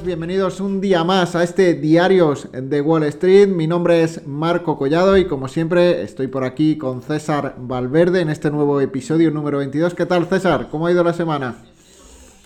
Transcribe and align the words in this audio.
Bienvenidos 0.00 0.60
un 0.60 0.80
día 0.80 1.04
más 1.04 1.36
a 1.36 1.42
este 1.42 1.74
Diarios 1.74 2.48
de 2.50 2.80
Wall 2.80 3.02
Street. 3.04 3.48
Mi 3.48 3.66
nombre 3.66 4.02
es 4.02 4.26
Marco 4.26 4.78
Collado 4.78 5.18
y 5.18 5.26
como 5.26 5.48
siempre 5.48 6.02
estoy 6.02 6.28
por 6.28 6.44
aquí 6.44 6.78
con 6.78 7.02
César 7.02 7.56
Valverde 7.58 8.22
en 8.22 8.30
este 8.30 8.50
nuevo 8.50 8.80
episodio 8.80 9.30
número 9.30 9.58
22. 9.58 9.94
¿Qué 9.94 10.06
tal 10.06 10.26
César? 10.26 10.68
¿Cómo 10.70 10.86
ha 10.86 10.92
ido 10.92 11.04
la 11.04 11.12
semana? 11.12 11.56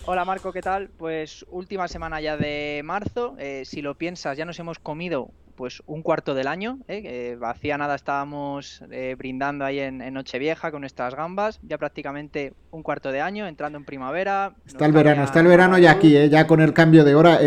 Hola 0.09 0.23
Marco, 0.23 0.53
¿qué 0.53 0.61
tal? 0.61 0.87
Pues 0.97 1.45
última 1.49 1.89
semana 1.89 2.21
ya 2.21 2.37
de 2.37 2.81
marzo. 2.85 3.35
Eh, 3.39 3.63
si 3.65 3.81
lo 3.81 3.95
piensas, 3.95 4.37
ya 4.37 4.45
nos 4.45 4.57
hemos 4.57 4.79
comido 4.79 5.31
pues 5.55 5.83
un 5.85 6.01
cuarto 6.01 6.33
del 6.33 6.47
año. 6.47 6.79
¿eh? 6.87 7.37
hacía 7.43 7.77
nada 7.77 7.95
estábamos 7.95 8.81
eh, 8.89 9.15
brindando 9.17 9.65
ahí 9.65 9.79
en, 9.79 9.97
Nochevieja 10.13 10.71
con 10.71 10.79
nuestras 10.79 11.13
gambas. 11.13 11.59
Ya 11.61 11.77
prácticamente 11.77 12.53
un 12.71 12.83
cuarto 12.83 13.11
de 13.11 13.19
año, 13.19 13.47
entrando 13.47 13.77
en 13.77 13.83
primavera. 13.83 14.53
Está 14.65 14.85
el 14.85 14.93
verano, 14.93 15.25
está 15.25 15.41
el 15.41 15.47
verano 15.47 15.77
ya 15.77 15.91
aquí, 15.91 16.15
¿eh? 16.15 16.29
ya 16.29 16.47
con 16.47 16.61
el 16.61 16.71
cambio 16.71 17.03
de 17.03 17.13
hora. 17.13 17.39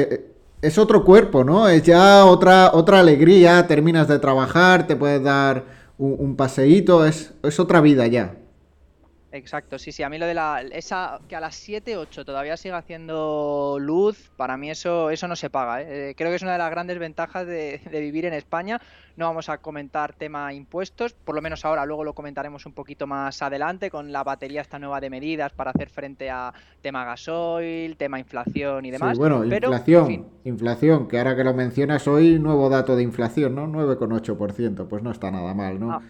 Es 0.60 0.76
otro 0.76 1.02
cuerpo, 1.02 1.44
¿no? 1.44 1.66
Es 1.66 1.84
ya 1.84 2.26
otra, 2.26 2.72
otra 2.74 3.00
alegría. 3.00 3.66
Terminas 3.68 4.06
de 4.06 4.18
trabajar, 4.18 4.86
te 4.86 4.96
puedes 4.96 5.22
dar 5.22 5.64
un, 5.96 6.14
un 6.18 6.36
paseíto, 6.36 7.06
es, 7.06 7.32
es 7.42 7.58
otra 7.58 7.80
vida 7.80 8.06
ya. 8.06 8.34
Exacto, 9.32 9.78
sí, 9.78 9.92
sí, 9.92 10.02
a 10.02 10.08
mí 10.08 10.18
lo 10.18 10.26
de 10.26 10.34
la 10.34 10.60
esa 10.72 11.20
que 11.28 11.36
a 11.36 11.40
las 11.40 11.54
7, 11.54 11.96
8 11.96 12.24
todavía 12.24 12.56
siga 12.56 12.78
haciendo 12.78 13.76
luz, 13.80 14.32
para 14.36 14.56
mí 14.56 14.70
eso 14.70 15.10
eso 15.10 15.28
no 15.28 15.36
se 15.36 15.50
paga, 15.50 15.82
¿eh? 15.82 16.10
Eh, 16.10 16.14
creo 16.16 16.30
que 16.30 16.36
es 16.36 16.42
una 16.42 16.52
de 16.52 16.58
las 16.58 16.70
grandes 16.70 16.98
ventajas 16.98 17.46
de, 17.46 17.80
vivir 17.92 18.24
en 18.24 18.34
España. 18.34 18.80
No 19.16 19.26
vamos 19.26 19.48
a 19.48 19.58
comentar 19.58 20.14
tema 20.14 20.52
impuestos, 20.52 21.12
por 21.12 21.34
lo 21.34 21.42
menos 21.42 21.64
ahora, 21.64 21.84
luego 21.86 22.04
lo 22.04 22.14
comentaremos 22.14 22.66
un 22.66 22.72
poquito 22.72 23.06
más 23.06 23.42
adelante 23.42 23.90
con 23.90 24.12
la 24.12 24.24
batería 24.24 24.62
esta 24.62 24.78
nueva 24.78 25.00
de 25.00 25.10
medidas 25.10 25.52
para 25.52 25.70
hacer 25.70 25.90
frente 25.90 26.30
a 26.30 26.52
tema 26.80 27.04
gasoil, 27.04 27.96
tema 27.96 28.18
inflación 28.18 28.84
y 28.86 28.90
demás. 28.90 29.12
Sí, 29.12 29.18
bueno, 29.18 29.44
inflación, 29.44 30.26
inflación, 30.44 31.06
que 31.06 31.18
ahora 31.18 31.36
que 31.36 31.44
lo 31.44 31.54
mencionas 31.54 32.08
hoy, 32.08 32.38
nuevo 32.38 32.68
dato 32.68 32.96
de 32.96 33.02
inflación, 33.02 33.54
¿no? 33.54 33.68
9,8%, 33.68 34.88
pues 34.88 35.02
no 35.02 35.10
está 35.10 35.30
nada 35.30 35.54
mal, 35.54 35.78
¿no? 35.78 35.92
Ah, 35.92 36.02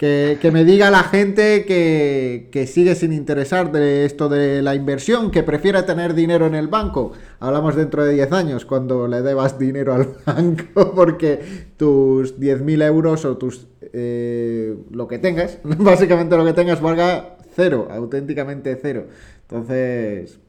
que, 0.00 0.50
me 0.50 0.64
diga 0.64 0.90
la 0.90 1.02
gente 1.02 1.66
que, 1.66 2.66
sigue 2.66 2.94
sin 2.94 3.12
interesar 3.12 3.70
de 3.70 4.06
esto 4.06 4.30
de 4.30 4.62
la 4.62 4.74
inversión, 4.74 5.30
que 5.30 5.42
prefiere 5.42 5.82
tener 5.82 6.14
dinero 6.14 6.46
en 6.46 6.54
el 6.54 6.68
banco. 6.68 7.12
Hablamos 7.38 7.76
dentro 7.76 8.02
de 8.02 8.14
10 8.14 8.32
años, 8.32 8.64
cuando 8.64 9.06
le 9.06 9.20
debas 9.20 9.58
dinero 9.58 9.92
al 9.92 10.08
banco, 10.26 10.94
porque 10.94 11.38
tus 11.76 12.40
10.000 12.40 12.82
euros 12.86 13.26
o 13.26 13.36
tus 13.36 13.68
eh, 13.92 14.74
lo 14.90 15.06
que 15.06 15.18
tengas, 15.18 15.58
básicamente 15.64 16.34
lo 16.34 16.46
que 16.46 16.54
tengas, 16.54 16.80
valga 16.80 17.36
cero, 17.54 17.88
auténticamente 17.90 18.78
cero. 18.80 19.06
Entonces, 19.50 20.40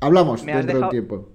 hablamos 0.00 0.44
dentro 0.44 0.78
de 0.78 0.84
un 0.84 0.90
tiempo 0.90 1.28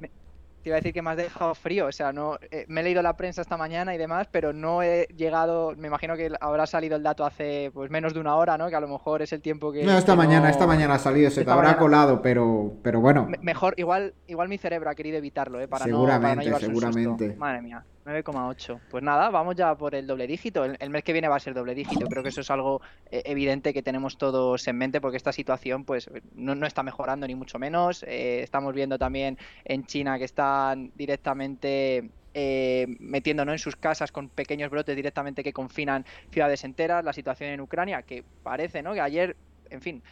te 0.62 0.70
iba 0.70 0.76
a 0.76 0.80
decir 0.80 0.94
que 0.94 1.02
me 1.02 1.12
has 1.12 1.18
dejado 1.18 1.56
frío, 1.56 1.88
o 1.88 1.92
sea, 1.92 2.14
no 2.14 2.38
eh, 2.52 2.66
me 2.68 2.82
he 2.82 2.84
leído 2.84 3.02
la 3.02 3.18
prensa 3.18 3.42
esta 3.42 3.58
mañana 3.58 3.96
y 3.96 3.98
demás, 3.98 4.28
pero 4.32 4.54
no 4.54 4.84
he 4.84 5.08
llegado, 5.16 5.74
me 5.78 5.88
imagino 5.88 6.16
que 6.16 6.32
habrá 6.40 6.68
salido 6.68 6.96
el 6.96 7.04
dato 7.04 7.26
hace 7.26 7.72
pues 7.74 7.90
menos 7.90 8.14
de 8.14 8.20
una 8.20 8.36
hora, 8.36 8.58
¿no? 8.58 8.70
Que 8.70 8.76
a 8.76 8.80
lo 8.80 8.88
mejor 8.88 9.22
es 9.22 9.34
el 9.34 9.42
tiempo 9.42 9.72
que 9.72 9.84
No, 9.84 9.98
esta 9.98 10.16
mañana, 10.16 10.50
esta 10.50 10.68
mañana 10.68 10.96
ha 10.96 11.00
salido, 11.00 11.30
se 11.32 11.44
te 11.44 11.52
habrá 11.52 11.78
colado, 11.78 12.22
pero 12.22 12.74
pero 12.84 13.02
bueno. 13.02 13.28
mejor 13.42 13.74
igual 13.78 14.14
igual 14.28 14.50
mi 14.50 14.58
cerebro 14.58 14.90
ha 14.90 14.96
querido 14.96 15.18
evitarlo, 15.18 15.60
¿eh? 15.60 15.68
Para 15.68 15.86
seguramente, 15.86 16.50
no, 16.50 16.60
seguramente. 16.60 17.36
Madre 17.36 17.62
mía. 17.62 17.84
9,8. 18.06 18.80
Pues 18.90 19.04
nada, 19.04 19.30
vamos 19.30 19.56
ya 19.56 19.76
por 19.76 19.96
el 19.96 20.08
doble 20.08 20.28
dígito. 20.28 20.66
El, 20.66 20.90
mes 20.90 21.04
que 21.04 21.14
viene 21.14 21.28
va 21.28 21.36
a 21.36 21.40
ser 21.40 21.54
doble 21.54 21.76
dígito. 21.76 22.08
Creo 22.08 22.24
que 22.24 22.30
eso 22.30 22.42
es 22.42 22.50
algo 22.50 22.82
eh, 23.12 23.22
evidente 23.26 23.74
que 23.74 23.84
tenemos 23.84 24.18
todos 24.18 24.68
en 24.68 24.78
mente 24.78 25.02
porque 25.02 25.18
esta 25.18 25.32
situación 25.32 25.86
pues 25.86 26.10
no, 26.34 26.66
está 26.66 26.84
mejorando 26.84 27.28
ni 27.28 27.36
mucho 27.36 27.60
menos. 27.60 28.04
Eh, 28.04 28.42
estamos 28.42 28.74
viendo 28.74 28.98
también 28.98 29.38
en 29.66 29.86
China 29.86 30.18
que 30.18 30.26
están 30.26 30.92
directamente 30.96 32.10
eh, 32.34 32.88
metiéndonos 33.00 33.54
en 33.54 33.60
sus 33.60 33.76
casas 33.76 34.12
con 34.12 34.30
pequeños 34.30 34.70
brotes 34.70 34.96
directamente 34.96 35.44
que 35.44 35.54
confinan 35.54 36.06
ciudades 36.32 36.64
enteras. 36.64 37.04
La 37.04 37.14
situación 37.14 37.52
en 37.52 37.62
Ucrania, 37.62 38.02
que 38.04 38.24
parece, 38.44 38.82
¿no? 38.82 38.94
Que 38.94 39.02
ayer, 39.02 39.36
en 39.70 39.82
fin, 39.82 40.04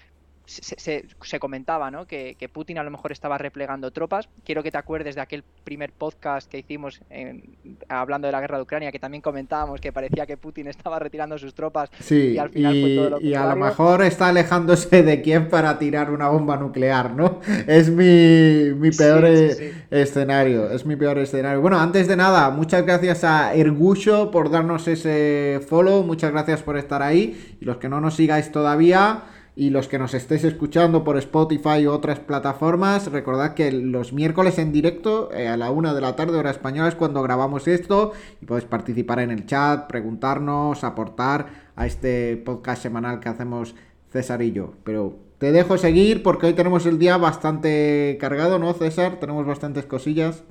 se, 0.49 1.05
se, 1.21 1.39
comentaba 1.39 1.91
¿no? 1.91 2.05
Que, 2.05 2.35
Putin 2.51 2.79
a 2.79 2.83
lo 2.83 2.91
mejor 2.91 3.11
estaba 3.11 3.37
replegando 3.37 3.91
tropas. 3.91 4.27
Quiero 4.43 4.63
que 4.63 4.71
te 4.71 4.77
acuerdes 4.77 5.15
de 5.15 5.21
aquel 5.21 5.43
primer 5.63 5.91
podcast 5.91 6.49
que 6.49 6.57
hicimos 6.57 7.01
hablando 7.87 8.27
de 8.27 8.31
la 8.31 8.41
guerra 8.41 8.57
de 8.57 8.63
Ucrania, 8.63 8.91
que 8.91 8.99
también 8.99 9.21
comentábamos 9.21 9.79
que 9.79 9.93
parecía 9.93 10.25
que 10.25 10.37
Putin 10.37 10.67
estaba 10.67 10.99
retirando 10.99 11.37
sus 11.37 11.53
tropas 11.53 11.89
sí, 11.99 12.33
y 12.33 12.37
al 12.37 12.49
final 12.49 12.81
fue 12.81 12.95
todo 12.95 13.09
lo 13.11 13.21
Y 13.21 13.35
a 13.35 13.45
lo 13.45 13.55
mejor 13.55 14.01
está 14.03 14.29
alejándose 14.29 15.03
de 15.03 15.21
Kiev 15.21 15.49
para 15.49 15.77
tirar 15.77 16.11
una 16.11 16.29
bomba 16.29 16.57
nuclear, 16.57 17.13
¿no? 17.13 17.39
Es 17.67 17.89
mi, 17.89 18.73
mi 18.75 18.89
peor 18.91 19.25
e, 19.25 19.73
escenario, 19.91 20.71
es 20.71 20.85
mi 20.85 20.95
peor 20.95 21.19
escenario. 21.19 21.61
Bueno, 21.61 21.79
antes 21.79 22.07
de 22.07 22.15
nada, 22.15 22.49
muchas 22.49 22.83
gracias 22.85 23.23
a 23.23 23.53
Ergusho 23.53 24.31
por 24.31 24.49
darnos 24.49 24.87
ese 24.87 25.61
follow, 25.67 26.03
muchas 26.03 26.31
gracias 26.31 26.63
por 26.63 26.77
estar 26.77 27.01
ahí 27.03 27.57
y 27.61 27.65
los 27.65 27.77
que 27.77 27.89
no 27.89 28.01
nos 28.01 28.15
sigáis 28.15 28.51
todavía 28.51 29.23
y 29.59 29.71
los 29.71 29.89
que 29.89 29.99
nos 29.99 30.13
estéis 30.13 30.45
escuchando 30.45 31.03
por 31.03 31.17
Spotify 31.17 31.85
u 31.85 31.91
otras 31.91 32.21
plataformas, 32.21 33.11
recordad 33.11 33.55
que 33.55 33.73
los 33.73 34.13
miércoles 34.13 34.57
en 34.57 34.71
directo 34.71 35.33
eh, 35.33 35.49
a 35.49 35.57
la 35.57 35.69
una 35.69 35.93
de 35.93 35.99
la 35.99 36.15
tarde 36.15 36.37
hora 36.37 36.49
española 36.49 36.87
es 36.87 36.95
cuando 36.95 37.21
grabamos 37.21 37.67
esto 37.67 38.13
y 38.41 38.45
podéis 38.45 38.69
participar 38.69 39.19
en 39.19 39.31
el 39.31 39.45
chat, 39.45 39.85
preguntarnos, 39.87 40.85
aportar 40.85 41.47
a 41.75 41.85
este 41.85 42.37
podcast 42.37 42.81
semanal 42.81 43.19
que 43.19 43.27
hacemos 43.27 43.75
César 44.13 44.41
y 44.43 44.53
yo. 44.53 44.75
Pero 44.85 45.17
te 45.39 45.51
dejo 45.51 45.77
seguir 45.77 46.23
porque 46.23 46.45
hoy 46.47 46.53
tenemos 46.53 46.85
el 46.85 46.97
día 46.97 47.17
bastante 47.17 48.17
cargado, 48.17 48.59
¿no, 48.59 48.71
César? 48.71 49.19
Tenemos 49.19 49.45
bastantes 49.45 49.85
cosillas 49.85 50.45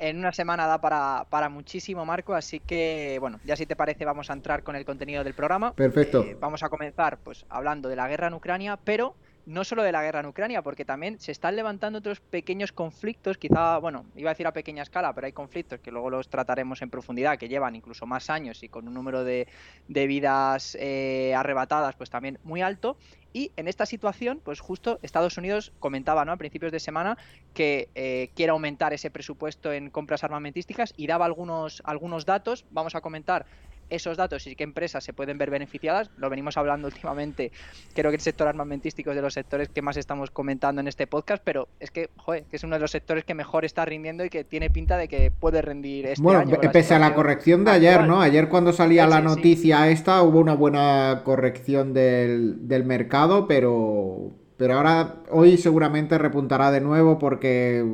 en 0.00 0.18
una 0.18 0.32
semana 0.32 0.66
da 0.66 0.80
para, 0.80 1.48
muchísimo, 1.48 2.04
Marco, 2.06 2.34
así 2.34 2.58
que, 2.58 3.18
bueno, 3.20 3.38
ya 3.44 3.54
si 3.54 3.66
te 3.66 3.76
parece 3.76 4.04
vamos 4.04 4.30
a 4.30 4.32
entrar 4.32 4.62
con 4.62 4.74
el 4.74 4.84
contenido 4.84 5.22
del 5.22 5.34
programa. 5.34 5.74
Perfecto. 5.74 6.22
Eh, 6.22 6.36
vamos 6.40 6.62
a 6.62 6.70
comenzar, 6.70 7.18
pues, 7.18 7.44
hablando 7.50 7.88
de 7.88 7.96
la 7.96 8.08
guerra 8.08 8.28
en 8.28 8.34
Ucrania, 8.34 8.78
pero 8.82 9.14
no 9.50 9.64
solo 9.64 9.82
de 9.82 9.90
la 9.90 10.02
guerra 10.02 10.20
en 10.20 10.26
Ucrania, 10.26 10.62
porque 10.62 10.84
también 10.84 11.18
se 11.18 11.32
están 11.32 11.56
levantando 11.56 11.98
otros 11.98 12.20
pequeños 12.20 12.70
conflictos, 12.70 13.36
quizá, 13.36 13.78
bueno, 13.78 14.06
iba 14.14 14.30
a 14.30 14.34
decir 14.34 14.46
a 14.46 14.52
pequeña 14.52 14.84
escala, 14.84 15.12
pero 15.12 15.26
hay 15.26 15.32
conflictos 15.32 15.80
que 15.80 15.90
luego 15.90 16.08
los 16.08 16.28
trataremos 16.28 16.82
en 16.82 16.90
profundidad, 16.90 17.36
que 17.36 17.48
llevan 17.48 17.74
incluso 17.74 18.06
más 18.06 18.30
años 18.30 18.62
y 18.62 18.68
con 18.68 18.86
un 18.86 18.94
número 18.94 19.24
de, 19.24 19.48
vidas 19.88 20.76
eh, 20.80 21.34
arrebatadas, 21.34 21.96
pues 21.96 22.10
también 22.10 22.38
muy 22.44 22.62
alto. 22.62 22.96
Y 23.32 23.50
en 23.56 23.66
esta 23.66 23.86
situación, 23.86 24.40
pues 24.44 24.60
justo 24.60 24.98
Estados 25.02 25.36
Unidos 25.36 25.72
comentaba 25.80 26.24
¿no? 26.24 26.32
a 26.32 26.36
principios 26.36 26.70
de 26.70 26.80
semana 26.80 27.18
que 27.52 27.88
eh, 27.94 28.30
quiere 28.34 28.50
aumentar 28.50 28.92
ese 28.92 29.10
presupuesto 29.10 29.72
en 29.72 29.90
compras 29.90 30.22
armamentísticas 30.22 30.94
y 30.96 31.08
daba 31.08 31.26
algunos, 31.26 31.82
algunos 31.84 32.24
datos. 32.24 32.64
Vamos 32.70 32.94
a 32.94 33.00
comentar 33.00 33.46
esos 33.90 34.16
datos 34.16 34.46
y 34.46 34.56
qué 34.56 34.64
empresas 34.64 35.04
se 35.04 35.12
pueden 35.12 35.38
ver 35.38 35.50
beneficiadas. 35.50 36.10
Lo 36.16 36.30
venimos 36.30 36.56
hablando 36.56 36.88
últimamente. 36.92 37.52
Creo 37.94 38.10
que 38.10 38.16
el 38.16 38.22
sector 38.22 38.48
armamentístico 38.48 39.10
es 39.10 39.16
de 39.16 39.22
los 39.22 39.34
sectores 39.34 39.68
que 39.68 39.82
más 39.82 39.96
estamos 39.96 40.30
comentando 40.30 40.80
en 40.80 40.88
este 40.88 41.06
podcast, 41.06 41.42
pero 41.44 41.68
es 41.78 41.90
que, 41.90 42.10
joder, 42.16 42.44
que 42.44 42.56
es 42.56 42.64
uno 42.64 42.76
de 42.76 42.80
los 42.80 42.90
sectores 42.90 43.24
que 43.24 43.34
mejor 43.34 43.64
está 43.64 43.84
rindiendo 43.84 44.24
y 44.24 44.30
que 44.30 44.44
tiene 44.44 44.70
pinta 44.70 44.96
de 44.96 45.08
que 45.08 45.30
puede 45.30 45.62
rendir 45.62 46.06
este 46.06 46.22
bueno, 46.22 46.40
año. 46.40 46.56
Bueno, 46.56 46.72
pese 46.72 46.94
a 46.94 46.98
la 46.98 47.14
corrección 47.14 47.64
de 47.64 47.72
ayer, 47.72 48.06
¿no? 48.06 48.20
Ayer 48.20 48.48
cuando 48.48 48.72
salía 48.72 49.06
la 49.06 49.20
noticia 49.20 49.88
esta 49.88 50.22
hubo 50.22 50.38
una 50.38 50.54
buena 50.54 51.22
corrección 51.24 51.92
del, 51.92 52.68
del 52.68 52.84
mercado, 52.84 53.46
pero, 53.46 54.30
pero 54.56 54.74
ahora, 54.74 55.16
hoy 55.30 55.56
seguramente 55.56 56.18
repuntará 56.18 56.70
de 56.70 56.80
nuevo 56.80 57.18
porque 57.18 57.84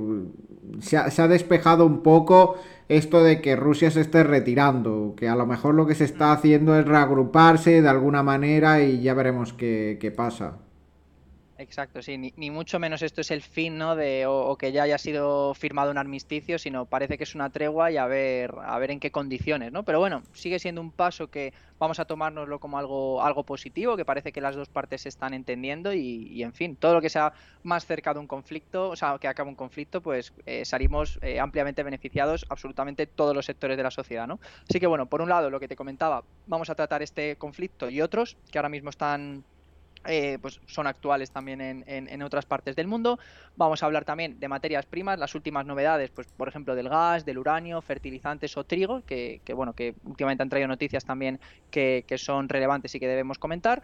se 0.81 0.97
ha, 0.97 1.11
se 1.11 1.23
ha 1.23 1.29
despejado 1.29 1.87
un 1.87 2.03
poco 2.03 2.57
esto 2.89 3.23
de 3.23 3.41
que 3.41 3.57
Rusia 3.57 3.91
se 3.91 4.01
esté 4.01 4.23
retirando, 4.23 5.15
que 5.17 5.29
a 5.29 5.35
lo 5.35 5.47
mejor 5.47 5.75
lo 5.75 5.87
que 5.87 5.95
se 5.95 6.05
está 6.05 6.33
haciendo 6.33 6.79
es 6.79 6.87
reagruparse 6.87 7.83
de 7.83 7.89
alguna 7.89 8.23
manera 8.23 8.83
y 8.83 9.03
ya 9.03 9.15
veremos 9.15 9.53
qué, 9.53 10.13
pasa. 10.17 10.59
Exacto, 11.59 12.03
sí, 12.03 12.19
ni, 12.19 12.51
mucho 12.51 12.79
menos 12.79 13.01
esto 13.01 13.23
es 13.23 13.31
el 13.31 13.41
fin, 13.41 13.79
¿no? 13.79 13.97
De, 13.97 14.27
o, 14.27 14.57
que 14.57 14.73
ya 14.73 14.83
haya 14.83 14.99
sido 14.99 15.55
firmado 15.55 15.91
un 15.91 15.97
armisticio, 15.97 16.59
sino 16.59 16.85
parece 16.85 17.17
que 17.17 17.25
es 17.25 17.35
una 17.35 17.49
tregua 17.49 17.91
y 17.91 17.97
a 17.97 18.07
ver, 18.07 18.55
a 18.63 18.79
ver 18.79 18.91
en 18.91 19.01
qué 19.01 19.11
condiciones, 19.11 19.73
¿no? 19.73 19.83
Pero 19.83 19.99
bueno, 19.99 20.23
sigue 20.35 20.59
siendo 20.59 20.83
un 20.83 20.91
paso 20.91 21.29
que 21.29 21.55
vamos 21.79 21.99
a 21.99 22.05
tomárnoslo 22.05 22.61
como 22.61 22.79
algo, 22.79 23.23
algo 23.23 23.45
positivo, 23.45 23.97
que 23.97 24.05
parece 24.05 24.33
que 24.33 24.43
las 24.43 24.55
dos 24.55 24.69
partes 24.69 25.03
se 25.03 25.09
están 25.09 25.33
entendiendo 25.33 25.95
y, 25.95 26.43
en 26.43 26.53
fin, 26.53 26.77
todo 26.77 26.93
lo 26.93 27.01
que 27.01 27.09
sea 27.09 27.33
más 27.63 27.87
cerca 27.87 28.13
de 28.13 28.21
un 28.21 28.27
conflicto, 28.27 28.91
o 28.91 28.97
sea, 28.97 29.17
que 29.19 29.27
acabe 29.27 29.49
un 29.49 29.57
conflicto, 29.57 30.03
pues 30.03 30.35
eh, 30.45 30.67
salimos 30.67 31.19
eh, 31.23 31.41
ampliamente 31.41 31.83
beneficiados 31.83 32.45
absolutamente 32.51 33.07
todos 33.07 33.35
los 33.35 33.47
sectores 33.47 33.79
de 33.79 33.83
la 33.83 33.91
sociedad, 33.91 34.27
¿no? 34.27 34.41
Así 34.69 34.79
que 34.79 34.87
bueno, 34.87 35.07
por 35.07 35.23
un 35.23 35.31
lado, 35.31 35.49
lo 35.49 35.59
que 35.59 35.69
te 35.69 35.77
comentaba, 35.77 36.23
vamos 36.47 36.69
a 36.69 36.75
tratar 36.75 37.03
este 37.03 37.37
conflicto 37.37 37.89
y 37.89 38.03
otros 38.03 38.37
que 38.51 38.59
ahora 38.59 38.69
mismo 38.69 38.91
están 38.91 39.45
eh, 40.09 40.39
pues 40.41 40.61
son 40.67 40.87
actuales 40.87 41.31
también 41.31 41.61
en, 41.61 42.23
otras 42.23 42.47
partes 42.47 42.77
del 42.77 42.87
mundo. 42.87 43.19
Vamos 43.57 43.83
a 43.83 43.87
hablar 43.87 44.05
también 44.05 44.39
de 44.41 44.49
materias 44.49 44.87
primas, 44.87 45.19
las 45.19 45.35
últimas 45.35 45.67
novedades, 45.67 46.11
pues 46.11 46.27
por 46.37 46.49
ejemplo 46.49 46.75
del 46.75 46.89
gas, 46.89 47.25
del 47.25 47.39
uranio, 47.39 47.81
fertilizantes 47.81 48.57
o 48.57 48.65
trigo, 48.65 49.03
que, 49.05 49.41
bueno, 49.55 49.73
que 49.75 49.95
últimamente 50.05 50.43
han 50.43 50.49
traído 50.49 50.69
noticias 50.69 51.05
también 51.05 51.41
que, 51.71 52.05
son 52.17 52.49
relevantes 52.49 52.95
y 52.95 53.01
que 53.01 53.09
debemos 53.09 53.39
comentar. 53.39 53.83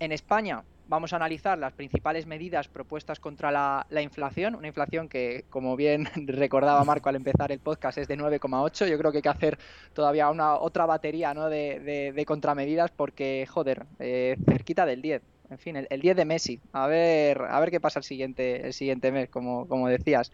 En 0.00 0.12
España 0.12 0.64
vamos 0.86 1.12
a 1.12 1.16
analizar 1.16 1.58
las 1.58 1.72
principales 1.72 2.26
medidas 2.26 2.68
propuestas 2.68 3.18
contra 3.18 3.50
la, 3.50 4.02
inflación, 4.02 4.54
una 4.54 4.68
inflación 4.68 5.08
que, 5.08 5.44
como 5.50 5.76
bien 5.76 6.08
recordaba 6.26 6.84
Marco 6.84 7.08
al 7.08 7.16
empezar 7.16 7.52
el 7.52 7.58
podcast, 7.58 7.98
es 7.98 8.08
de 8.08 8.18
9,8. 8.18 8.88
Yo 8.88 8.98
creo 8.98 9.10
que 9.10 9.18
hay 9.18 9.22
que 9.22 9.28
hacer 9.28 9.58
todavía 9.92 10.30
una 10.30 10.56
otra 10.56 10.86
batería 10.86 11.34
¿no? 11.34 11.48
de, 11.48 12.24
contramedidas 12.26 12.90
porque, 12.90 13.46
joder, 13.50 13.86
eh, 13.98 14.36
cerquita 14.46 14.86
del 14.86 15.02
10 15.02 15.33
en 15.50 15.58
fin, 15.58 15.76
el, 15.76 16.00
10 16.00 16.16
de 16.16 16.24
Messi. 16.24 16.60
A 16.72 16.86
ver, 16.86 17.42
a 17.42 17.60
ver 17.60 17.70
qué 17.70 17.80
pasa 17.80 17.98
el 17.98 18.04
siguiente, 18.04 18.66
el 18.66 18.72
siguiente 18.72 19.12
mes, 19.12 19.28
como, 19.28 19.68
como 19.68 19.88
decías. 19.88 20.32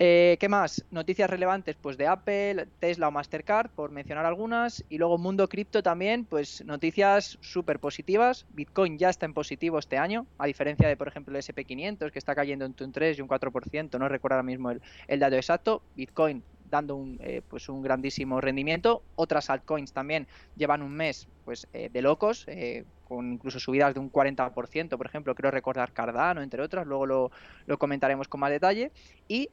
Eh, 0.00 0.36
¿Qué 0.38 0.48
más? 0.48 0.84
Noticias 0.92 1.28
relevantes, 1.28 1.74
pues 1.74 1.98
de 1.98 2.06
Apple, 2.06 2.68
Tesla 2.78 3.08
o 3.08 3.10
Mastercard, 3.10 3.68
por 3.70 3.90
mencionar 3.90 4.26
algunas. 4.26 4.84
Y 4.88 4.98
luego 4.98 5.18
mundo 5.18 5.48
cripto 5.48 5.82
también, 5.82 6.24
pues 6.24 6.64
noticias 6.64 7.36
súper 7.40 7.80
positivas. 7.80 8.46
Bitcoin 8.50 8.96
ya 8.96 9.10
está 9.10 9.26
en 9.26 9.34
positivo 9.34 9.76
este 9.76 9.98
año, 9.98 10.26
a 10.38 10.46
diferencia 10.46 10.86
de, 10.86 10.96
por 10.96 11.08
ejemplo, 11.08 11.36
el 11.36 11.42
SP500, 11.42 12.12
que 12.12 12.18
está 12.20 12.36
cayendo 12.36 12.64
entre 12.64 12.86
un 12.86 12.92
3 12.92 13.18
y 13.18 13.22
un 13.22 13.28
4%. 13.28 13.98
No 13.98 14.08
recuerdo 14.08 14.36
ahora 14.36 14.44
mismo 14.44 14.70
el, 14.70 14.80
el 15.08 15.18
dato 15.18 15.34
exacto. 15.34 15.82
Bitcoin 15.96 16.44
dando 16.68 16.96
un, 16.96 17.18
eh, 17.20 17.42
pues 17.46 17.68
un 17.68 17.82
grandísimo 17.82 18.40
rendimiento. 18.40 19.02
Otras 19.16 19.50
altcoins 19.50 19.92
también 19.92 20.26
llevan 20.56 20.82
un 20.82 20.92
mes 20.92 21.28
pues 21.44 21.66
eh, 21.72 21.88
de 21.92 22.02
locos, 22.02 22.44
eh, 22.48 22.84
con 23.04 23.32
incluso 23.32 23.58
subidas 23.58 23.94
de 23.94 24.00
un 24.00 24.12
40%, 24.12 24.96
por 24.96 25.06
ejemplo, 25.06 25.34
creo 25.34 25.50
recordar 25.50 25.92
Cardano, 25.92 26.42
entre 26.42 26.62
otras, 26.62 26.86
luego 26.86 27.06
lo, 27.06 27.30
lo 27.66 27.78
comentaremos 27.78 28.28
con 28.28 28.40
más 28.40 28.50
detalle. 28.50 28.92
Y 29.28 29.48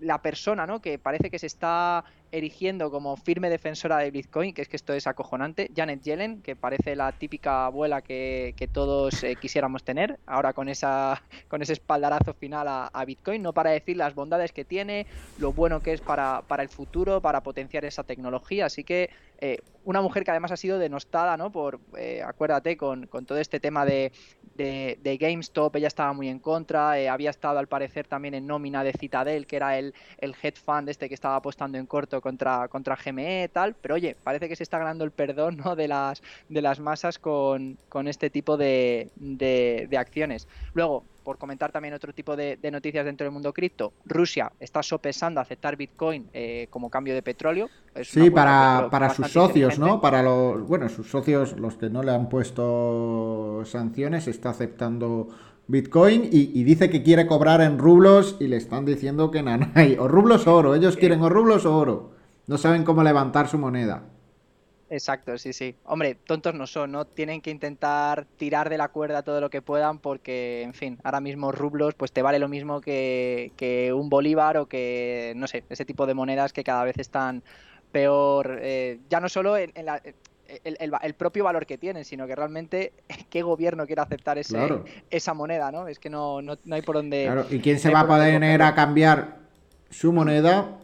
la 0.00 0.20
persona 0.22 0.66
¿no? 0.66 0.80
que 0.80 0.98
parece 0.98 1.30
que 1.30 1.38
se 1.38 1.46
está 1.46 2.04
erigiendo 2.32 2.90
como 2.90 3.16
firme 3.16 3.50
defensora 3.50 3.98
de 3.98 4.10
Bitcoin, 4.10 4.54
que 4.54 4.62
es 4.62 4.68
que 4.68 4.76
esto 4.76 4.94
es 4.94 5.06
acojonante, 5.06 5.70
Janet 5.76 6.02
Yellen, 6.02 6.42
que 6.42 6.56
parece 6.56 6.96
la 6.96 7.12
típica 7.12 7.66
abuela 7.66 8.00
que, 8.00 8.54
todos 8.72 9.22
eh, 9.22 9.36
quisiéramos 9.36 9.84
tener, 9.84 10.18
ahora 10.26 10.54
con, 10.54 10.68
esa, 10.68 11.22
con 11.48 11.60
ese 11.62 11.74
espaldarazo 11.74 12.32
final 12.32 12.66
a, 12.68 13.04
Bitcoin, 13.04 13.42
no 13.42 13.52
para 13.52 13.70
decir 13.70 13.96
las 13.96 14.14
bondades 14.14 14.52
que 14.52 14.64
tiene, 14.64 15.06
lo 15.38 15.52
bueno 15.52 15.80
que 15.80 15.92
es 15.92 16.00
para, 16.00 16.42
para 16.48 16.62
el 16.62 16.68
futuro, 16.68 17.20
para 17.20 17.42
potenciar 17.42 17.84
esa 17.84 18.02
tecnología, 18.02 18.66
así 18.66 18.82
que 18.82 19.10
eh, 19.44 19.58
una 19.84 20.00
mujer 20.00 20.22
que 20.22 20.30
además 20.30 20.52
ha 20.52 20.56
sido 20.56 20.78
denostada, 20.78 21.36
¿no? 21.36 21.50
Por, 21.50 21.80
eh, 21.98 22.22
acuérdate, 22.24 22.76
con, 22.76 23.08
con, 23.08 23.26
todo 23.26 23.38
este 23.38 23.58
tema 23.58 23.84
de, 23.84 24.12
de, 24.54 25.18
GameStop, 25.20 25.74
ella 25.74 25.88
estaba 25.88 26.12
muy 26.12 26.28
en 26.28 26.38
contra, 26.38 26.92
había 27.12 27.30
estado 27.30 27.58
al 27.58 27.66
parecer 27.66 28.06
también 28.06 28.34
en 28.34 28.46
nómina 28.46 28.84
de 28.84 28.92
Citadel, 28.92 29.48
que 29.48 29.56
era 29.56 29.76
el, 29.80 29.94
el 30.18 30.36
head 30.40 30.54
fund 30.54 30.88
este 30.88 31.08
que 31.08 31.14
estaba 31.16 31.34
apostando 31.34 31.76
en 31.76 31.86
corto 31.86 32.20
contra, 32.20 32.68
contra 32.68 32.94
GME 32.94 33.50
tal, 33.52 33.74
pero 33.74 33.96
oye, 33.96 34.16
parece 34.22 34.48
que 34.48 34.54
se 34.54 34.62
está 34.62 34.78
ganando 34.78 35.02
el 35.02 35.10
perdón 35.10 35.56
¿no? 35.56 35.74
de, 35.74 35.88
las, 35.88 36.22
de 36.48 36.62
las 36.62 36.78
masas 36.78 37.18
con, 37.18 37.78
este 38.06 38.30
tipo 38.30 38.56
de, 38.56 39.10
de, 39.16 39.96
acciones. 39.98 40.46
Luego, 40.72 41.02
por 41.22 41.38
comentar 41.38 41.72
también 41.72 41.94
otro 41.94 42.12
tipo 42.12 42.36
de, 42.36 42.58
noticias 42.70 43.04
dentro 43.04 43.24
del 43.24 43.32
mundo 43.32 43.52
cripto, 43.52 43.92
Rusia 44.04 44.52
está 44.58 44.82
sopesando 44.82 45.40
aceptar 45.40 45.76
Bitcoin 45.76 46.28
eh, 46.32 46.66
como 46.70 46.90
cambio 46.90 47.14
de 47.14 47.22
petróleo. 47.22 47.68
sí, 48.02 48.30
para, 48.30 48.88
para 48.90 49.10
sus 49.10 49.28
socios, 49.28 49.78
¿no? 49.78 50.00
Para 50.00 50.22
los, 50.22 50.66
bueno, 50.66 50.88
sus 50.88 51.10
socios, 51.10 51.58
los 51.58 51.76
que 51.76 51.90
no 51.90 52.02
le 52.02 52.12
han 52.12 52.28
puesto 52.28 53.62
sanciones, 53.64 54.26
está 54.28 54.50
aceptando 54.50 55.28
Bitcoin 55.68 56.28
y, 56.30 56.64
dice 56.64 56.90
que 56.90 57.02
quiere 57.02 57.26
cobrar 57.26 57.60
en 57.60 57.78
rublos 57.78 58.36
y 58.40 58.48
le 58.48 58.56
están 58.56 58.84
diciendo 58.84 59.30
que 59.30 59.42
no, 59.42 59.58
hay 59.74 59.96
o 59.98 60.08
rublos 60.08 60.46
o 60.46 60.54
oro, 60.54 60.74
ellos 60.74 60.96
quieren 60.96 61.22
o 61.22 61.28
rublos 61.28 61.64
o 61.66 61.76
oro, 61.76 62.10
no 62.46 62.58
saben 62.58 62.84
cómo 62.84 63.02
levantar 63.02 63.48
su 63.48 63.58
moneda. 63.58 64.04
Exacto, 64.92 65.38
sí, 65.38 65.54
sí. 65.54 65.74
Hombre, 65.84 66.16
tontos 66.16 66.54
no 66.54 66.66
son, 66.66 66.92
¿no? 66.92 67.06
Tienen 67.06 67.40
que 67.40 67.50
intentar 67.50 68.26
tirar 68.36 68.68
de 68.68 68.76
la 68.76 68.88
cuerda 68.88 69.22
todo 69.22 69.40
lo 69.40 69.48
que 69.48 69.62
puedan 69.62 69.98
porque, 69.98 70.60
en 70.60 70.74
fin, 70.74 70.98
ahora 71.02 71.22
mismo 71.22 71.50
rublos 71.50 71.94
pues 71.94 72.12
te 72.12 72.20
vale 72.20 72.38
lo 72.38 72.46
mismo 72.46 72.82
que, 72.82 73.52
que 73.56 73.94
un 73.94 74.10
bolívar 74.10 74.58
o 74.58 74.66
que, 74.66 75.32
no 75.34 75.46
sé, 75.46 75.64
ese 75.70 75.86
tipo 75.86 76.04
de 76.04 76.12
monedas 76.12 76.52
que 76.52 76.62
cada 76.62 76.84
vez 76.84 76.98
están 76.98 77.42
peor, 77.90 78.58
eh, 78.60 78.98
ya 79.08 79.18
no 79.18 79.30
solo 79.30 79.56
en, 79.56 79.72
la, 79.82 80.02
el, 80.62 81.14
propio 81.14 81.44
valor 81.44 81.64
que 81.64 81.78
tienen, 81.78 82.04
sino 82.04 82.26
que 82.26 82.36
realmente 82.36 82.92
qué 83.30 83.40
gobierno 83.40 83.86
quiere 83.86 84.02
aceptar 84.02 84.36
ese, 84.36 84.58
esa 85.08 85.32
moneda, 85.32 85.72
¿no? 85.72 85.88
Es 85.88 85.98
que 85.98 86.10
no, 86.10 86.40
hay 86.70 86.82
por 86.82 86.96
dónde... 86.96 87.24
Claro. 87.24 87.46
¿Y 87.48 87.60
quién 87.60 87.78
se 87.78 87.88
va 87.88 88.00
a 88.00 88.06
poder 88.06 88.60
a 88.60 88.74
cambiar 88.74 89.38
su 89.88 90.12
moneda 90.12 90.80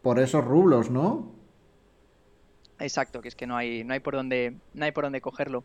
por 0.00 0.20
esos 0.20 0.42
rublos, 0.42 0.88
no? 0.88 1.35
Exacto, 2.78 3.22
que 3.22 3.28
es 3.28 3.36
que 3.36 3.46
no 3.46 3.56
hay, 3.56 3.84
no 3.84 3.94
hay 3.94 4.00
por 4.00 4.14
dónde, 4.14 4.56
no 4.74 4.84
hay 4.84 4.92
por 4.92 5.04
dónde 5.04 5.20
cogerlo. 5.20 5.64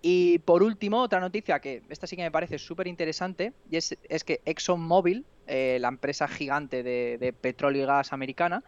Y 0.00 0.38
por 0.40 0.62
último, 0.62 1.00
otra 1.00 1.20
noticia 1.20 1.60
que 1.60 1.82
esta 1.88 2.06
sí 2.06 2.16
que 2.16 2.22
me 2.22 2.30
parece 2.30 2.58
súper 2.58 2.86
interesante, 2.86 3.52
y 3.70 3.76
es, 3.76 3.96
que 4.24 4.40
ExxonMobil, 4.44 5.24
eh, 5.46 5.78
la 5.80 5.88
empresa 5.88 6.28
gigante 6.28 6.82
de, 6.82 7.18
de, 7.18 7.32
petróleo 7.32 7.82
y 7.82 7.86
gas 7.86 8.12
americana, 8.12 8.62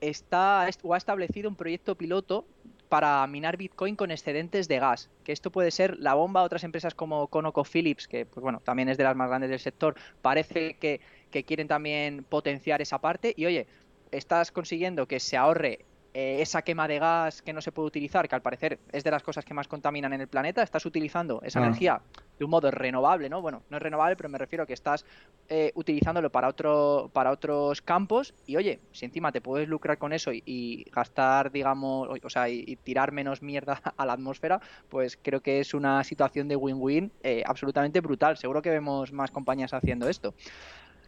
está 0.00 0.66
o 0.82 0.94
ha 0.94 0.96
establecido 0.96 1.48
un 1.50 1.56
proyecto 1.56 1.96
piloto 1.96 2.46
para 2.88 3.26
minar 3.26 3.56
Bitcoin 3.56 3.94
con 3.94 4.10
excedentes 4.10 4.68
de 4.68 4.78
gas. 4.78 5.10
Que 5.22 5.32
esto 5.32 5.50
puede 5.52 5.70
ser 5.70 5.98
la 5.98 6.14
bomba. 6.14 6.42
Otras 6.42 6.64
empresas 6.64 6.94
como 6.94 7.28
ConocoPhillips, 7.28 8.08
que 8.08 8.26
pues 8.26 8.42
bueno, 8.42 8.60
también 8.64 8.88
es 8.88 8.98
de 8.98 9.04
las 9.04 9.16
más 9.16 9.28
grandes 9.28 9.50
del 9.50 9.60
sector, 9.60 9.94
parece 10.22 10.74
que, 10.74 11.00
que 11.30 11.44
quieren 11.44 11.68
también 11.68 12.24
potenciar 12.24 12.82
esa 12.82 13.00
parte. 13.00 13.32
Y 13.36 13.46
oye, 13.46 13.66
estás 14.10 14.50
consiguiendo 14.50 15.06
que 15.06 15.20
se 15.20 15.36
ahorre 15.36 15.84
eh, 16.12 16.38
esa 16.40 16.62
quema 16.62 16.88
de 16.88 16.98
gas 16.98 17.42
que 17.42 17.52
no 17.52 17.60
se 17.60 17.72
puede 17.72 17.88
utilizar, 17.88 18.28
que 18.28 18.34
al 18.34 18.42
parecer 18.42 18.78
es 18.92 19.04
de 19.04 19.10
las 19.10 19.22
cosas 19.22 19.44
que 19.44 19.54
más 19.54 19.68
contaminan 19.68 20.12
en 20.12 20.20
el 20.20 20.28
planeta, 20.28 20.62
estás 20.62 20.84
utilizando 20.86 21.40
esa 21.42 21.60
ah. 21.60 21.66
energía 21.66 22.00
de 22.40 22.44
un 22.44 22.50
modo 22.50 22.70
renovable, 22.70 23.28
¿no? 23.28 23.42
Bueno, 23.42 23.62
no 23.68 23.76
es 23.76 23.82
renovable, 23.82 24.16
pero 24.16 24.30
me 24.30 24.38
refiero 24.38 24.64
a 24.64 24.66
que 24.66 24.72
estás 24.72 25.04
eh, 25.50 25.72
utilizándolo 25.74 26.30
para, 26.30 26.48
otro, 26.48 27.10
para 27.12 27.30
otros 27.30 27.82
campos 27.82 28.34
y 28.46 28.56
oye, 28.56 28.80
si 28.92 29.04
encima 29.04 29.30
te 29.30 29.42
puedes 29.42 29.68
lucrar 29.68 29.98
con 29.98 30.14
eso 30.14 30.32
y, 30.32 30.84
gastar, 30.90 31.52
digamos, 31.52 32.08
o, 32.22 32.30
sea, 32.30 32.48
y, 32.48 32.76
tirar 32.76 33.12
menos 33.12 33.42
mierda 33.42 33.80
a 33.96 34.06
la 34.06 34.14
atmósfera, 34.14 34.58
pues 34.88 35.18
creo 35.20 35.42
que 35.42 35.60
es 35.60 35.74
una 35.74 36.02
situación 36.02 36.48
de 36.48 36.56
win-win 36.56 37.12
eh, 37.22 37.42
absolutamente 37.44 38.00
brutal. 38.00 38.38
Seguro 38.38 38.62
que 38.62 38.70
vemos 38.70 39.12
más 39.12 39.30
compañías 39.30 39.74
haciendo 39.74 40.08
esto. 40.08 40.34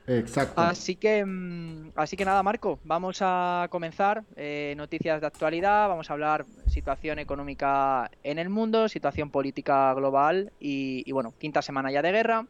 Exacto. 0.06 0.60
Así 0.60 0.96
que, 0.96 1.24
mm, 1.24 1.92
así 1.94 2.16
que 2.16 2.24
nada, 2.24 2.42
Marco, 2.42 2.80
vamos 2.84 3.18
a 3.20 3.68
comenzar. 3.70 4.24
Eh, 4.36 4.74
noticias 4.76 5.20
de 5.20 5.26
actualidad, 5.26 5.88
vamos 5.88 6.10
a 6.10 6.12
hablar 6.12 6.46
situación 6.66 7.18
económica 7.18 8.10
en 8.22 8.38
el 8.38 8.48
mundo, 8.48 8.88
situación 8.88 9.30
política 9.30 9.94
global 9.94 10.52
y, 10.58 11.10
bueno, 11.12 11.34
quinta 11.38 11.62
semana 11.62 11.90
ya 11.92 12.02
de 12.02 12.12
guerra. 12.12 12.46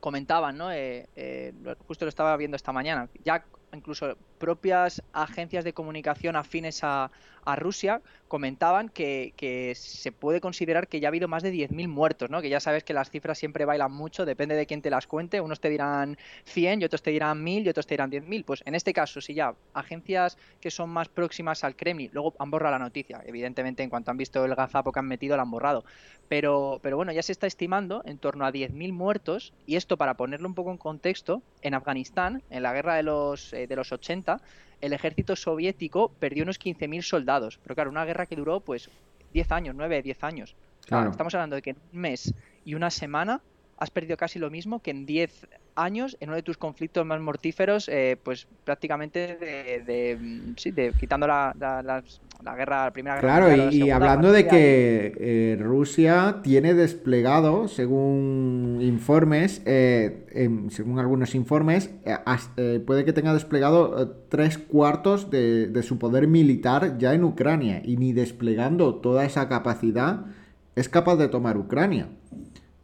Comentaban, 0.00 0.58
¿no? 0.58 0.70
Eh, 0.70 1.08
eh, 1.16 1.52
justo 1.86 2.04
lo 2.04 2.10
estaba 2.10 2.36
viendo 2.36 2.56
esta 2.56 2.72
mañana. 2.72 3.08
Ya 3.24 3.44
incluso 3.72 4.16
propias 4.44 5.02
agencias 5.14 5.64
de 5.64 5.72
comunicación 5.72 6.36
afines 6.36 6.80
a, 6.82 7.10
Rusia 7.56 8.00
comentaban 8.28 8.88
que, 8.88 9.72
se 9.76 10.12
puede 10.12 10.40
considerar 10.40 10.88
que 10.88 10.98
ya 10.98 11.08
ha 11.08 11.10
habido 11.10 11.28
más 11.28 11.42
de 11.42 11.52
10.000 11.52 11.88
muertos, 11.88 12.30
¿no? 12.30 12.40
Que 12.40 12.48
ya 12.48 12.58
sabes 12.58 12.84
que 12.84 12.94
las 12.94 13.10
cifras 13.10 13.38
siempre 13.38 13.66
bailan 13.66 13.92
mucho, 13.92 14.24
depende 14.24 14.54
de 14.54 14.64
quién 14.66 14.80
te 14.80 14.88
las 14.88 15.06
cuente. 15.06 15.42
Unos 15.42 15.60
te 15.60 15.68
dirán 15.68 16.16
100 16.44 16.80
y 16.80 16.84
otros 16.84 17.02
te 17.02 17.10
dirán 17.10 17.44
1.000 17.44 17.66
y 17.66 17.68
otros 17.68 17.86
te 17.86 17.94
dirán 17.94 18.10
10.000. 18.10 18.44
Pues 18.46 18.62
en 18.64 18.74
este 18.74 18.94
caso, 18.94 19.20
si 19.20 19.34
ya 19.34 19.54
agencias 19.74 20.38
que 20.60 20.70
son 20.70 20.88
más 20.88 21.08
próximas 21.08 21.64
al 21.64 21.76
Kremlin, 21.76 22.10
luego 22.12 22.34
han 22.38 22.50
borrado 22.50 22.72
la 22.72 22.84
noticia. 22.84 23.22
Evidentemente, 23.26 23.82
en 23.82 23.90
cuanto 23.90 24.10
han 24.10 24.16
visto 24.16 24.42
el 24.44 24.54
gazapo 24.54 24.90
que 24.90 25.00
han 25.00 25.08
metido, 25.08 25.36
la 25.36 25.42
han 25.42 25.50
borrado. 25.50 25.84
Pero, 26.28 26.80
pero 26.82 26.96
bueno, 26.96 27.12
ya 27.12 27.22
se 27.22 27.32
está 27.32 27.46
estimando 27.46 28.02
en 28.06 28.16
torno 28.18 28.46
a 28.46 28.52
10.000 28.52 28.92
muertos. 28.92 29.52
Y 29.66 29.76
esto, 29.76 29.98
para 29.98 30.14
ponerlo 30.14 30.48
un 30.48 30.54
poco 30.54 30.70
en 30.70 30.78
contexto, 30.78 31.42
en 31.60 31.74
Afganistán, 31.74 32.42
en 32.48 32.62
la 32.62 32.72
guerra 32.72 32.94
de 32.94 33.02
los, 33.02 33.52
eh, 33.52 33.66
de 33.66 33.76
los 33.76 33.92
80, 33.92 34.33
el 34.80 34.92
ejército 34.92 35.36
soviético 35.36 36.12
perdió 36.18 36.42
unos 36.42 36.60
15.000 36.60 37.02
soldados. 37.02 37.58
Pero 37.62 37.74
claro, 37.74 37.90
una 37.90 38.04
guerra 38.04 38.26
que 38.26 38.36
duró 38.36 38.60
pues 38.60 38.90
10 39.32 39.52
años, 39.52 39.74
9, 39.76 40.02
10 40.02 40.24
años. 40.24 40.56
Estamos 40.82 41.34
hablando 41.34 41.56
de 41.56 41.62
que 41.62 41.70
en 41.70 41.76
un 41.92 42.00
mes 42.00 42.34
y 42.64 42.74
una 42.74 42.90
semana 42.90 43.40
has 43.78 43.90
perdido 43.90 44.16
casi 44.16 44.38
lo 44.38 44.50
mismo 44.50 44.80
que 44.80 44.90
en 44.90 45.06
10 45.06 45.46
años 45.76 46.16
en 46.20 46.28
uno 46.28 46.36
de 46.36 46.42
tus 46.42 46.56
conflictos 46.56 47.04
más 47.04 47.20
mortíferos, 47.20 47.88
eh, 47.88 48.16
pues 48.22 48.46
prácticamente 48.64 49.36
de, 49.36 50.18
mm, 50.20 50.54
sí, 50.56 50.70
de 50.70 50.92
quitando 50.98 51.26
la, 51.26 51.54
la, 51.58 52.54
guerra, 52.54 52.84
la 52.84 52.90
primera 52.92 53.16
guerra. 53.16 53.46
Claro, 53.46 53.72
y, 53.72 53.90
hablando 53.90 54.30
de 54.30 54.46
que 54.46 55.14
eh, 55.18 55.56
Rusia 55.60 56.40
tiene 56.42 56.74
desplegado, 56.74 57.68
según 57.68 58.78
informes, 58.82 59.62
eh, 59.66 60.24
según 60.70 60.98
algunos 60.98 61.34
informes, 61.34 61.90
puede 62.86 63.04
que 63.04 63.12
tenga 63.12 63.32
desplegado 63.34 64.08
tres 64.28 64.58
cuartos 64.58 65.30
de, 65.30 65.68
de 65.68 65.82
su 65.82 65.98
poder 65.98 66.28
militar 66.28 66.98
ya 66.98 67.14
en 67.14 67.24
Ucrania 67.24 67.82
y 67.84 67.96
ni 67.96 68.12
desplegando 68.12 68.96
toda 68.96 69.24
esa 69.24 69.48
capacidad 69.48 70.26
es 70.76 70.88
capaz 70.88 71.16
de 71.16 71.28
tomar 71.28 71.56
Ucrania. 71.56 72.08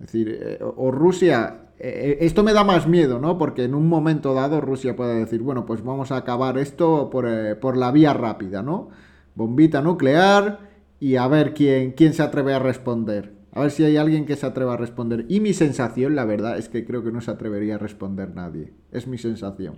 Es 0.01 0.07
decir, 0.07 0.59
o 0.77 0.91
Rusia 0.91 1.71
eh, 1.83 2.19
esto 2.21 2.43
me 2.43 2.53
da 2.53 2.63
más 2.63 2.87
miedo, 2.87 3.19
¿no? 3.19 3.39
Porque 3.39 3.65
en 3.65 3.75
un 3.75 3.89
momento 3.89 4.35
dado 4.35 4.61
Rusia 4.61 4.95
puede 4.95 5.19
decir, 5.19 5.41
bueno, 5.41 5.65
pues 5.65 5.83
vamos 5.83 6.13
a 6.13 6.19
acabar 6.19 6.59
esto 6.59 7.09
por, 7.09 7.27
eh, 7.27 7.57
la 7.75 7.91
vía 7.91 8.13
rápida, 8.13 8.63
¿no? 8.63 8.91
Bombita 9.35 9.81
nuclear 9.81 10.59
y 11.01 11.17
a 11.17 11.27
ver 11.27 11.55
quién, 11.55 11.93
quién 11.93 12.13
se 12.13 12.23
atreve 12.23 12.53
a 12.53 12.59
responder. 12.59 13.33
A 13.53 13.63
ver 13.63 13.71
si 13.71 13.83
hay 13.83 13.97
alguien 13.97 14.27
que 14.27 14.37
se 14.37 14.45
atreva 14.45 14.75
a 14.75 14.77
responder. 14.77 15.25
Y 15.31 15.41
mi 15.41 15.55
sensación, 15.55 16.15
la 16.15 16.27
verdad, 16.27 16.59
es 16.59 16.69
que 16.69 16.85
creo 16.85 17.03
que 17.03 17.13
no 17.13 17.23
se 17.23 17.31
atrevería 17.31 17.77
a 17.77 17.79
responder 17.79 18.35
nadie. 18.35 18.75
Es 18.93 19.07
mi 19.07 19.17
sensación. 19.17 19.77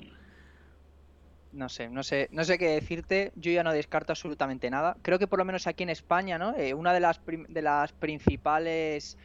No 1.53 1.69
sé, 1.69 1.89
no 1.89 2.03
sé, 2.03 2.29
no 2.33 2.43
sé 2.43 2.59
qué 2.59 2.71
decirte. 2.71 3.31
Yo 3.37 3.53
ya 3.53 3.63
no 3.63 3.73
descarto 3.73 4.13
absolutamente 4.13 4.69
nada. 4.71 4.97
Creo 5.03 5.21
que 5.21 5.29
por 5.29 5.39
lo 5.39 5.45
menos 5.45 5.69
aquí 5.69 5.85
en 5.85 5.91
España, 5.91 6.37
¿no? 6.37 6.57
Eh, 6.57 6.75
una 6.75 6.93
de 6.93 7.01
las, 7.01 7.21
de 7.27 7.63
las 7.63 7.93
principales 7.93 9.17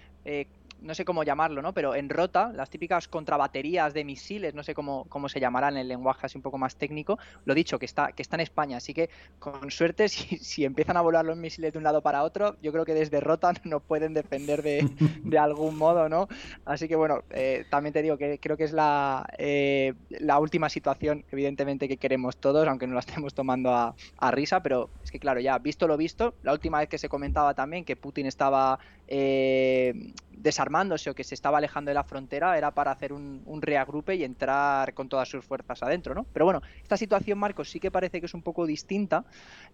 no 0.82 0.94
sé 0.94 1.06
cómo 1.06 1.24
llamarlo, 1.24 1.62
¿no? 1.62 1.74
Pero 1.74 1.96
en 1.96 2.10
rota, 2.10 2.52
las 2.54 2.70
típicas 2.70 3.08
contrabaterías 3.08 3.94
de 3.94 4.04
misiles, 4.04 4.54
no 4.54 4.64
sé 4.64 4.74
cómo, 4.74 5.06
cómo 5.10 5.30
se 5.30 5.40
llamarán 5.40 5.76
en 5.76 5.82
el 5.82 5.88
lenguaje 5.88 6.26
así 6.26 6.38
un 6.38 6.42
poco 6.42 6.58
más 6.58 6.76
técnico, 6.76 7.18
lo 7.46 7.54
dicho, 7.54 7.80
que 7.80 7.86
está, 7.86 8.12
que 8.12 8.22
está 8.22 8.36
en 8.36 8.42
España, 8.42 8.78
así 8.78 8.94
que 8.94 9.10
con 9.40 9.72
suerte, 9.72 10.10
si, 10.10 10.38
si 10.38 10.66
empiezan 10.66 10.98
a 10.98 11.02
volar 11.02 11.26
los 11.26 11.38
misiles 11.38 11.74
de 11.74 11.78
un 11.78 11.84
lado 11.84 12.02
para 12.02 12.24
otro, 12.24 12.56
yo 12.62 12.72
creo 12.72 12.86
que 12.86 12.94
desde 12.94 13.20
rota 13.20 13.54
nos 13.64 13.82
pueden 13.84 14.14
defender 14.14 14.62
de, 14.62 14.88
de 15.24 15.38
algún 15.38 15.78
modo, 15.78 16.10
¿no? 16.10 16.28
Así 16.66 16.88
que 16.88 16.96
bueno, 16.96 17.24
eh, 17.30 17.66
también 17.70 17.94
te 17.94 18.02
digo 18.02 18.18
que 18.18 18.40
creo 18.40 18.58
que 18.58 18.64
es 18.64 18.74
la, 18.74 19.26
eh, 19.38 19.94
la 20.10 20.40
última 20.40 20.70
situación, 20.70 21.26
evidentemente, 21.32 21.88
que 21.88 21.98
queremos 21.98 22.38
todos, 22.38 22.68
aunque 22.68 22.88
no 22.88 22.94
la 22.94 23.00
estemos 23.02 23.34
tomando 23.34 23.72
a, 23.72 23.96
a 24.18 24.32
risa, 24.32 24.62
pero 24.62 24.90
es 25.04 25.12
que 25.12 25.20
claro, 25.20 25.40
ya 25.40 25.58
visto 25.58 25.88
lo 25.88 25.98
visto, 25.98 26.36
la 26.44 26.54
última 26.54 26.80
vez 26.80 26.90
que 26.90 26.98
se 26.98 27.10
comentaba 27.10 27.54
también 27.54 27.86
que 27.86 27.96
Putin 27.96 28.26
estaba 28.26 28.80
eh, 29.08 30.14
desarmándose 30.32 31.10
o 31.10 31.16
que 31.16 31.24
se 31.24 31.34
estaba 31.36 31.58
alejando 31.58 31.90
de 31.90 31.96
la 31.96 32.04
frontera 32.04 32.58
era 32.58 32.72
para 32.72 32.92
hacer 32.92 33.12
un, 33.12 33.62
reagrupe 33.62 34.16
y 34.16 34.24
entrar 34.24 34.94
con 34.94 35.10
todas 35.10 35.28
sus 35.28 35.44
fuerzas 35.44 35.82
adentro, 35.82 36.14
¿no? 36.14 36.26
Pero 36.32 36.46
bueno, 36.46 36.62
esta 36.82 36.96
situación, 36.96 37.40
Marcos, 37.40 37.70
sí 37.70 37.80
que 37.80 37.92
parece 37.92 38.20
que 38.20 38.28
es 38.28 38.34
un 38.34 38.44
poco 38.44 38.66
distinta, 38.66 39.26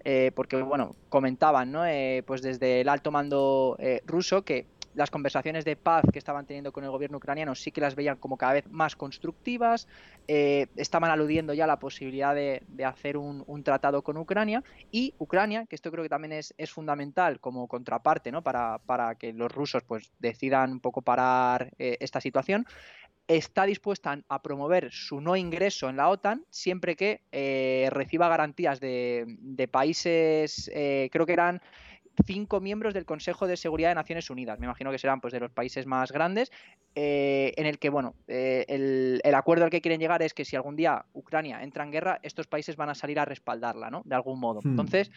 eh, 0.03 0.31
porque, 0.33 0.61
bueno, 0.61 0.95
comentaban, 1.09 1.71
¿no? 1.71 1.85
Eh, 1.85 2.23
pues 2.25 2.41
desde 2.41 2.81
el 2.81 2.89
alto 2.89 3.11
mando 3.11 3.77
ruso 4.05 4.43
que 4.43 4.67
las 4.95 5.09
conversaciones 5.09 5.65
de 5.65 5.75
paz 5.75 6.03
que 6.11 6.19
estaban 6.19 6.45
teniendo 6.45 6.71
con 6.71 6.83
el 6.83 6.91
gobierno 6.91 7.17
ucraniano 7.17 7.55
sí 7.55 7.71
que 7.71 7.81
las 7.81 7.95
veían 7.95 8.17
como 8.17 8.37
cada 8.37 8.53
vez 8.53 8.69
más 8.69 8.95
constructivas, 8.95 9.87
eh, 10.27 10.67
estaban 10.75 11.11
aludiendo 11.11 11.53
ya 11.53 11.65
a 11.65 11.67
la 11.67 11.79
posibilidad 11.79 12.35
de, 12.35 12.61
hacer 12.85 13.17
un, 13.17 13.63
tratado 13.63 14.03
con 14.03 14.17
Ucrania 14.17 14.63
y 14.91 15.13
Ucrania, 15.17 15.65
que 15.65 15.75
esto 15.75 15.91
creo 15.91 16.03
que 16.03 16.09
también 16.09 16.33
es, 16.33 16.53
fundamental 16.71 17.39
como 17.39 17.67
contraparte 17.67 18.31
¿no? 18.31 18.41
para, 18.41 19.15
que 19.19 19.33
los 19.33 19.51
rusos 19.51 19.83
pues, 19.83 20.11
decidan 20.19 20.71
un 20.71 20.79
poco 20.79 21.01
parar 21.01 21.71
eh, 21.77 21.97
esta 21.99 22.19
situación, 22.19 22.65
está 23.27 23.65
dispuesta 23.65 24.19
a 24.27 24.41
promover 24.41 24.91
su 24.91 25.21
no 25.21 25.35
ingreso 25.35 25.87
en 25.87 25.95
la 25.95 26.09
OTAN 26.09 26.45
siempre 26.49 26.95
que 26.95 27.21
eh, 27.31 27.87
reciba 27.91 28.27
garantías 28.27 28.79
de, 28.79 29.25
de 29.27 29.67
países, 29.67 30.69
creo 30.73 31.25
que 31.25 31.33
eran 31.33 31.61
cinco 32.25 32.59
miembros 32.59 32.93
del 32.93 33.05
Consejo 33.05 33.47
de 33.47 33.57
Seguridad 33.57 33.89
de 33.89 33.95
Naciones 33.95 34.29
Unidas. 34.29 34.59
Me 34.59 34.65
imagino 34.65 34.91
que 34.91 34.97
serán 34.97 35.21
pues 35.21 35.33
de 35.33 35.39
los 35.39 35.51
países 35.51 35.85
más 35.85 36.11
grandes, 36.11 36.51
eh, 36.95 37.53
en 37.57 37.65
el 37.65 37.79
que, 37.79 37.89
bueno, 37.89 38.15
eh, 38.27 38.65
el, 38.67 39.35
acuerdo 39.35 39.65
al 39.65 39.71
que 39.71 39.81
quieren 39.81 39.99
llegar 39.99 40.21
es 40.21 40.33
que 40.33 40.45
si 40.45 40.55
algún 40.55 40.75
día 40.75 41.05
Ucrania 41.13 41.63
entra 41.63 41.83
en 41.83 41.91
guerra, 41.91 42.19
estos 42.23 42.47
países 42.47 42.75
van 42.75 42.89
a 42.89 42.95
salir 42.95 43.19
a 43.19 43.25
respaldarla, 43.25 43.89
¿no? 43.89 44.03
De 44.05 44.15
algún 44.15 44.39
modo. 44.39 44.59
Hmm. 44.63 44.69
Entonces, 44.69 45.11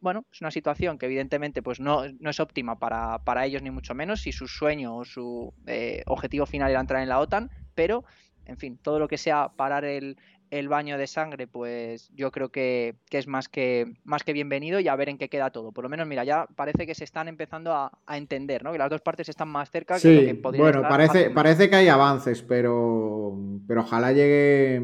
bueno, 0.00 0.24
es 0.32 0.40
una 0.40 0.50
situación 0.50 0.98
que 0.98 1.06
evidentemente 1.06 1.62
pues 1.62 1.78
no, 1.78 2.02
no 2.18 2.30
es 2.30 2.40
óptima 2.40 2.78
para, 2.78 3.20
para, 3.20 3.46
ellos 3.46 3.62
ni 3.62 3.70
mucho 3.70 3.94
menos 3.94 4.22
si 4.22 4.32
su 4.32 4.48
sueño 4.48 4.96
o 4.96 5.04
su 5.04 5.54
eh, 5.66 6.02
objetivo 6.06 6.44
final 6.44 6.70
era 6.70 6.80
entrar 6.80 7.02
en 7.02 7.08
la 7.08 7.20
OTAN, 7.20 7.50
pero 7.74 8.04
en 8.46 8.56
fin, 8.56 8.78
todo 8.78 8.98
lo 8.98 9.06
que 9.06 9.16
sea 9.16 9.50
parar 9.50 9.84
el, 9.84 10.16
el 10.52 10.68
baño 10.68 10.98
de 10.98 11.06
sangre, 11.06 11.46
pues 11.46 12.10
yo 12.14 12.30
creo 12.30 12.50
que, 12.50 12.96
es 13.10 13.26
más 13.26 13.48
que, 13.48 13.94
más 14.04 14.22
que 14.22 14.34
bienvenido 14.34 14.80
y 14.80 14.88
a 14.88 14.94
ver 14.96 15.08
en 15.08 15.16
qué 15.16 15.30
queda 15.30 15.48
todo. 15.48 15.72
Por 15.72 15.82
lo 15.82 15.88
menos, 15.88 16.06
mira, 16.06 16.24
ya 16.24 16.46
parece 16.54 16.86
que 16.86 16.94
se 16.94 17.04
están 17.04 17.26
empezando 17.26 17.72
a, 17.72 17.90
entender, 18.10 18.62
¿no? 18.62 18.70
Que 18.70 18.76
las 18.76 18.90
dos 18.90 19.00
partes 19.00 19.30
están 19.30 19.48
más 19.48 19.70
cerca 19.70 19.98
que 19.98 20.14
lo 20.14 20.20
que 20.20 20.34
podrían 20.34 20.64
Bueno, 20.64 20.82
parece, 20.82 21.30
parece 21.30 21.70
que 21.70 21.76
hay 21.76 21.88
avances, 21.88 22.42
pero, 22.42 23.34
pero 23.66 23.80
ojalá 23.80 24.12
llegue 24.12 24.82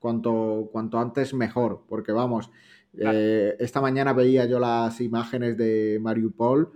cuanto, 0.00 0.68
cuanto 0.72 0.98
antes 0.98 1.32
mejor, 1.32 1.84
porque 1.88 2.10
vamos, 2.10 2.50
eh, 2.98 3.54
esta 3.60 3.80
mañana 3.80 4.12
veía 4.12 4.46
yo 4.46 4.58
las 4.58 5.00
imágenes 5.00 5.56
de 5.56 5.98
Mariupol 6.02 6.72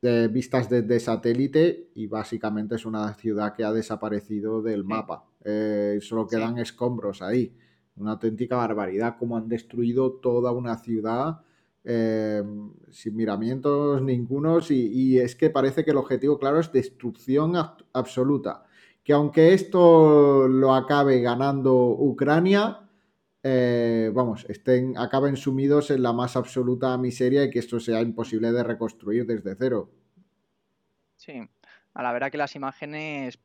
de 0.00 0.28
vistas 0.28 0.68
desde 0.68 1.00
satélite 1.00 1.88
y 1.96 2.06
básicamente 2.06 2.76
es 2.76 2.86
una 2.86 3.12
ciudad 3.14 3.52
que 3.52 3.64
ha 3.64 3.72
desaparecido 3.72 4.62
del 4.62 4.84
mapa. 4.84 5.24
Eh, 5.44 5.98
solo 6.00 6.28
quedan 6.28 6.58
escombros 6.58 7.20
ahí 7.20 7.52
una 7.96 8.12
auténtica 8.12 8.56
barbaridad, 8.56 9.16
como 9.18 9.36
han 9.36 9.48
destruido 9.48 10.12
toda 10.12 10.52
una 10.52 10.76
ciudad 10.78 11.40
eh, 11.86 12.42
sin 12.90 13.14
miramientos 13.14 14.00
ningunos 14.00 14.70
y, 14.70 15.18
es 15.18 15.36
que 15.36 15.50
parece 15.50 15.84
que 15.84 15.90
el 15.90 15.98
objetivo 15.98 16.38
claro 16.38 16.58
es 16.58 16.72
destrucción 16.72 17.54
absoluta. 17.92 18.64
Que 19.02 19.12
aunque 19.12 19.52
esto 19.52 20.48
lo 20.48 20.74
acabe 20.74 21.20
ganando 21.20 21.74
Ucrania, 21.90 22.88
eh, 23.42 24.10
vamos, 24.14 24.46
estén, 24.48 24.96
acaben 24.96 25.36
sumidos 25.36 25.90
en 25.90 26.02
la 26.02 26.14
más 26.14 26.36
absoluta 26.36 26.96
miseria 26.96 27.44
y 27.44 27.50
que 27.50 27.58
esto 27.58 27.78
sea 27.78 28.00
imposible 28.00 28.50
de 28.52 28.62
reconstruir 28.62 29.26
desde 29.26 29.54
cero. 29.54 29.90
Sí, 31.16 31.34
a 31.94 32.02
la 32.02 32.12
verdad 32.12 32.30
que 32.30 32.38
las 32.38 32.56
imágenes. 32.56 33.38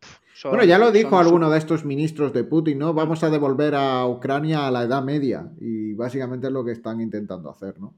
bueno, 0.43 0.63
ya 0.63 0.79
lo 0.79 0.91
dijo 0.91 1.19
alguno 1.19 1.49
de 1.51 1.59
estos 1.59 1.85
ministros 1.85 2.33
de 2.33 2.43
Putin, 2.43 2.79
¿no? 2.79 2.93
Vamos 2.93 3.23
a 3.23 3.29
devolver 3.29 3.75
a 3.75 4.05
Ucrania 4.07 4.67
a 4.67 4.71
la 4.71 4.83
Edad 4.83 5.03
Media. 5.03 5.47
Y 5.59 5.93
básicamente 5.93 6.47
es 6.47 6.53
lo 6.53 6.65
que 6.65 6.71
están 6.71 6.99
intentando 6.99 7.51
hacer, 7.51 7.79
¿no? 7.79 7.93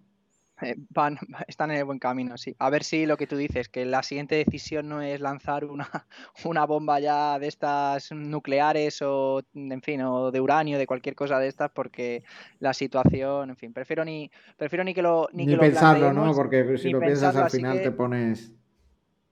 Eh, 0.62 0.76
van, 0.90 1.18
están 1.48 1.72
en 1.72 1.78
el 1.78 1.86
buen 1.86 2.00
camino, 2.00 2.38
sí. 2.38 2.54
A 2.60 2.70
ver 2.70 2.84
si 2.84 3.06
lo 3.06 3.16
que 3.16 3.28
tú 3.28 3.38
dices, 3.38 3.70
que 3.70 3.86
la 3.86 4.04
siguiente 4.04 4.36
decisión 4.36 4.90
no 4.90 5.02
es 5.02 5.22
lanzar 5.22 5.64
una, 5.64 5.88
una 6.44 6.66
bomba 6.66 7.00
ya 7.00 7.40
de 7.40 7.48
estas 7.48 8.12
nucleares 8.12 9.02
o, 9.02 9.42
en 9.56 9.82
fin, 9.82 10.02
o 10.02 10.32
de 10.32 10.42
uranio, 10.42 10.78
de 10.78 10.86
cualquier 10.86 11.16
cosa 11.16 11.40
de 11.40 11.48
estas, 11.48 11.72
porque 11.72 12.24
la 12.60 12.74
situación, 12.74 13.52
en 13.52 13.56
fin, 13.56 13.72
prefiero 13.72 14.04
ni, 14.04 14.30
prefiero 14.58 14.84
ni 14.84 14.94
que 14.94 15.02
lo 15.02 15.30
Ni, 15.32 15.56
pensarlo, 15.56 16.12
¿no? 16.12 16.34
Porque 16.34 16.78
si 16.78 16.90
lo 16.90 17.00
piensas 17.00 17.38
al 17.38 17.50
final 17.50 17.82
te 17.82 17.92
pones 17.92 18.54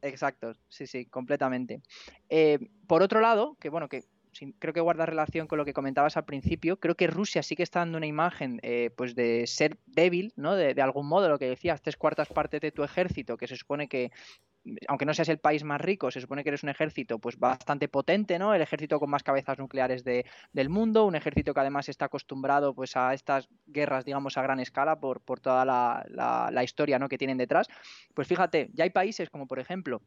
Exacto, 0.02 0.54
sí, 0.70 0.88
sí, 0.88 1.06
completamente. 1.06 1.82
Eh, 2.30 2.60
por 2.88 3.02
otro 3.02 3.20
lado, 3.20 3.58
que 3.60 3.70
bueno, 3.70 3.90
que 3.90 4.06
creo 4.60 4.74
que 4.74 4.80
guarda 4.80 5.06
relación 5.06 5.48
con 5.48 5.58
lo 5.58 5.66
que 5.66 5.74
comentabas 5.74 6.16
al 6.16 6.26
principio, 6.26 6.80
creo 6.80 6.96
que 6.96 7.08
Rusia 7.08 7.44
sí 7.44 7.56
que 7.56 7.64
está 7.64 7.80
dando 7.80 7.98
una 7.98 8.08
imagen 8.08 8.60
eh, 8.64 8.92
pues 8.96 9.16
de 9.16 9.46
ser 9.48 9.78
débil, 9.86 10.32
¿no? 10.36 10.56
De, 10.56 10.74
de, 10.74 10.82
algún 10.82 11.08
modo, 11.08 11.28
lo 11.28 11.40
que 11.40 11.50
decías, 11.50 11.82
tres 11.82 11.98
cuartas 11.98 12.30
partes 12.30 12.62
de 12.62 12.72
tu 12.72 12.84
ejército, 12.84 13.38
que 13.38 13.48
se 13.48 13.58
supone 13.58 13.88
que 13.88 14.12
aunque 14.88 15.06
no 15.06 15.14
seas 15.14 15.30
el 15.30 15.40
país 15.40 15.64
más 15.64 15.82
rico, 15.82 16.12
se 16.12 16.22
supone 16.22 16.44
que 16.44 16.50
eres 16.50 16.64
un 16.64 16.70
ejército 16.70 17.20
pues 17.20 17.38
bastante 17.38 17.88
potente, 17.88 18.40
¿no? 18.40 18.54
El 18.54 18.62
ejército 18.62 19.00
con 19.00 19.10
más 19.10 19.24
cabezas 19.24 19.58
nucleares 19.58 20.04
de, 20.04 20.26
del 20.54 20.70
mundo, 20.70 21.06
un 21.06 21.16
ejército 21.16 21.54
que 21.54 21.60
además 21.60 21.90
está 21.90 22.06
acostumbrado 22.06 22.74
pues 22.74 22.96
a 22.96 23.14
estas 23.14 23.50
guerras, 23.68 24.06
digamos, 24.06 24.38
a 24.38 24.42
gran 24.42 24.60
escala 24.60 25.00
por, 25.00 25.22
por 25.22 25.40
toda 25.40 25.66
la, 25.66 26.06
la, 26.52 26.64
historia 26.64 27.00
¿no? 27.00 27.10
que 27.10 27.18
tienen 27.18 27.38
detrás. 27.38 27.68
Pues 28.14 28.28
fíjate, 28.28 28.70
ya 28.74 28.84
hay 28.84 28.90
países 28.90 29.30
como 29.30 29.48
por 29.48 29.60
ejemplo 29.60 30.02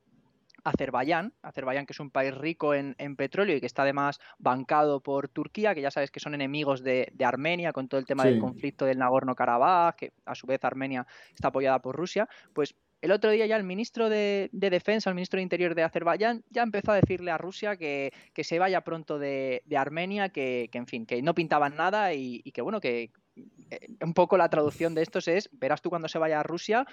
Azerbaiyán, 0.64 1.32
Azerbaiyán 1.42 1.86
que 1.86 1.92
es 1.92 2.00
un 2.00 2.10
país 2.10 2.34
rico 2.34 2.74
en, 2.74 2.94
petróleo 3.16 3.56
y 3.56 3.60
que 3.60 3.66
está 3.66 3.82
además 3.82 4.20
bancado 4.38 5.00
por 5.00 5.28
Turquía, 5.28 5.74
que 5.74 5.80
ya 5.80 5.90
sabes 5.90 6.10
que 6.10 6.20
son 6.20 6.34
enemigos 6.34 6.82
de, 6.82 7.12
Armenia 7.24 7.72
con 7.72 7.88
todo 7.88 7.98
el 7.98 8.06
tema 8.06 8.24
del 8.24 8.38
conflicto 8.38 8.84
del 8.84 8.98
Nagorno-Karabaj, 8.98 9.96
que 9.96 10.12
a 10.24 10.34
su 10.34 10.46
vez 10.46 10.64
Armenia 10.64 11.06
está 11.34 11.48
apoyada 11.48 11.80
por 11.80 11.96
Rusia, 11.96 12.28
pues 12.52 12.74
el 13.02 13.10
otro 13.10 13.30
día 13.32 13.46
ya 13.46 13.56
el 13.56 13.64
ministro 13.64 14.08
de, 14.08 14.48
Defensa, 14.52 15.10
el 15.10 15.16
ministro 15.16 15.38
de 15.38 15.42
Interior 15.42 15.74
de 15.74 15.82
Azerbaiyán, 15.82 16.44
ya 16.50 16.62
empezó 16.62 16.92
a 16.92 16.96
decirle 16.96 17.32
a 17.32 17.36
Rusia 17.36 17.76
que, 17.76 18.12
se 18.42 18.58
vaya 18.60 18.82
pronto 18.82 19.18
de, 19.18 19.62
Armenia, 19.76 20.28
que, 20.28 20.70
en 20.72 20.86
fin, 20.86 21.04
que 21.04 21.20
no 21.20 21.34
pintaban 21.34 21.76
nada 21.76 22.14
y, 22.14 22.42
que 22.52 22.62
bueno, 22.62 22.80
que 22.80 23.10
eh, 23.70 23.88
un 24.00 24.14
poco 24.14 24.36
la 24.36 24.48
traducción 24.48 24.94
de 24.94 25.02
estos 25.02 25.26
es, 25.26 25.50
verás 25.52 25.82
tú 25.82 25.90
cuando 25.90 26.08
se 26.08 26.18
vaya 26.18 26.38
a 26.38 26.44
Rusia, 26.44 26.86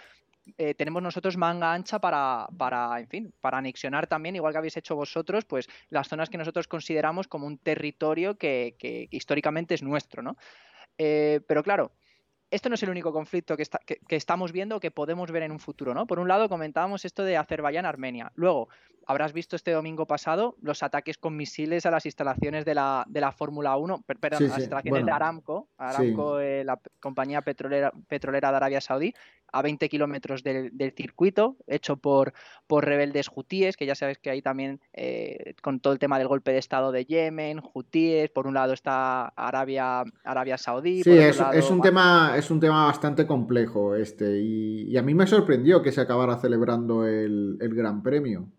eh, 0.57 0.73
tenemos 0.73 1.03
nosotros 1.03 1.37
manga 1.37 1.73
ancha 1.73 1.99
para, 1.99 2.47
en 2.97 3.07
fin, 3.07 3.33
para 3.39 3.59
anexionar 3.59 4.07
también, 4.07 4.35
igual 4.35 4.51
que 4.51 4.57
habéis 4.57 4.77
hecho 4.77 4.95
vosotros, 4.95 5.45
pues 5.45 5.69
las 5.89 6.07
zonas 6.07 6.31
que 6.31 6.39
nosotros 6.39 6.67
consideramos 6.67 7.27
como 7.27 7.45
un 7.45 7.59
territorio 7.59 8.35
que, 8.35 8.75
que 8.79 9.07
históricamente 9.11 9.75
es 9.75 9.83
nuestro, 9.83 10.23
¿no? 10.23 10.37
Eh, 10.97 11.41
pero 11.47 11.61
claro, 11.61 11.91
esto 12.51 12.69
no 12.69 12.75
es 12.75 12.83
el 12.83 12.89
único 12.89 13.13
conflicto 13.13 13.55
que, 13.55 13.67
estamos 14.09 14.51
viendo 14.51 14.79
que 14.79 14.91
podemos 14.91 15.31
ver 15.31 15.43
en 15.43 15.51
un 15.51 15.59
futuro, 15.59 15.93
¿no? 15.93 16.07
Por 16.07 16.19
un 16.19 16.27
lado, 16.27 16.49
comentábamos 16.49 17.05
esto 17.05 17.23
de 17.23 17.37
Azerbaiyán-Armenia. 17.37 18.31
Luego, 18.35 18.69
habrás 19.05 19.33
visto 19.33 19.55
este 19.55 19.71
domingo 19.71 20.05
pasado 20.05 20.55
los 20.61 20.83
ataques 20.83 21.17
con 21.17 21.35
misiles 21.35 21.85
a 21.85 21.91
las 21.91 22.05
instalaciones 22.05 22.65
de 22.65 22.75
la, 22.75 23.05
de 23.07 23.21
la 23.21 23.31
Fórmula 23.31 23.75
1, 23.77 24.03
perdón, 24.19 24.47
las 24.47 24.59
instalaciones 24.59 25.05
de 25.05 25.11
Aramco, 25.11 25.67
Aramco, 25.77 26.39
eh, 26.39 26.63
la 26.63 26.79
compañía 26.99 27.41
petrolera, 27.41 27.91
petrolera 28.07 28.51
de 28.51 28.57
Arabia 28.57 28.81
Saudí, 28.81 29.13
a 29.51 29.61
20 29.61 29.89
kilómetros 29.89 30.43
del, 30.43 30.93
circuito, 30.95 31.57
hecho 31.67 31.97
por, 31.97 32.33
por 32.67 32.85
rebeldes 32.85 33.29
hutíes, 33.33 33.77
que 33.77 33.85
ya 33.85 33.95
sabes 33.95 34.17
que 34.17 34.29
ahí 34.29 34.41
también, 34.41 34.79
eh, 34.93 35.55
con 35.61 35.79
todo 35.79 35.93
el 35.93 35.99
tema 35.99 36.17
del 36.17 36.27
golpe 36.27 36.51
de 36.51 36.59
Estado 36.59 36.91
de 36.91 37.05
Yemen, 37.05 37.61
hutíes, 37.73 38.29
por 38.29 38.47
un 38.47 38.53
lado 38.53 38.73
está 38.73 39.27
Arabia, 39.29 40.03
Arabia 40.23 40.57
Saudí. 40.57 41.03
Sí, 41.03 41.17
es, 41.17 41.41
es, 41.53 41.69
un 41.69 41.81
tema, 41.81 42.33
es 42.39 42.49
un 42.51 42.59
tema 42.59 42.85
bastante 42.85 43.27
complejo 43.27 43.95
este, 43.95 44.39
y, 44.39 44.97
a 44.97 45.01
mí 45.01 45.13
me 45.13 45.27
sorprendió 45.27 45.81
que 45.81 45.91
se 45.91 46.01
acabara 46.01 46.37
celebrando 46.37 47.05
el, 47.05 47.57
el 47.61 47.75
Gran 47.75 48.01
Premio. 48.01 48.49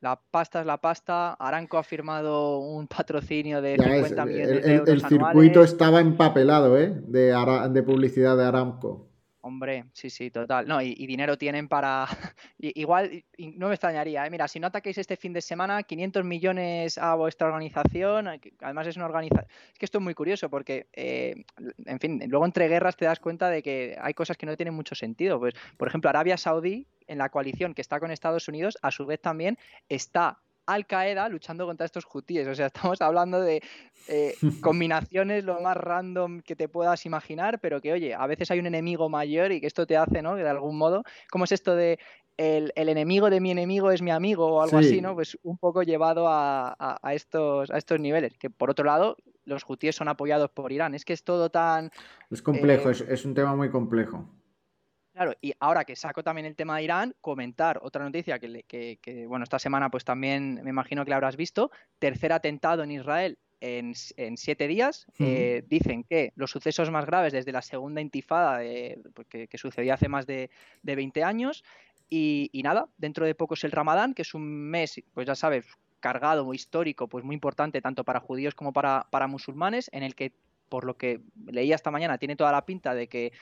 La 0.00 0.20
pasta 0.30 0.60
es 0.60 0.66
la 0.66 0.76
pasta. 0.76 1.32
Aranco 1.34 1.76
ha 1.76 1.82
firmado 1.82 2.58
un 2.58 2.86
patrocinio 2.86 3.60
de 3.60 3.76
50 3.76 4.24
millones 4.26 4.64
de 4.64 4.74
euros. 4.74 4.88
El, 4.88 5.02
circuito 5.02 5.62
estaba 5.62 6.00
empapelado, 6.00 6.78
¿eh? 6.78 6.94
De, 7.06 7.34
de 7.70 7.82
publicidad 7.82 8.36
de 8.36 8.44
Aramco. 8.44 9.07
Hombre, 9.48 9.86
sí, 9.94 10.10
sí, 10.10 10.30
total. 10.30 10.68
No, 10.68 10.82
y, 10.82 11.06
dinero 11.06 11.38
tienen 11.38 11.68
para. 11.68 12.06
Igual, 12.58 13.24
no 13.38 13.68
me 13.68 13.74
extrañaría, 13.74 14.26
¿eh? 14.26 14.30
Mira, 14.30 14.46
si 14.46 14.60
no 14.60 14.66
ataquéis 14.66 14.98
este 14.98 15.16
fin 15.16 15.32
de 15.32 15.40
semana, 15.40 15.82
500 15.82 16.22
millones 16.22 16.98
a 16.98 17.14
vuestra 17.14 17.46
organización. 17.46 18.28
Además, 18.60 18.86
es 18.88 18.96
una 18.96 19.06
organización. 19.06 19.46
Es 19.72 19.78
que 19.78 19.86
esto 19.86 19.98
es 19.98 20.04
muy 20.04 20.12
curioso 20.12 20.50
porque, 20.50 20.88
eh, 20.92 21.34
en 21.86 21.98
fin, 21.98 22.22
luego 22.28 22.44
entre 22.44 22.68
guerras 22.68 22.98
te 22.98 23.06
das 23.06 23.20
cuenta 23.20 23.48
de 23.48 23.62
que 23.62 23.96
hay 23.98 24.12
cosas 24.12 24.36
que 24.36 24.44
no 24.44 24.54
tienen 24.54 24.74
mucho 24.74 24.94
sentido. 24.94 25.38
Pues, 25.38 25.54
por 25.78 25.88
ejemplo, 25.88 26.10
Arabia 26.10 26.36
Saudí, 26.36 26.86
en 27.06 27.16
la 27.16 27.30
coalición 27.30 27.72
que 27.72 27.80
está 27.80 28.00
con 28.00 28.10
Estados 28.10 28.48
Unidos, 28.48 28.76
a 28.82 28.90
su 28.90 29.06
vez 29.06 29.18
también 29.22 29.56
está 29.88 30.42
al 30.68 30.86
Qaeda 30.86 31.28
luchando 31.30 31.66
contra 31.66 31.86
estos 31.86 32.06
hutíes. 32.12 32.46
O 32.46 32.54
sea, 32.54 32.66
estamos 32.66 33.00
hablando 33.00 33.40
de 33.40 33.62
eh, 34.06 34.34
combinaciones 34.60 35.44
lo 35.44 35.60
más 35.60 35.76
random 35.76 36.42
que 36.42 36.54
te 36.54 36.68
puedas 36.68 37.06
imaginar, 37.06 37.58
pero 37.58 37.80
que, 37.80 37.92
oye, 37.92 38.14
a 38.14 38.26
veces 38.26 38.50
hay 38.50 38.58
un 38.58 38.66
enemigo 38.66 39.08
mayor 39.08 39.50
y 39.50 39.60
que 39.60 39.66
esto 39.66 39.86
te 39.86 39.96
hace, 39.96 40.20
¿no? 40.20 40.36
Que 40.36 40.42
de 40.42 40.50
algún 40.50 40.76
modo, 40.76 41.04
¿cómo 41.30 41.44
es 41.44 41.52
esto 41.52 41.74
de 41.74 41.98
el, 42.36 42.72
enemigo 42.76 43.30
de 43.30 43.40
mi 43.40 43.50
enemigo 43.50 43.90
es 43.90 44.00
mi 44.00 44.10
amigo 44.10 44.46
o 44.46 44.62
algo 44.62 44.78
así, 44.78 45.00
¿no? 45.00 45.14
Pues 45.14 45.36
un 45.42 45.58
poco 45.58 45.82
llevado 45.82 46.26
a, 46.28 46.98
estos, 47.12 47.70
a 47.70 47.78
estos 47.78 47.98
niveles. 47.98 48.36
Que 48.38 48.48
por 48.48 48.70
otro 48.70 48.84
lado, 48.84 49.16
los 49.44 49.64
hutíes 49.66 49.96
son 49.96 50.08
apoyados 50.08 50.50
por 50.50 50.70
Irán. 50.70 50.94
Es 50.94 51.04
que 51.04 51.14
es 51.14 51.24
todo 51.24 51.50
tan... 51.50 51.90
Es 52.30 52.42
complejo, 52.42 52.90
eh, 52.90 53.06
es 53.08 53.24
un 53.24 53.34
tema 53.34 53.56
muy 53.56 53.70
complejo. 53.70 54.28
Claro, 55.18 55.34
y 55.40 55.52
ahora 55.58 55.84
que 55.84 55.96
saco 55.96 56.22
también 56.22 56.46
el 56.46 56.54
tema 56.54 56.76
de 56.76 56.84
Irán, 56.84 57.12
comentar 57.20 57.80
otra 57.82 58.04
noticia 58.04 58.38
que, 58.38 59.24
bueno, 59.26 59.42
esta 59.42 59.58
semana 59.58 59.90
pues 59.90 60.04
también 60.04 60.60
me 60.62 60.70
imagino 60.70 61.04
que 61.04 61.10
la 61.10 61.16
habrás 61.16 61.36
visto, 61.36 61.72
tercer 61.98 62.32
atentado 62.32 62.84
en 62.84 62.92
Israel 62.92 63.36
en, 63.60 63.96
siete 63.96 64.68
días. 64.68 65.06
Eh, 65.18 65.64
dicen 65.66 66.04
que 66.04 66.32
los 66.36 66.52
sucesos 66.52 66.92
más 66.92 67.04
graves 67.04 67.32
desde 67.32 67.50
la 67.50 67.62
segunda 67.62 68.00
intifada 68.00 68.60
pues, 69.12 69.26
que, 69.26 69.58
sucedió 69.58 69.92
hace 69.94 70.08
más 70.08 70.24
de, 70.24 70.50
20 70.84 71.24
años. 71.24 71.64
Y, 72.08 72.48
nada, 72.62 72.86
dentro 72.96 73.26
de 73.26 73.34
poco 73.34 73.54
es 73.54 73.64
el 73.64 73.72
Ramadán, 73.72 74.14
que 74.14 74.22
es 74.22 74.34
un 74.34 74.70
mes, 74.70 75.02
pues 75.14 75.26
ya 75.26 75.34
sabes, 75.34 75.66
cargado, 75.98 76.44
muy 76.44 76.54
histórico, 76.54 77.08
pues 77.08 77.24
muy 77.24 77.34
importante 77.34 77.82
tanto 77.82 78.04
para 78.04 78.20
judíos 78.20 78.54
como 78.54 78.72
para, 78.72 79.08
para 79.10 79.26
musulmanes, 79.26 79.90
en 79.92 80.04
el 80.04 80.14
que 80.14 80.32
por 80.68 80.84
lo 80.84 80.96
que 80.96 81.22
leí 81.46 81.72
esta 81.72 81.90
mañana, 81.90 82.18
tiene 82.18 82.36
toda 82.36 82.52
la 82.52 82.66
pinta 82.66 82.94
de 82.94 83.08
que 83.08 83.32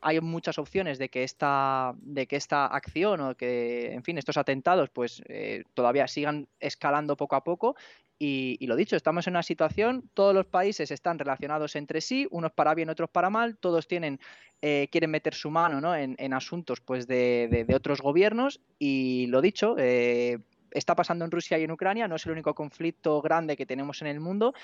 hay 0.00 0.20
muchas 0.20 0.58
opciones 0.58 0.98
de 0.98 1.08
que 1.08 1.22
esta, 1.22 1.94
de 1.98 2.26
que 2.26 2.36
esta 2.36 2.66
acción 2.66 3.20
o 3.20 3.36
que, 3.36 3.92
en 3.92 4.02
fin, 4.02 4.18
estos 4.18 4.36
atentados, 4.36 4.90
pues 4.90 5.22
eh, 5.28 5.64
todavía 5.74 6.08
sigan 6.08 6.48
escalando 6.60 7.16
poco 7.16 7.36
a 7.36 7.44
poco. 7.44 7.76
Y, 8.18 8.66
lo 8.66 8.76
dicho, 8.76 8.96
estamos 8.96 9.26
en 9.26 9.34
una 9.34 9.42
situación, 9.42 10.08
todos 10.14 10.34
los 10.34 10.46
países 10.46 10.90
están 10.90 11.18
relacionados 11.18 11.76
entre 11.76 12.00
sí, 12.00 12.26
unos 12.30 12.52
para 12.52 12.74
bien, 12.74 12.88
otros 12.88 13.10
para 13.10 13.28
mal, 13.28 13.58
todos 13.58 13.86
tienen, 13.86 14.20
eh, 14.62 14.88
quieren 14.90 15.10
meter 15.10 15.34
su 15.34 15.50
mano 15.50 15.82
¿no? 15.82 15.94
en, 15.94 16.32
asuntos 16.32 16.80
pues, 16.80 17.06
de, 17.06 17.66
otros 17.74 18.00
gobiernos. 18.00 18.60
Y 18.78 19.26
lo 19.26 19.42
dicho, 19.42 19.76
eh, 19.78 20.38
está 20.70 20.94
pasando 20.94 21.26
en 21.26 21.30
Rusia 21.30 21.58
y 21.58 21.64
en 21.64 21.70
Ucrania, 21.70 22.08
no 22.08 22.16
es 22.16 22.24
el 22.24 22.32
único 22.32 22.54
conflicto 22.54 23.20
grande 23.20 23.54
que 23.54 23.66
tenemos 23.66 24.00
en 24.00 24.08
el 24.08 24.20
mundo. 24.20 24.54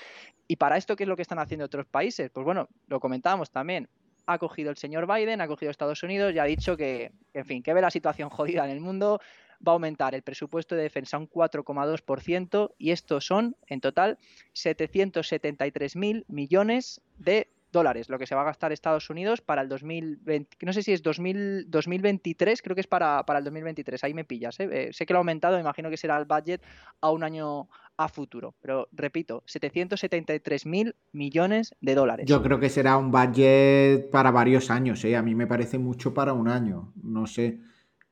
Y 0.47 0.55
para 0.55 0.77
esto, 0.77 0.95
¿qué 0.95 1.03
es 1.03 1.09
lo 1.09 1.15
que 1.15 1.21
están 1.21 1.39
haciendo 1.39 1.65
otros 1.65 1.85
países? 1.85 2.31
Pues 2.31 2.43
bueno, 2.43 2.69
lo 2.87 2.99
comentábamos 2.99 3.51
también, 3.51 3.87
ha 4.25 4.37
cogido 4.37 4.69
el 4.71 4.77
señor 4.77 5.07
Biden, 5.07 5.41
ha 5.41 5.47
cogido 5.47 5.71
Estados 5.71 6.03
Unidos 6.03 6.33
y 6.33 6.39
ha 6.39 6.45
dicho 6.45 6.77
que, 6.77 7.11
en 7.33 7.45
fin, 7.45 7.63
que 7.63 7.73
ve 7.73 7.81
la 7.81 7.91
situación 7.91 8.29
jodida 8.29 8.65
en 8.65 8.71
el 8.71 8.79
mundo, 8.79 9.19
va 9.65 9.71
a 9.71 9.75
aumentar 9.75 10.15
el 10.15 10.21
presupuesto 10.21 10.75
de 10.75 10.83
defensa 10.83 11.17
un 11.17 11.29
4,2% 11.29 12.73
y 12.77 12.91
estos 12.91 13.25
son, 13.25 13.55
en 13.67 13.81
total, 13.81 14.17
773 14.53 15.95
mil 15.95 16.25
millones 16.27 17.01
de 17.17 17.49
dólares, 17.73 18.07
lo 18.09 18.17
que 18.17 18.25
se 18.25 18.35
va 18.35 18.41
a 18.41 18.45
gastar 18.45 18.71
Estados 18.71 19.09
Unidos 19.09 19.41
para 19.41 19.61
el 19.61 19.67
2020, 19.67 20.65
no 20.65 20.71
sé 20.71 20.81
si 20.81 20.93
es 20.93 21.03
2000, 21.03 21.69
2023, 21.69 22.61
creo 22.61 22.75
que 22.75 22.81
es 22.81 22.87
para, 22.87 23.25
para 23.25 23.39
el 23.39 23.45
2023, 23.45 24.01
ahí 24.05 24.13
me 24.13 24.23
pillas, 24.23 24.57
¿eh? 24.61 24.69
Eh, 24.71 24.93
sé 24.93 25.05
que 25.05 25.11
lo 25.11 25.19
ha 25.19 25.21
aumentado, 25.21 25.59
imagino 25.59 25.89
que 25.89 25.97
será 25.97 26.17
el 26.17 26.23
budget 26.23 26.61
a 27.01 27.11
un 27.11 27.23
año 27.25 27.67
a 27.97 28.07
futuro. 28.07 28.55
Pero 28.61 28.87
repito, 28.93 29.43
773 29.45 30.65
mil 30.65 30.95
millones 31.11 31.75
de 31.81 31.95
dólares. 31.95 32.25
Yo 32.27 32.41
creo 32.41 32.59
que 32.59 32.69
será 32.69 32.97
un 32.97 33.11
budget 33.11 34.09
para 34.09 34.31
varios 34.31 34.69
años, 34.69 35.03
¿eh? 35.03 35.17
A 35.17 35.21
mí 35.21 35.35
me 35.35 35.47
parece 35.47 35.77
mucho 35.77 36.13
para 36.13 36.31
un 36.33 36.47
año. 36.47 36.93
No 37.01 37.27
sé. 37.27 37.59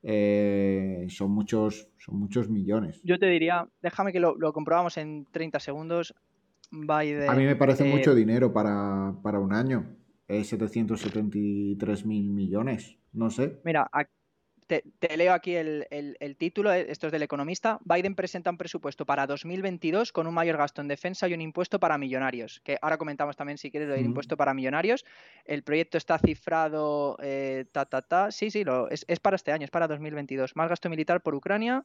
Eh, 0.04 1.06
son 1.10 1.32
muchos 1.32 1.88
son 1.98 2.18
muchos 2.18 2.50
millones. 2.50 3.00
Yo 3.04 3.20
te 3.20 3.28
diría, 3.28 3.68
déjame 3.82 4.12
que 4.12 4.20
lo, 4.20 4.36
comprobamos 4.54 4.98
en 4.98 5.28
30 5.32 5.60
segundos. 5.60 6.16
A 6.72 7.36
mí 7.36 7.46
me 7.46 7.56
parece 7.56 7.88
eh, 7.88 7.92
mucho 7.92 8.16
dinero 8.16 8.54
para, 8.54 9.14
para 9.22 9.40
un 9.40 9.54
año. 9.54 9.98
773 10.28 12.06
mil 12.06 12.30
millones. 12.30 12.98
No 13.12 13.30
sé. 13.30 13.60
Mira, 13.66 13.90
aquí 13.92 14.12
te, 14.80 15.18
leo 15.18 15.34
aquí 15.34 15.56
el, 15.56 16.36
título, 16.38 16.72
eh, 16.72 16.86
esto 16.90 17.08
es 17.08 17.12
del 17.12 17.24
economista. 17.24 17.80
Biden 17.84 18.16
presenta 18.16 18.50
un 18.50 18.58
presupuesto 18.58 19.06
para 19.06 19.28
2022 19.28 20.12
con 20.14 20.28
un 20.28 20.34
mayor 20.34 20.58
gasto 20.58 20.82
en 20.82 20.88
defensa 20.88 21.28
y 21.28 21.34
un 21.34 21.42
impuesto 21.42 21.80
para 21.80 21.98
millonarios, 21.98 22.62
que 22.64 22.78
ahora 22.82 22.98
comentamos 22.98 23.36
también 23.36 23.58
si 23.58 23.70
quieres 23.70 23.90
lo 23.90 23.96
del 23.96 24.06
impuesto 24.06 24.38
para 24.38 24.54
millonarios. 24.54 25.06
El 25.46 25.64
proyecto 25.64 25.98
está 25.98 26.18
cifrado, 26.20 27.18
eh, 27.22 27.66
ta, 27.72 27.86
ta, 27.86 28.02
ta. 28.02 28.32
Sí, 28.32 28.50
sí, 28.50 28.64
lo, 28.64 28.90
es, 28.90 29.04
es 29.08 29.20
para 29.20 29.36
este 29.36 29.52
año, 29.52 29.66
es 29.66 29.72
para 29.72 29.88
2022. 29.88 30.56
Más 30.56 30.70
gasto 30.70 30.90
militar 30.90 31.22
por 31.22 31.36
Ucrania, 31.36 31.84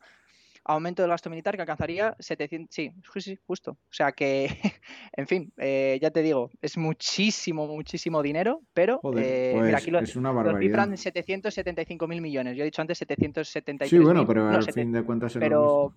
aumento 0.67 1.03
del 1.03 1.11
gasto 1.11 1.31
militar 1.31 1.55
que 1.57 1.63
alcanzaría 1.63 2.17
700, 2.19 2.75
sí, 2.75 2.93
sí, 3.17 3.39
justo. 3.47 3.73
O 3.73 3.93
sea 3.93 4.13
que, 4.13 4.49
en 5.13 5.27
fin, 5.27 5.53
eh, 5.57 5.99
ya 6.01 6.11
te 6.11 6.23
digo, 6.23 6.51
es 6.61 6.77
muchísimo, 6.77 7.67
muchísimo 7.67 8.23
dinero, 8.23 8.61
pero 8.75 9.01
eh, 9.17 9.53
mira, 9.55 9.71
pues 9.71 9.75
aquí 9.83 9.91
lo, 9.91 9.99
es 10.01 10.17
una 10.17 10.33
barbaridad. 10.33 10.89
en 10.89 10.97
775 10.97 12.07
mil 12.07 12.21
millones. 12.21 12.57
Yo 12.57 12.63
he 12.63 12.67
dicho 12.67 12.83
antes 12.83 12.99
773 12.99 13.89
Sí, 13.89 13.99
bueno, 13.99 14.27
pero 14.27 14.49
al 14.49 14.73
fin 14.73 14.93
de 14.93 15.05
cuentas 15.05 15.37
es 15.37 15.41
pero, 15.41 15.95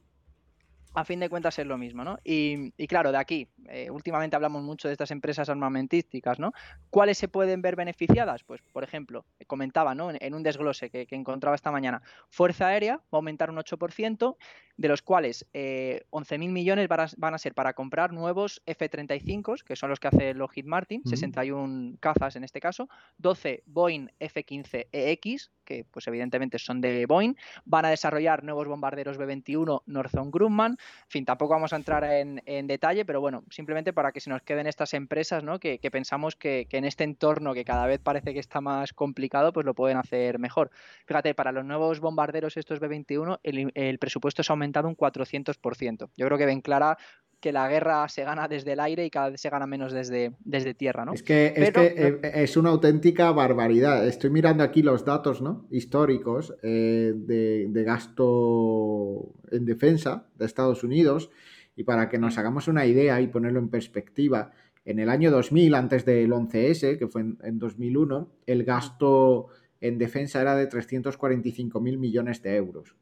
a 1.00 1.06
fin 1.06 1.20
de 1.20 1.30
cuentas 1.30 1.58
es 1.58 1.66
lo 1.66 1.78
mismo, 1.78 2.04
¿no? 2.04 2.18
Y, 2.24 2.72
claro, 2.88 3.12
de 3.12 3.18
aquí, 3.18 3.48
eh, 3.70 3.90
últimamente 3.90 4.36
hablamos 4.36 4.62
mucho 4.64 4.88
de 4.88 4.92
estas 4.94 5.12
empresas 5.12 5.50
armamentísticas, 5.50 6.40
¿no? 6.40 6.52
¿Cuáles 6.90 7.18
se 7.18 7.28
pueden 7.28 7.62
ver 7.62 7.76
beneficiadas? 7.76 8.44
Pues, 8.44 8.62
por 8.74 8.84
ejemplo, 8.84 9.26
comentaba, 9.48 9.96
¿no? 9.96 10.12
En, 10.12 10.34
un 10.34 10.44
desglose 10.44 10.90
que, 10.90 11.06
que, 11.06 11.16
encontraba 11.16 11.56
esta 11.56 11.72
mañana, 11.72 12.02
Fuerza 12.30 12.68
Aérea 12.68 12.98
va 12.98 13.04
a 13.14 13.18
aumentar 13.18 13.50
un 13.50 13.58
8%, 13.58 14.36
de 14.80 14.88
los 14.88 15.02
cuales 15.02 15.46
eh, 15.52 16.06
11.000 16.12 16.50
millones 16.52 16.88
van 16.88 17.34
a, 17.34 17.38
ser 17.38 17.54
para 17.54 17.74
comprar 17.74 18.14
nuevos 18.14 18.62
F-35, 18.66 19.62
que 19.66 19.76
son 19.76 19.90
los 19.90 20.00
que 20.00 20.08
hace 20.08 20.34
Lockheed 20.34 20.64
Martin, 20.64 21.02
61 21.04 21.98
cazas 22.00 22.38
en 22.38 22.46
este 22.46 22.62
caso, 22.62 22.88
12 23.18 23.64
Boeing 23.66 24.08
F-15EX, 24.20 25.50
que 25.70 25.86
pues 25.92 26.08
evidentemente 26.08 26.58
son 26.58 26.82
de 26.82 27.06
Boeing, 27.06 27.36
van 27.64 27.86
a 27.86 27.92
desarrollar 27.92 28.44
nuevos 28.44 28.68
bombarderos 28.68 29.18
B-21 29.18 29.84
Northrop 29.86 30.34
Grumman, 30.34 30.72
en 30.72 30.78
fin, 31.08 31.26
tampoco 31.26 31.54
vamos 31.54 31.74
a 31.74 31.76
entrar 31.76 32.04
en, 32.04 32.68
detalle, 32.68 33.06
pero 33.06 33.22
bueno, 33.22 33.44
simplemente 33.52 33.94
para 33.94 34.12
que 34.12 34.20
se 34.20 34.32
nos 34.32 34.42
queden 34.42 34.66
estas 34.66 34.96
empresas, 34.96 35.44
¿no? 35.44 35.60
Que, 35.60 35.80
pensamos 35.92 36.36
que, 36.36 36.68
en 36.72 36.86
este 36.86 37.04
entorno 37.04 37.54
que 37.54 37.64
cada 37.64 37.86
vez 37.86 38.00
parece 38.00 38.34
que 38.34 38.40
está 38.40 38.62
más 38.62 38.94
complicado, 38.94 39.54
pues 39.54 39.66
lo 39.66 39.76
pueden 39.76 39.98
hacer 39.98 40.40
mejor. 40.40 40.72
Fíjate, 41.06 41.36
para 41.36 41.52
los 41.52 41.66
nuevos 41.66 42.00
bombarderos 42.00 42.58
estos 42.58 42.80
B-21, 42.80 43.40
el, 43.44 43.72
el 43.76 44.00
presupuesto 44.00 44.42
se 44.42 44.52
aumenta 44.52 44.82
un 44.82 44.98
400%. 44.98 46.10
Yo 46.18 46.26
creo 46.26 46.38
que 46.38 46.46
ven 46.46 46.62
clara 46.62 46.98
que 47.40 47.52
la 47.52 47.68
guerra 47.70 48.08
se 48.10 48.24
gana 48.24 48.48
desde 48.48 48.74
el 48.74 48.80
aire 48.80 49.06
y 49.06 49.10
cada 49.10 49.30
vez 49.30 49.42
se 49.42 49.50
gana 49.50 49.66
menos 49.66 49.94
desde, 49.94 50.34
desde 50.40 50.74
tierra, 50.74 51.06
¿no? 51.06 51.14
Es 51.14 51.24
que, 51.24 51.54
es, 51.56 51.72
eh, 51.76 52.20
es, 52.22 52.58
una 52.58 52.70
auténtica 52.70 53.32
barbaridad. 53.32 54.08
Estoy 54.08 54.30
mirando 54.30 54.64
aquí 54.64 54.82
los 54.82 55.06
datos 55.06 55.42
¿no? 55.42 55.68
históricos 55.72 56.54
eh, 56.64 57.14
de, 57.16 57.68
de, 57.70 57.84
gasto 57.84 59.34
en 59.52 59.66
defensa 59.66 60.28
de 60.36 60.46
Estados 60.46 60.84
Unidos 60.84 61.30
y 61.76 61.84
para 61.84 62.10
que 62.10 62.18
nos 62.18 62.38
hagamos 62.38 62.68
una 62.68 62.86
idea 62.86 63.22
y 63.22 63.28
ponerlo 63.28 63.60
en 63.60 63.70
perspectiva, 63.70 64.52
en 64.84 65.00
el 65.00 65.10
año 65.10 65.32
2000, 65.32 65.76
antes 65.76 66.06
del 66.06 66.32
11S, 66.32 66.98
que 66.98 67.08
fue 67.08 67.22
en, 67.22 67.38
en 67.44 67.60
2001, 67.60 68.30
el 68.48 68.64
gasto 68.66 69.48
en 69.80 69.98
defensa 69.98 70.42
era 70.42 70.56
de 70.56 70.68
345 70.68 71.80
mil 71.80 71.98
millones 71.98 72.42
de 72.42 72.56
euros 72.56 72.96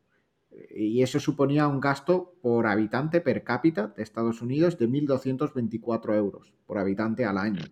y 0.76 1.02
eso 1.02 1.20
suponía 1.20 1.68
un 1.68 1.80
gasto 1.80 2.36
por 2.42 2.68
habitante 2.68 3.22
per 3.22 3.44
cápita 3.44 3.94
de 3.96 4.04
Estados 4.04 4.42
Unidos 4.42 4.78
de 4.78 4.88
1.224 4.90 6.16
euros 6.16 6.54
por 6.66 6.78
habitante 6.78 7.26
al 7.26 7.38
año. 7.38 7.64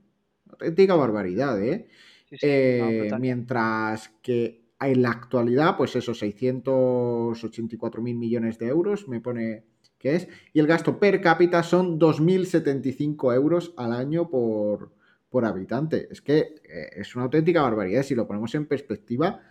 Auténtica 0.50 0.96
barbaridad, 0.96 1.62
¿eh? 1.62 1.88
eh 2.42 3.10
mientras 3.20 4.10
que 4.22 4.66
en 4.80 5.02
la 5.02 5.12
actualidad, 5.12 5.78
pues 5.78 5.96
esos 5.96 6.22
684.000 6.22 8.02
millones 8.16 8.60
de 8.60 8.68
euros 8.68 9.08
me 9.08 9.22
pone 9.22 9.64
que 9.98 10.16
es, 10.16 10.28
y 10.54 10.60
el 10.60 10.68
gasto 10.68 11.00
per 11.00 11.22
cápita 11.22 11.64
son 11.64 12.00
2.075 12.00 13.34
euros 13.34 13.74
al 13.78 13.94
año 13.94 14.30
por, 14.30 14.92
por 15.30 15.46
habitante. 15.46 16.08
Es 16.12 16.22
que 16.22 16.40
eh, 16.64 16.90
es 16.98 17.16
una 17.16 17.26
auténtica 17.26 17.62
barbaridad. 17.62 18.04
Si 18.04 18.14
lo 18.14 18.28
ponemos 18.28 18.54
en 18.56 18.68
perspectiva, 18.68 19.42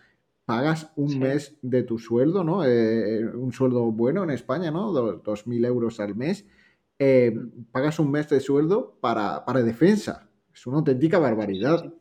pagas 0.45 0.93
un 0.97 1.19
mes 1.19 1.57
de 1.63 1.83
tu 1.83 1.99
sueldo, 1.99 2.45
¿no? 2.45 2.65
Eh, 2.65 3.25
un 3.25 3.53
sueldo 3.53 3.91
bueno 3.93 4.23
en 4.25 4.31
España, 4.31 4.71
¿no? 4.71 4.93
Dos 4.93 5.47
mil 5.47 5.65
euros 5.65 6.01
al 6.01 6.15
mes. 6.15 6.47
Eh, 6.99 7.35
pagas 7.73 7.99
un 7.99 8.11
mes 8.11 8.29
de 8.29 8.41
sueldo 8.41 8.99
para, 9.01 9.43
defensa. 9.63 10.29
Es 10.53 10.67
una 10.67 10.79
auténtica 10.79 11.19
barbaridad. 11.19 11.93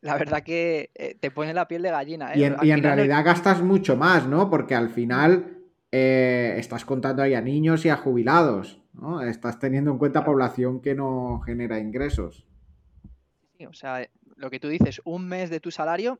La 0.00 0.16
verdad 0.16 0.42
que 0.42 0.90
eh, 0.94 1.16
te 1.18 1.30
pone 1.30 1.54
la 1.54 1.68
piel 1.68 1.82
de 1.82 1.90
gallina. 1.90 2.36
Y 2.36 2.44
en, 2.44 2.82
realidad 2.82 3.24
gastas 3.24 3.62
mucho 3.62 3.96
más, 3.96 4.26
¿no? 4.26 4.48
Porque 4.50 4.74
al 4.74 4.90
final 4.90 5.58
estás 5.90 6.86
contando 6.86 7.22
ahí 7.22 7.34
a 7.34 7.42
niños 7.42 7.84
y 7.84 7.90
a 7.90 7.96
jubilados, 7.96 8.80
¿no? 8.94 9.20
Estás 9.20 9.58
teniendo 9.58 9.90
en 9.90 9.98
cuenta 9.98 10.24
población 10.24 10.80
que 10.80 10.94
no 10.94 11.40
genera 11.40 11.78
ingresos. 11.78 12.46
Sí, 13.58 13.66
o 13.66 13.74
sea, 13.74 14.08
lo 14.36 14.50
que 14.50 14.58
tú 14.58 14.68
dices, 14.68 15.02
un 15.04 15.28
mes 15.28 15.50
de 15.50 15.60
tu 15.60 15.70
salario 15.70 16.18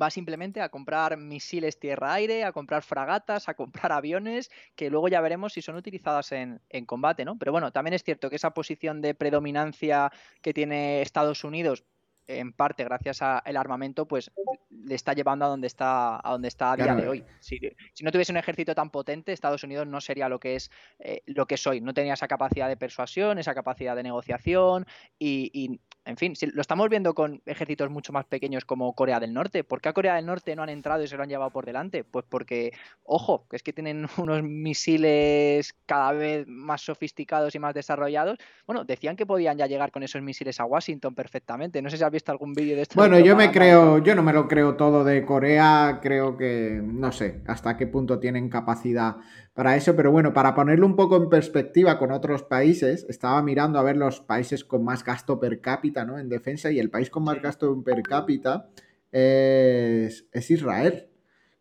va 0.00 0.10
simplemente 0.10 0.60
a 0.60 0.68
comprar 0.68 1.16
misiles 1.16 1.78
tierra-aire, 1.78 2.44
a 2.44 2.52
comprar 2.52 2.82
fragatas, 2.82 3.48
a 3.48 3.54
comprar 3.54 3.92
aviones, 3.92 4.50
que 4.74 4.90
luego 4.90 5.08
ya 5.08 5.20
veremos 5.20 5.52
si 5.52 5.62
son 5.62 5.76
utilizadas 5.76 6.32
en, 6.32 6.60
combate, 6.86 7.24
¿no? 7.24 7.38
Pero 7.38 7.52
bueno, 7.52 7.72
también 7.72 7.94
es 7.94 8.02
cierto 8.02 8.30
que 8.30 8.36
esa 8.36 8.54
posición 8.54 9.00
de 9.00 9.14
predominancia 9.14 10.10
que 10.40 10.52
tiene 10.54 11.02
Estados 11.02 11.44
Unidos, 11.44 11.84
en 12.26 12.52
parte 12.52 12.84
gracias 12.84 13.20
al 13.20 13.56
armamento, 13.56 14.06
pues 14.06 14.30
le 14.70 14.94
está 14.94 15.12
llevando 15.12 15.44
a 15.44 15.48
donde 15.48 15.66
está 15.66 16.16
a 16.16 16.32
donde 16.32 16.48
está 16.48 16.72
a 16.72 16.76
día 16.76 16.94
de 16.94 17.08
hoy. 17.08 17.24
Si, 17.40 17.58
no 18.02 18.12
tuviese 18.12 18.32
un 18.32 18.38
ejército 18.38 18.74
tan 18.74 18.90
potente, 18.90 19.32
Estados 19.32 19.64
Unidos 19.64 19.86
no 19.86 20.00
sería 20.00 20.28
lo 20.28 20.38
que 20.38 20.54
es 20.54 20.70
eh, 21.00 21.22
lo 21.26 21.46
que 21.46 21.56
es 21.56 21.66
hoy. 21.66 21.80
No 21.80 21.94
tenía 21.94 22.14
esa 22.14 22.28
capacidad 22.28 22.68
de 22.68 22.76
persuasión, 22.76 23.38
esa 23.38 23.54
capacidad 23.54 23.96
de 23.96 24.04
negociación 24.04 24.86
y 25.18 25.80
en 26.04 26.16
fin, 26.16 26.34
si 26.34 26.46
lo 26.46 26.60
estamos 26.60 26.88
viendo 26.88 27.14
con 27.14 27.42
ejércitos 27.46 27.88
mucho 27.88 28.12
más 28.12 28.24
pequeños 28.24 28.64
como 28.64 28.92
Corea 28.94 29.20
del 29.20 29.32
Norte. 29.32 29.62
¿Por 29.62 29.80
qué 29.80 29.88
a 29.88 29.92
Corea 29.92 30.16
del 30.16 30.26
Norte 30.26 30.56
no 30.56 30.62
han 30.62 30.68
entrado 30.68 31.02
y 31.02 31.06
se 31.06 31.16
lo 31.16 31.22
han 31.22 31.28
llevado 31.28 31.50
por 31.50 31.64
delante? 31.64 32.02
Pues 32.02 32.24
porque, 32.28 32.72
ojo, 33.04 33.46
que 33.48 33.56
es 33.56 33.62
que 33.62 33.72
tienen 33.72 34.06
unos 34.16 34.42
misiles 34.42 35.74
cada 35.86 36.12
vez 36.12 36.46
más 36.48 36.82
sofisticados 36.82 37.54
y 37.54 37.60
más 37.60 37.74
desarrollados. 37.74 38.38
Bueno, 38.66 38.84
decían 38.84 39.16
que 39.16 39.26
podían 39.26 39.58
ya 39.58 39.66
llegar 39.66 39.92
con 39.92 40.02
esos 40.02 40.22
misiles 40.22 40.58
a 40.58 40.64
Washington 40.64 41.14
perfectamente. 41.14 41.80
No 41.80 41.88
sé 41.88 41.96
si 41.96 42.04
has 42.04 42.10
visto 42.10 42.32
algún 42.32 42.52
vídeo 42.52 42.74
de 42.74 42.82
esto. 42.82 42.96
Bueno, 42.96 43.20
yo 43.20 43.36
me 43.36 43.52
creo, 43.52 43.98
yo 43.98 44.14
no 44.16 44.22
me 44.22 44.32
lo 44.32 44.48
creo 44.48 44.76
todo 44.76 45.04
de 45.04 45.24
Corea. 45.24 46.00
Creo 46.02 46.36
que, 46.36 46.80
no 46.82 47.12
sé, 47.12 47.42
hasta 47.46 47.76
qué 47.76 47.86
punto 47.86 48.18
tienen 48.18 48.48
capacidad 48.48 49.16
para 49.54 49.76
eso, 49.76 49.94
pero 49.94 50.10
bueno, 50.10 50.32
para 50.32 50.54
ponerlo 50.54 50.86
un 50.86 50.96
poco 50.96 51.16
en 51.16 51.28
perspectiva 51.28 51.98
con 51.98 52.10
otros 52.10 52.42
países, 52.42 53.04
estaba 53.10 53.42
mirando 53.42 53.78
a 53.78 53.82
ver 53.82 53.98
los 53.98 54.20
países 54.20 54.64
con 54.64 54.82
más 54.82 55.04
gasto 55.04 55.38
per 55.38 55.60
cápita 55.60 55.91
¿no? 56.04 56.18
en 56.18 56.28
defensa 56.28 56.70
y 56.70 56.78
el 56.78 56.90
país 56.90 57.10
con 57.10 57.24
más 57.24 57.40
gasto 57.40 57.82
per 57.82 58.02
cápita 58.02 58.68
es, 59.12 60.50
Israel, 60.50 61.08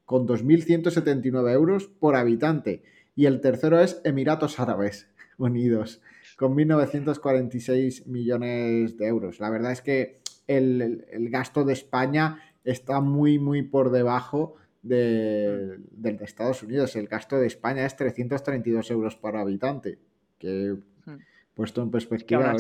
con 0.06 0.28
2.179 0.28 1.52
euros 1.52 1.88
por 1.88 2.16
habitante. 2.16 2.84
Y 3.16 3.26
el 3.26 3.42
tercero 3.42 3.80
es 3.80 4.02
Emiratos 4.04 4.60
Árabes 4.60 5.10
Unidos, 5.38 6.02
con 6.38 6.56
1.946 6.56 8.08
millones 8.08 8.98
de 8.98 9.08
euros. 9.08 9.40
La 9.40 9.50
verdad 9.50 9.74
es 9.74 9.82
que 9.82 10.22
el, 10.48 11.06
el 11.12 11.30
gasto 11.30 11.66
de 11.66 11.74
España 11.74 12.40
está 12.64 13.02
muy, 13.02 13.40
muy 13.40 13.64
por 13.64 13.92
debajo 13.92 14.56
de, 14.82 15.78
mm. 15.78 16.02
del 16.02 16.18
de 16.18 16.26
Estados 16.26 16.64
Unidos. 16.64 16.96
El 16.96 17.08
gasto 17.08 17.38
de 17.38 17.48
España 17.48 17.86
es 17.86 17.96
332 17.96 18.92
euros 18.92 19.16
por 19.16 19.36
habitante, 19.36 20.00
que 20.38 20.76
mm. 21.06 21.18
puesto 21.54 21.82
en 21.82 21.92
perspectiva... 21.92 22.56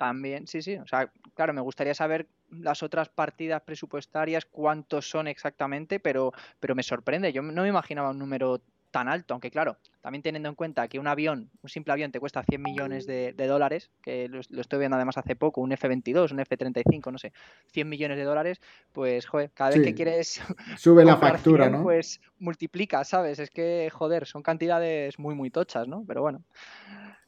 también, 0.00 0.46
sí, 0.46 0.62
sí. 0.62 0.76
O 0.76 0.86
sea, 0.86 1.12
claro, 1.34 1.52
me 1.52 1.60
gustaría 1.60 1.92
saber 1.92 2.26
las 2.48 2.82
otras 2.82 3.10
partidas 3.10 3.60
presupuestarias, 3.60 4.46
cuántos 4.46 5.10
son 5.10 5.28
exactamente, 5.28 6.00
pero, 6.00 6.32
pero 6.58 6.74
me 6.74 6.82
sorprende. 6.82 7.34
Yo 7.34 7.42
no 7.42 7.60
me 7.60 7.68
imaginaba 7.68 8.08
un 8.08 8.18
número 8.18 8.62
tan 8.90 9.08
alto, 9.08 9.34
aunque 9.34 9.50
claro, 9.50 9.76
también 10.00 10.22
teniendo 10.22 10.48
en 10.48 10.54
cuenta 10.54 10.88
que 10.88 10.98
un 10.98 11.06
avión, 11.06 11.50
un 11.62 11.68
simple 11.68 11.92
avión 11.92 12.10
te 12.12 12.18
cuesta 12.18 12.42
100 12.42 12.62
millones 12.62 13.06
de, 13.06 13.34
dólares, 13.46 13.90
que 14.00 14.26
lo, 14.28 14.40
estoy 14.40 14.78
viendo 14.78 14.96
además 14.96 15.18
hace 15.18 15.36
poco, 15.36 15.60
un 15.60 15.72
F-22, 15.72 16.32
un 16.32 16.40
F-35, 16.40 17.12
no 17.12 17.18
sé, 17.18 17.34
100 17.66 17.86
millones 17.86 18.16
de 18.16 18.24
dólares, 18.24 18.58
pues 18.92 19.26
joder, 19.26 19.50
cada 19.52 19.70
vez 19.70 19.82
que 19.82 19.94
quieres... 19.94 20.40
Sube 20.78 21.04
la 21.04 21.18
factura, 21.18 21.68
¿no? 21.68 21.82
Pues 21.82 22.22
multiplica, 22.38 23.04
¿sabes? 23.04 23.38
Es 23.38 23.50
que, 23.50 23.90
joder, 23.92 24.26
son 24.26 24.42
cantidades 24.42 25.18
muy, 25.18 25.34
muy 25.34 25.50
tochas, 25.50 25.86
¿no? 25.86 26.04
Pero 26.06 26.22
bueno 26.22 26.42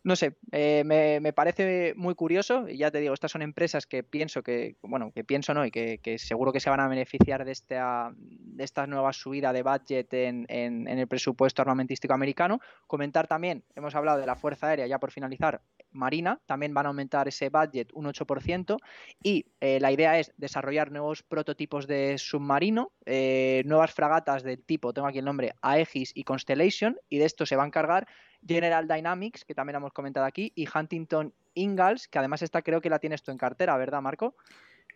no 0.05 0.17
sé, 0.17 0.37
eh, 0.51 0.83
me, 0.85 1.33
parece 1.33 1.95
muy 1.97 2.15
curioso. 2.15 2.69
Y 2.69 2.79
ya 2.79 2.91
te 2.91 2.99
digo, 2.99 3.15
estas 3.15 3.31
son 3.31 3.43
empresas 3.43 3.87
que 3.87 4.03
pienso 4.03 4.43
que, 4.43 4.77
bueno, 4.83 5.13
que 5.13 5.23
pienso 5.23 5.55
no, 5.55 5.65
y 5.65 5.71
que, 5.71 6.01
seguro 6.19 6.53
que 6.53 6.61
se 6.61 6.71
van 6.71 6.81
a 6.81 6.89
beneficiar 6.89 7.45
de 7.45 7.53
esta, 7.53 8.13
de 8.17 8.65
esta 8.65 8.87
nueva 8.87 9.13
subida 9.13 9.53
de 9.53 9.63
budget 9.63 10.13
en, 10.15 10.47
en, 10.49 10.89
el 10.89 11.07
presupuesto 11.07 11.63
armamentístico 11.63 12.15
americano. 12.15 12.61
Comentar 12.87 13.29
también, 13.29 13.65
hemos 13.77 13.95
hablado 13.95 14.19
de 14.19 14.27
la 14.27 14.35
Fuerza 14.35 14.69
Aérea, 14.69 14.87
ya 14.87 14.99
por 14.99 15.13
finalizar, 15.13 15.63
Marina, 15.93 16.41
también 16.47 16.75
van 16.75 16.87
a 16.87 16.89
aumentar 16.89 17.29
ese 17.29 17.49
budget 17.49 17.91
un 17.93 18.07
8%. 18.07 18.79
Y 19.23 19.47
eh, 19.61 19.79
la 19.81 19.93
idea 19.93 20.19
es 20.19 20.33
desarrollar 20.37 20.91
nuevos 20.91 21.23
prototipos 21.23 21.87
de 21.87 22.19
submarino, 22.19 22.93
eh, 23.07 23.63
nuevas 23.67 23.93
fragatas 23.93 24.43
del 24.43 24.63
tipo, 24.65 24.93
tengo 24.93 25.07
aquí 25.07 25.19
el 25.19 25.25
nombre, 25.25 25.53
Aegis 25.63 26.13
y 26.15 26.25
Constellation, 26.25 26.99
y 27.09 27.19
de 27.19 27.27
esto 27.27 27.47
se 27.47 27.57
va 27.57 27.63
a 27.63 27.67
encargar 27.67 28.09
General 28.47 28.87
Dynamics, 28.89 29.45
que 29.45 29.55
también 29.55 29.77
hemos 29.77 29.93
comentado 29.93 30.27
aquí, 30.27 30.53
y 30.55 30.67
Huntington 30.73 31.33
Ingalls, 31.55 32.09
que 32.09 32.19
además 32.19 32.43
esta 32.43 32.63
creo 32.63 32.81
que 32.81 32.91
la 32.91 32.99
tienes 32.99 33.23
tú 33.23 33.31
en 33.31 33.39
cartera, 33.39 33.77
¿verdad, 33.77 34.03
Marco? 34.03 34.35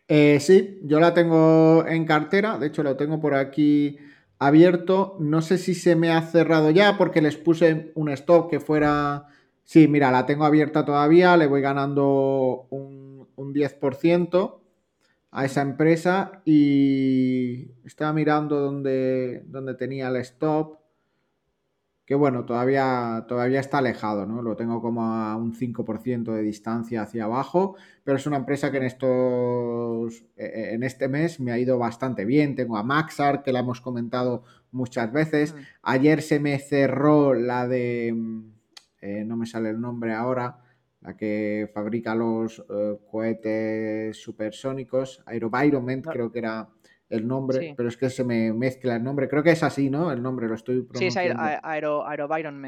Eh, 0.08 0.38
sí, 0.40 0.78
yo 0.82 1.00
la 1.00 1.14
tengo 1.14 1.84
en 1.86 2.04
cartera, 2.04 2.58
de 2.58 2.68
hecho 2.68 2.82
lo 2.82 2.96
tengo 2.96 3.20
por 3.20 3.34
aquí 3.34 3.98
abierto. 4.38 5.16
No 5.20 5.42
sé 5.42 5.58
si 5.58 5.74
se 5.74 5.96
me 5.96 6.12
ha 6.12 6.22
cerrado 6.22 6.70
ya 6.70 6.96
porque 6.96 7.22
les 7.22 7.36
puse 7.36 7.92
un 7.94 8.08
stop 8.10 8.50
que 8.50 8.60
fuera... 8.60 9.26
Sí, 9.64 9.88
mira, 9.88 10.12
la 10.12 10.26
tengo 10.26 10.44
abierta 10.44 10.84
todavía, 10.84 11.36
le 11.36 11.48
voy 11.48 11.60
ganando 11.60 12.68
un, 12.70 13.26
un 13.34 13.52
10% 13.52 14.60
a 15.32 15.44
esa 15.44 15.60
empresa 15.60 16.40
y 16.44 17.72
estaba 17.84 18.12
mirando 18.12 18.60
donde, 18.60 19.42
donde 19.46 19.74
tenía 19.74 20.06
el 20.08 20.16
stop 20.16 20.78
que 22.06 22.14
bueno, 22.14 22.44
todavía, 22.44 23.24
todavía 23.26 23.58
está 23.58 23.78
alejado, 23.78 24.26
¿no? 24.26 24.40
Lo 24.40 24.54
tengo 24.54 24.80
como 24.80 25.02
a 25.02 25.34
un 25.36 25.52
5% 25.54 26.32
de 26.32 26.42
distancia 26.42 27.02
hacia 27.02 27.24
abajo, 27.24 27.74
pero 28.04 28.16
es 28.16 28.26
una 28.28 28.36
empresa 28.36 28.70
que 28.70 28.76
en 28.76 28.84
estos, 28.84 30.24
e, 30.36 30.44
e, 30.44 30.74
en 30.74 30.84
este 30.84 31.08
mes 31.08 31.40
me 31.40 31.50
ha 31.50 31.58
ido 31.58 31.78
bastante 31.78 32.24
bien. 32.24 32.54
Tengo 32.54 32.76
a 32.76 32.84
Maxar, 32.84 33.42
que 33.42 33.52
la 33.52 33.58
hemos 33.58 33.80
comentado 33.80 34.44
muchas 34.70 35.12
veces. 35.12 35.56
Ayer 35.82 36.22
se 36.22 36.38
me 36.38 36.56
cerró 36.60 37.34
la 37.34 37.66
de, 37.66 38.14
eh, 39.00 39.24
no 39.24 39.36
me 39.36 39.46
sale 39.46 39.70
el 39.70 39.80
nombre 39.80 40.14
ahora, 40.14 40.58
la 41.00 41.16
que 41.16 41.68
fabrica 41.74 42.14
los 42.14 42.64
eh, 42.70 42.98
cohetes 43.10 44.16
supersónicos, 44.16 45.24
Aerovironment, 45.26 46.06
creo 46.06 46.30
que 46.30 46.38
era 46.38 46.68
el 47.08 47.26
nombre, 47.26 47.74
pero 47.76 47.88
es 47.88 47.96
que 47.96 48.10
se 48.10 48.24
me 48.24 48.52
mezcla 48.52 48.96
el 48.96 49.04
nombre. 49.04 49.28
Creo 49.28 49.42
que 49.42 49.52
es 49.52 49.62
así, 49.62 49.90
¿no? 49.90 50.10
El 50.10 50.22
nombre, 50.22 50.48
lo 50.48 50.54
estoy 50.54 50.82
pronunciando. 50.82 51.40
Sí, 51.40 51.48
es 51.50 51.60
Aero, 51.62 52.04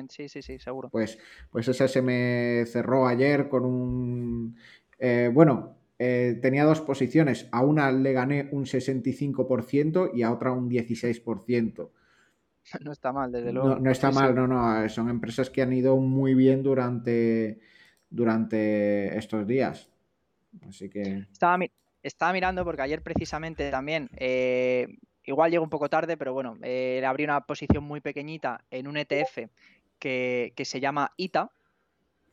sí, 0.08 0.28
sí, 0.28 0.42
sí, 0.42 0.58
seguro. 0.58 0.88
Pues, 0.90 1.18
pues 1.50 1.66
ese 1.68 1.88
se 1.88 2.02
me 2.02 2.64
cerró 2.66 3.06
ayer 3.06 3.48
con 3.48 3.64
un... 3.64 4.56
Eh, 4.98 5.30
bueno, 5.32 5.76
eh, 5.98 6.38
tenía 6.40 6.64
dos 6.64 6.80
posiciones. 6.80 7.48
A 7.50 7.62
una 7.62 7.90
le 7.90 8.12
gané 8.12 8.48
un 8.52 8.64
65% 8.64 10.10
y 10.14 10.22
a 10.22 10.32
otra 10.32 10.52
un 10.52 10.70
16%. 10.70 11.90
no 12.84 12.92
está 12.92 13.12
mal, 13.12 13.32
desde 13.32 13.52
luego. 13.52 13.76
No, 13.76 13.90
está 13.90 14.12
mal, 14.12 14.34
no, 14.34 14.46
no, 14.46 14.88
son 14.88 15.08
empresas 15.08 15.50
que 15.50 15.62
han 15.62 15.72
ido 15.72 15.96
muy 15.96 16.34
bien 16.34 16.62
durante, 16.62 17.58
durante 18.08 19.16
estos 19.18 19.46
días. 19.46 19.90
Así 20.68 20.88
que... 20.88 21.26
Estaba, 21.32 21.58
estaba 22.08 22.32
mirando 22.32 22.64
porque 22.64 22.82
ayer 22.82 23.02
precisamente 23.02 23.70
también, 23.70 24.10
eh, 24.16 24.88
igual 25.24 25.50
llego 25.50 25.64
un 25.64 25.70
poco 25.70 25.88
tarde, 25.88 26.16
pero 26.16 26.32
bueno, 26.32 26.56
eh, 26.62 27.02
abrí 27.06 27.24
una 27.24 27.42
posición 27.42 27.84
muy 27.84 28.00
pequeñita 28.00 28.64
en 28.70 28.88
un 28.88 28.96
ETF 28.96 29.48
que, 29.98 30.52
se 30.64 30.80
llama 30.80 31.12
ITA, 31.16 31.50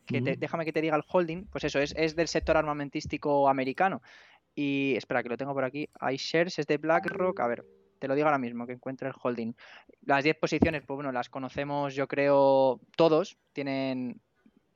que 0.06 0.22
déjame 0.22 0.66
que 0.66 0.74
te 0.74 0.82
diga 0.82 0.96
el 0.96 1.04
holding, 1.08 1.46
pues 1.46 1.64
eso, 1.64 1.80
es, 1.80 1.94
es, 1.98 2.16
del 2.16 2.28
sector 2.28 2.58
armamentístico 2.58 3.50
americano. 3.50 4.02
Y 4.54 4.96
espera, 4.96 5.22
que 5.22 5.30
lo 5.30 5.38
tengo 5.38 5.54
por 5.54 5.66
aquí. 5.66 5.90
iShares 6.12 6.60
es 6.60 6.68
de 6.68 6.78
BlackRock. 6.78 7.40
A 7.42 7.48
ver, 7.48 7.66
te 8.00 8.08
lo 8.08 8.16
digo 8.16 8.28
ahora 8.28 8.38
mismo, 8.38 8.66
que 8.66 8.74
encuentre 8.74 9.10
el 9.10 9.16
holding. 9.22 9.54
Las 10.04 10.24
10 10.24 10.38
posiciones, 10.38 10.84
pues 10.86 10.96
bueno, 10.96 11.12
las 11.12 11.30
conocemos 11.30 11.94
yo 11.96 12.08
creo 12.08 12.80
todos. 12.96 13.38
Tienen, 13.52 14.22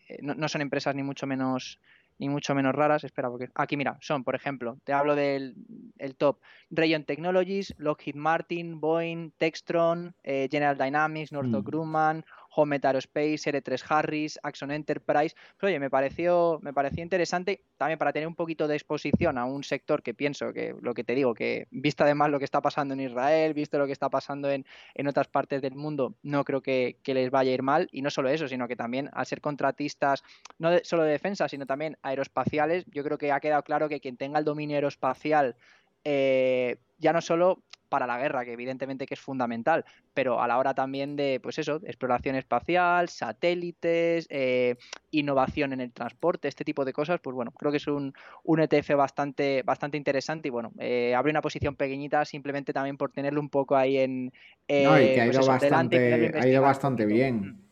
eh, 0.08 0.20
no 0.22 0.50
son 0.50 0.62
empresas 0.62 0.96
ni 0.96 1.04
mucho 1.04 1.28
menos 1.28 1.80
ni 2.20 2.30
mucho 2.30 2.54
menos 2.54 2.76
raras. 2.76 3.04
Espera, 3.04 3.30
porque 3.30 3.50
aquí 3.56 3.76
mira, 3.78 3.98
son, 4.02 4.24
por 4.24 4.36
ejemplo, 4.36 4.78
te 4.84 4.94
hablo 4.94 5.16
del 5.16 5.56
el 5.98 6.16
top 6.16 6.40
Rayon 6.70 7.04
Technologies, 7.06 7.74
Lockheed 7.78 8.16
Martin, 8.16 8.80
Boeing, 8.80 9.32
Textron, 9.38 10.14
eh, 10.24 10.48
General 10.52 10.78
Dynamics, 10.78 11.32
Northrop 11.32 11.64
mm. 11.64 11.68
Grumman, 11.68 12.26
Home 12.60 12.80
Aerospace, 12.84 13.52
R3 13.52 13.84
Harris, 13.88 14.40
Axon 14.44 14.72
Enterprise. 14.72 15.36
Pero, 15.58 15.70
oye, 15.70 15.80
me 15.80 15.90
pareció, 15.90 16.60
me 16.62 16.74
pareció 16.74 17.04
interesante 17.04 17.64
también 17.78 17.98
para 17.98 18.12
tener 18.12 18.28
un 18.28 18.36
poquito 18.36 18.68
de 18.68 18.76
exposición 18.76 19.38
a 19.38 19.46
un 19.46 19.64
sector 19.64 20.04
que 20.04 20.14
pienso 20.14 20.52
que 20.52 20.76
lo 20.82 20.94
que 20.94 21.04
te 21.04 21.16
digo, 21.16 21.34
que 21.34 21.68
visto 21.72 22.04
además 22.04 22.30
lo 22.30 22.40
que 22.40 22.46
está 22.46 22.62
pasando 22.62 22.94
en 22.94 23.02
Israel, 23.02 23.54
visto 23.54 23.78
lo 23.78 23.86
que 23.86 23.94
está 23.94 24.10
pasando 24.10 24.50
en, 24.52 24.66
otras 25.08 25.28
partes 25.28 25.62
del 25.62 25.76
mundo, 25.76 26.16
no 26.22 26.44
creo 26.44 26.62
que, 26.62 26.98
les 27.06 27.32
vaya 27.32 27.52
a 27.52 27.54
ir 27.54 27.64
mal. 27.64 27.88
Y 27.92 28.02
no 28.02 28.10
solo 28.10 28.30
eso, 28.30 28.48
sino 28.48 28.68
que 28.68 28.76
también 28.76 29.10
al 29.14 29.26
ser 29.26 29.42
contratistas, 29.42 30.24
no 30.58 30.70
solo 30.84 31.04
de 31.04 31.12
defensa, 31.12 31.48
sino 31.48 31.66
también 31.66 31.98
aeroespaciales, 32.02 32.86
yo 32.92 33.04
creo 33.04 33.18
que 33.18 33.32
ha 33.32 33.40
quedado 33.40 33.64
claro 33.64 33.90
que 33.90 34.00
quien 34.00 34.18
tenga 34.18 34.40
el 34.40 34.46
dominio 34.46 34.76
aeroespacial 34.76 35.56
eh, 36.04 36.78
ya 36.98 37.14
no 37.14 37.22
solo 37.22 37.64
para 37.90 38.08
la 38.08 38.18
guerra, 38.18 38.46
que 38.46 38.54
evidentemente 38.54 39.06
que 39.06 39.16
es 39.16 39.20
fundamental, 39.20 39.84
pero 40.14 40.42
a 40.42 40.48
la 40.48 40.58
hora 40.58 40.74
también 40.74 41.16
de, 41.16 41.40
pues 41.42 41.60
eso, 41.60 41.82
exploración 41.84 42.36
espacial, 42.36 43.10
satélites, 43.10 44.28
eh, 44.30 44.76
innovación 45.12 45.74
en 45.74 45.82
el 45.82 45.92
transporte, 45.92 46.48
este 46.48 46.64
tipo 46.64 46.86
de 46.86 46.94
cosas, 46.94 47.20
pues 47.22 47.36
bueno, 47.36 47.52
creo 47.52 47.72
que 47.72 47.78
es 47.78 47.88
un, 47.88 48.14
un 48.44 48.60
ETF 48.60 48.96
bastante, 48.96 49.64
bastante 49.64 49.98
interesante 49.98 50.48
y 50.48 50.52
bueno, 50.52 50.72
eh, 50.80 51.14
abre 51.16 51.32
una 51.32 51.42
posición 51.42 51.76
pequeñita 51.76 52.24
simplemente 52.26 52.74
también 52.74 52.98
por 52.98 53.12
tenerlo 53.12 53.42
un 53.42 53.50
poco 53.50 53.76
ahí 53.76 53.98
en... 53.98 54.32
no, 54.70 55.02
y 55.02 55.14
que 55.14 55.22
ha 55.22 55.26
pues 55.26 55.38
ido 55.38 55.48
bastante, 55.48 56.32
ha 56.40 56.48
ido 56.48 56.62
bastante 56.62 57.06
bien. 57.06 57.69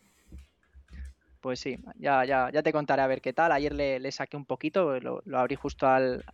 Pues 1.48 1.62
sí, 1.62 1.80
ya, 1.98 2.26
ya, 2.26 2.50
ya 2.52 2.62
te 2.62 2.74
contaré 2.74 3.04
a 3.04 3.08
ver 3.08 3.22
qué 3.22 3.32
tal. 3.32 3.54
Ayer 3.54 3.74
le, 3.74 4.12
saqué 4.12 4.36
un 4.36 4.44
poquito, 4.44 5.00
lo, 5.00 5.24
abrí 5.34 5.56
justo 5.56 5.88
al, 5.88 6.26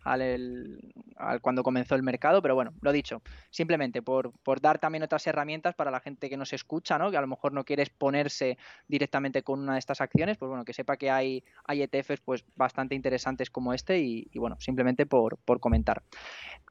cuando 1.40 1.62
comenzó 1.62 1.94
el 1.94 2.02
mercado, 2.02 2.42
pero 2.42 2.56
bueno, 2.56 2.72
lo 2.80 2.90
dicho, 2.90 3.22
simplemente 3.48 4.02
por, 4.02 4.32
por, 4.42 4.60
dar 4.60 4.80
también 4.80 5.04
otras 5.04 5.24
herramientas 5.28 5.76
para 5.76 5.92
la 5.92 6.00
gente 6.00 6.28
que 6.28 6.36
nos 6.36 6.52
escucha, 6.52 6.98
¿no? 6.98 7.12
Que 7.12 7.16
a 7.16 7.20
lo 7.20 7.28
mejor 7.28 7.52
no 7.52 7.62
quiere 7.62 7.84
exponerse 7.84 8.58
directamente 8.88 9.44
con 9.44 9.60
una 9.60 9.74
de 9.74 9.78
estas 9.78 10.00
acciones, 10.00 10.36
pues 10.36 10.48
bueno, 10.48 10.64
que 10.64 10.72
sepa 10.72 10.96
que 10.96 11.12
hay, 11.12 11.44
hay 11.64 11.82
ETFs 11.82 12.20
pues 12.24 12.44
bastante 12.56 12.96
interesantes 12.96 13.50
como 13.50 13.72
este 13.72 14.00
y, 14.00 14.28
bueno, 14.34 14.56
simplemente 14.58 15.06
por, 15.06 15.38
por, 15.38 15.60
comentar. 15.60 16.02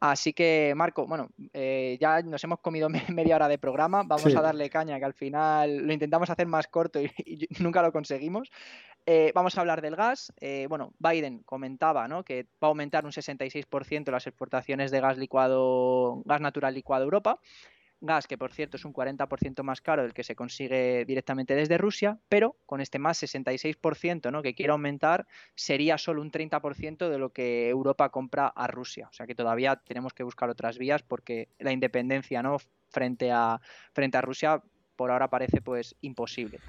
Así 0.01 0.33
que, 0.33 0.73
Marco, 0.75 1.07
bueno, 1.07 1.29
eh, 1.53 1.97
ya 2.01 2.21
nos 2.23 2.43
hemos 2.43 2.59
comido 2.59 2.89
media 3.07 3.37
hora 3.37 3.47
de 3.47 3.57
programa, 3.57 4.03
vamos 4.05 4.35
a 4.35 4.41
darle 4.41 4.69
caña, 4.69 4.99
que 4.99 5.05
al 5.05 5.13
final 5.13 5.77
lo 5.77 5.93
intentamos 5.93 6.29
hacer 6.29 6.47
más 6.47 6.67
corto 6.67 6.99
y 6.99 7.09
nunca 7.59 7.81
lo 7.81 7.93
conseguimos 7.93 8.32
eh, 9.05 9.31
vamos 9.35 9.57
a 9.57 9.61
hablar 9.61 9.81
del 9.81 9.95
gas. 9.95 10.31
Eh, 10.39 10.65
bueno, 10.69 10.93
Biden 10.99 11.39
comentaba 11.39 12.07
que 12.23 12.43
va 12.63 12.67
a 12.67 12.71
aumentar 12.71 13.05
un 13.05 13.11
66% 13.11 14.11
las 14.11 14.27
exportaciones 14.27 14.91
de 14.91 15.01
gas 15.01 15.17
licuado, 15.17 16.21
gas 16.25 16.41
natural 16.41 16.73
licuado 16.73 17.03
a 17.03 17.05
Europa. 17.05 17.39
Gas 17.99 18.27
que, 18.27 18.37
por 18.37 18.51
cierto, 18.51 18.75
es 18.75 18.83
un 18.83 18.93
40% 18.93 19.63
más 19.63 19.79
caro 19.79 20.01
del 20.03 20.13
que 20.13 20.25
se 20.25 20.35
consigue 20.35 21.05
directamente 21.05 21.55
desde 21.55 21.77
Rusia, 21.77 22.19
pero 22.27 22.57
con 22.65 22.81
este 22.81 22.99
más 22.99 23.23
66% 23.23 24.29
¿no? 24.29 24.41
que 24.41 24.53
quiere 24.53 24.73
aumentar, 24.73 25.25
sería 25.55 25.97
solo 25.97 26.21
un 26.21 26.29
30% 26.29 27.07
de 27.07 27.17
lo 27.17 27.31
que 27.31 27.69
Europa 27.69 28.09
compra 28.09 28.47
a 28.47 28.67
Rusia. 28.67 29.07
O 29.09 29.13
sea 29.13 29.25
que 29.25 29.35
todavía 29.35 29.77
tenemos 29.77 30.13
que 30.13 30.23
buscar 30.23 30.49
otras 30.49 30.77
vías 30.77 31.01
porque 31.01 31.47
la 31.59 31.71
independencia 31.71 32.43
frente, 32.89 33.31
a, 33.31 33.61
frente 33.93 34.17
a 34.17 34.21
Rusia 34.21 34.61
por 34.97 35.09
ahora 35.09 35.29
parece 35.29 35.61
pues 35.61 35.95
imposible. 36.01 36.59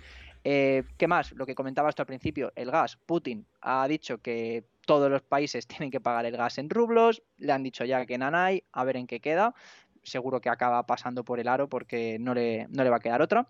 Eh, 0.44 0.84
¿Qué 0.98 1.08
más? 1.08 1.32
Lo 1.32 1.46
que 1.46 1.54
comentaba 1.54 1.88
hasta 1.88 2.02
al 2.02 2.06
principio, 2.06 2.52
el 2.54 2.70
gas. 2.70 2.96
Putin 2.96 3.46
ha 3.62 3.88
dicho 3.88 4.18
que 4.18 4.64
todos 4.86 5.10
los 5.10 5.22
países 5.22 5.66
tienen 5.66 5.90
que 5.90 6.00
pagar 6.00 6.26
el 6.26 6.36
gas 6.36 6.58
en 6.58 6.70
rublos, 6.70 7.22
le 7.38 7.52
han 7.52 7.62
dicho 7.62 7.84
ya 7.84 8.04
que 8.06 8.18
Nanay, 8.18 8.62
a 8.72 8.84
ver 8.84 8.96
en 8.96 9.06
qué 9.06 9.20
queda. 9.20 9.54
Seguro 10.02 10.40
que 10.42 10.50
acaba 10.50 10.84
pasando 10.84 11.24
por 11.24 11.40
el 11.40 11.48
aro 11.48 11.68
porque 11.68 12.18
no 12.20 12.34
le, 12.34 12.66
no 12.68 12.84
le 12.84 12.90
va 12.90 12.96
a 12.96 13.00
quedar 13.00 13.22
otra. 13.22 13.48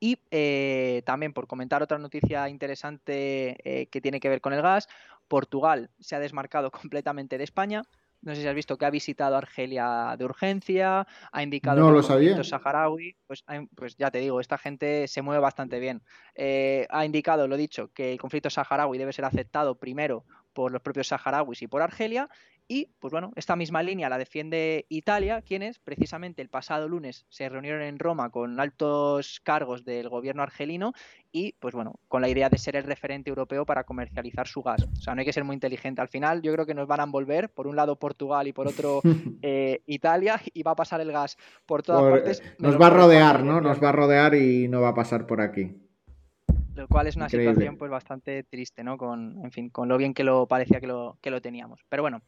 Y 0.00 0.18
eh, 0.30 1.02
también 1.04 1.32
por 1.32 1.46
comentar 1.46 1.82
otra 1.82 1.98
noticia 1.98 2.48
interesante 2.48 3.56
eh, 3.64 3.86
que 3.86 4.00
tiene 4.00 4.20
que 4.20 4.28
ver 4.30 4.40
con 4.40 4.54
el 4.54 4.62
gas, 4.62 4.88
Portugal 5.28 5.90
se 6.00 6.16
ha 6.16 6.20
desmarcado 6.20 6.70
completamente 6.72 7.36
de 7.36 7.44
España 7.44 7.82
no 8.26 8.34
sé 8.34 8.42
si 8.42 8.48
has 8.48 8.54
visto 8.54 8.76
que 8.76 8.84
ha 8.84 8.90
visitado 8.90 9.36
Argelia 9.36 10.16
de 10.18 10.24
urgencia, 10.24 11.06
ha 11.30 11.42
indicado 11.42 11.80
no 11.80 11.96
el 11.96 12.04
conflicto 12.04 12.42
saharaui, 12.42 13.16
pues, 13.26 13.44
pues, 13.74 13.96
ya 13.96 14.10
te 14.10 14.18
digo, 14.18 14.40
esta 14.40 14.58
gente 14.58 15.06
se 15.06 15.22
mueve 15.22 15.40
bastante 15.40 15.78
bien. 15.78 16.02
Eh, 16.34 16.86
ha 16.90 17.04
indicado, 17.06 17.46
lo 17.46 17.56
dicho, 17.56 17.92
que 17.92 18.12
el 18.12 18.18
conflicto 18.18 18.50
saharaui 18.50 18.98
debe 18.98 19.12
ser 19.12 19.24
aceptado 19.24 19.78
primero 19.78 20.24
por 20.56 20.72
los 20.72 20.80
propios 20.80 21.08
saharauis 21.08 21.60
y 21.60 21.68
por 21.68 21.82
Argelia 21.82 22.28
y, 22.68 22.88
pues 22.98 23.12
bueno, 23.12 23.32
esta 23.36 23.54
misma 23.54 23.82
línea 23.82 24.08
la 24.08 24.18
defiende 24.18 24.86
Italia, 24.88 25.42
quienes 25.42 25.78
precisamente 25.78 26.42
el 26.42 26.48
pasado 26.48 26.88
lunes 26.88 27.24
se 27.28 27.48
reunieron 27.48 27.82
en 27.82 27.98
Roma 27.98 28.30
con 28.30 28.58
altos 28.58 29.40
cargos 29.44 29.84
del 29.84 30.08
gobierno 30.08 30.42
argelino 30.42 30.92
y, 31.30 31.52
pues 31.60 31.74
bueno, 31.74 31.94
con 32.08 32.22
la 32.22 32.28
idea 32.28 32.48
de 32.48 32.58
ser 32.58 32.74
el 32.74 32.84
referente 32.84 33.30
europeo 33.30 33.64
para 33.64 33.84
comercializar 33.84 34.48
su 34.48 34.62
gas. 34.62 34.82
O 34.82 35.00
sea, 35.00 35.14
no 35.14 35.20
hay 35.20 35.26
que 35.26 35.32
ser 35.32 35.44
muy 35.44 35.54
inteligente. 35.54 36.00
Al 36.00 36.08
final, 36.08 36.42
yo 36.42 36.52
creo 36.52 36.66
que 36.66 36.74
nos 36.74 36.88
van 36.88 37.00
a 37.00 37.04
envolver, 37.04 37.50
por 37.50 37.68
un 37.68 37.76
lado 37.76 37.96
Portugal 37.96 38.48
y 38.48 38.52
por 38.52 38.66
otro 38.66 39.00
eh, 39.42 39.82
Italia, 39.86 40.40
y 40.52 40.62
va 40.62 40.72
a 40.72 40.76
pasar 40.76 41.00
el 41.00 41.12
gas 41.12 41.36
por 41.66 41.82
todas 41.82 42.02
partes. 42.02 42.42
Nos 42.58 42.80
va 42.80 42.88
a 42.88 42.90
rodear, 42.90 43.44
¿no? 43.44 43.60
Nos 43.60 43.82
va 43.82 43.90
a 43.90 43.92
rodear 43.92 44.34
y 44.34 44.66
no 44.66 44.80
va 44.80 44.88
a 44.88 44.94
pasar 44.94 45.26
por 45.26 45.40
aquí 45.40 45.86
lo 46.76 46.88
cual 46.88 47.06
es 47.06 47.16
una 47.16 47.28
situación 47.28 47.76
pues 47.76 47.90
bastante 47.90 48.42
triste, 48.44 48.84
¿no? 48.84 48.98
Con, 48.98 49.40
en 49.42 49.50
fin, 49.50 49.70
con 49.70 49.88
lo 49.88 49.96
bien 49.96 50.14
que 50.14 50.24
lo 50.24 50.46
parecía 50.46 50.80
que 50.80 50.86
lo, 50.86 51.18
que 51.20 51.30
lo 51.30 51.40
teníamos. 51.40 51.80
Pero 51.88 52.02
bueno, 52.02 52.22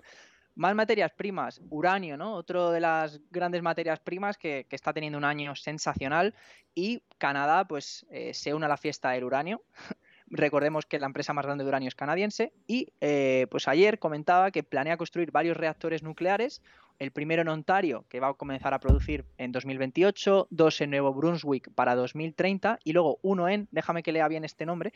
más 0.59 0.75
materias 0.75 1.13
primas, 1.13 1.63
uranio, 1.71 2.17
¿no? 2.17 2.35
Otro 2.35 2.73
de 2.73 2.81
las 2.81 3.21
grandes 3.31 3.63
materias 3.63 4.01
primas 4.01 4.37
que, 4.37 4.67
está 4.71 4.93
teniendo 4.93 5.17
un 5.17 5.25
año 5.25 5.55
sensacional 5.55 6.35
y 6.75 7.01
Canadá 7.17 7.67
pues 7.67 8.05
eh, 8.11 8.35
se 8.35 8.53
une 8.53 8.67
a 8.67 8.69
la 8.69 8.77
fiesta 8.77 9.11
del 9.11 9.23
uranio. 9.23 9.63
Recordemos 10.27 10.85
que 10.85 10.99
la 10.99 11.07
empresa 11.07 11.33
más 11.33 11.47
grande 11.47 11.63
de 11.63 11.69
uranio 11.69 11.89
es 11.89 11.95
canadiense 11.95 12.53
y 12.67 12.93
eh, 13.01 13.47
pues 13.53 13.69
ayer 13.69 14.01
comentaba 14.01 14.51
que 14.51 14.65
planea 14.65 14.97
construir 14.97 15.31
varios 15.31 15.57
reactores 15.57 16.03
nucleares, 16.03 16.61
el 16.99 17.13
primero 17.13 17.43
en 17.43 17.49
Ontario, 17.49 18.05
que 18.09 18.19
va 18.19 18.29
a 18.29 18.35
comenzar 18.35 18.75
a 18.75 18.81
producir 18.81 19.25
en 19.39 19.53
2028, 19.53 20.49
dos 20.51 20.81
en 20.81 20.91
Nuevo 20.91 21.15
Brunswick 21.15 21.73
para 21.73 21.95
2030 21.95 22.81
y 22.83 22.93
luego 22.93 23.21
uno 23.23 23.49
en, 23.49 23.69
déjame 23.71 24.03
que 24.03 24.11
lea 24.11 24.27
bien 24.27 24.45
este 24.45 24.67
nombre, 24.67 24.93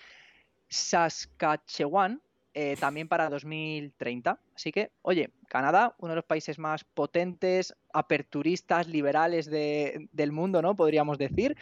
Saskatchewan, 0.69 2.21
eh, 2.55 2.77
también 2.79 3.09
para 3.09 3.29
2030. 3.29 4.39
Así 4.55 4.73
que, 4.73 4.91
oye, 5.03 5.31
Canadá, 5.49 5.95
uno 5.99 6.11
de 6.11 6.17
los 6.17 6.25
países 6.25 6.59
más 6.59 6.85
potentes, 6.85 7.75
aperturistas, 7.93 8.89
liberales 8.89 9.51
del 9.51 10.33
mundo, 10.33 10.63
¿no? 10.63 10.77
Podríamos 10.77 11.19
decir 11.19 11.57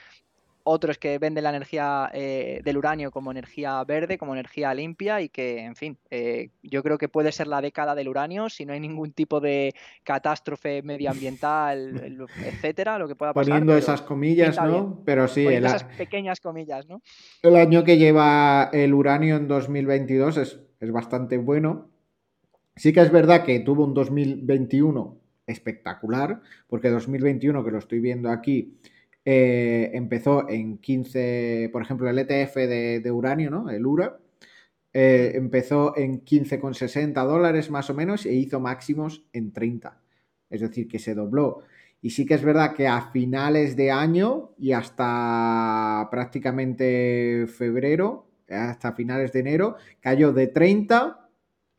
otros 0.64 0.98
que 0.98 1.18
venden 1.18 1.44
la 1.44 1.50
energía 1.50 2.10
eh, 2.12 2.60
del 2.64 2.76
uranio 2.76 3.10
como 3.10 3.30
energía 3.30 3.82
verde, 3.84 4.18
como 4.18 4.34
energía 4.34 4.72
limpia 4.74 5.20
y 5.20 5.28
que, 5.28 5.60
en 5.60 5.74
fin, 5.74 5.98
eh, 6.10 6.50
yo 6.62 6.82
creo 6.82 6.98
que 6.98 7.08
puede 7.08 7.32
ser 7.32 7.46
la 7.46 7.60
década 7.60 7.94
del 7.94 8.08
uranio 8.08 8.48
si 8.48 8.64
no 8.64 8.72
hay 8.72 8.80
ningún 8.80 9.12
tipo 9.12 9.40
de 9.40 9.74
catástrofe 10.04 10.82
medioambiental, 10.82 12.26
etcétera, 12.44 12.98
lo 12.98 13.08
que 13.08 13.14
pueda 13.14 13.32
pasar. 13.32 13.48
Poniendo 13.48 13.76
esas 13.76 14.02
comillas, 14.02 14.56
¿no? 14.62 15.02
Pero 15.04 15.28
sí, 15.28 15.46
esas 15.46 15.84
pequeñas 15.84 16.40
comillas, 16.40 16.86
¿no? 16.86 17.02
El 17.42 17.56
año 17.56 17.84
que 17.84 17.96
lleva 17.96 18.70
el 18.72 18.94
uranio 18.94 19.36
en 19.36 19.48
2022 19.48 20.36
es, 20.36 20.60
es 20.80 20.90
bastante 20.90 21.38
bueno. 21.38 21.88
Sí 22.76 22.92
que 22.92 23.00
es 23.00 23.12
verdad 23.12 23.44
que 23.44 23.60
tuvo 23.60 23.84
un 23.84 23.94
2021 23.94 25.20
espectacular, 25.46 26.40
porque 26.68 26.88
2021, 26.88 27.64
que 27.64 27.70
lo 27.70 27.78
estoy 27.78 28.00
viendo 28.00 28.30
aquí, 28.30 28.78
eh, 29.24 29.90
empezó 29.94 30.48
en 30.48 30.78
15, 30.78 31.68
por 31.72 31.82
ejemplo, 31.82 32.08
el 32.08 32.18
ETF 32.18 32.56
de, 32.56 33.12
uranio, 33.12 33.50
¿no? 33.50 33.68
El 33.70 33.84
URA, 33.86 34.18
eh, 34.92 35.32
empezó 35.34 35.96
en 35.96 36.24
15,60 36.24 37.24
dólares 37.24 37.70
más 37.70 37.90
o 37.90 37.94
menos 37.94 38.26
e 38.26 38.32
hizo 38.34 38.60
máximos 38.60 39.24
en 39.32 39.52
30. 39.52 40.00
Es 40.48 40.60
decir, 40.62 40.88
que 40.88 40.98
se 40.98 41.14
dobló. 41.14 41.62
Y 42.02 42.10
sí 42.10 42.24
que 42.26 42.34
es 42.34 42.42
verdad 42.42 42.74
que 42.74 42.88
a 42.88 43.10
finales 43.12 43.76
de 43.76 43.90
año 43.90 44.52
y 44.58 44.72
hasta 44.72 46.08
prácticamente 46.10 47.46
febrero, 47.46 48.29
hasta 48.50 48.92
finales 48.92 49.32
de 49.32 49.40
enero, 49.40 49.76
cayó 50.00 50.32
de 50.32 50.46
30 50.46 51.28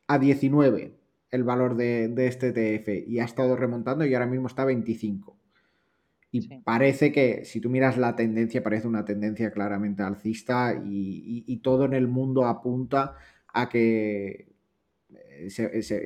a 0.07 0.19
19 0.19 1.01
el 1.31 1.43
valor 1.43 1.75
de, 1.75 2.13
este 2.27 2.49
ETF 2.49 3.07
y 3.07 3.19
ha 3.19 3.25
estado 3.25 3.55
remontando 3.55 4.05
y 4.05 4.13
ahora 4.13 4.27
mismo 4.27 4.47
está 4.47 4.63
a 4.63 4.65
25. 4.65 5.37
Y 6.33 6.59
parece 6.59 7.11
que, 7.11 7.43
si 7.43 7.59
tú 7.59 7.69
miras 7.69 7.97
la 7.97 8.15
tendencia, 8.15 8.63
parece 8.63 8.87
una 8.87 9.03
tendencia 9.03 9.51
claramente 9.51 10.03
alcista 10.03 10.81
y, 10.85 11.57
todo 11.57 11.85
en 11.85 11.93
el 11.93 12.07
mundo 12.07 12.45
apunta 12.45 13.15
a 13.53 13.67
que 13.67 14.47
eh, 15.09 15.49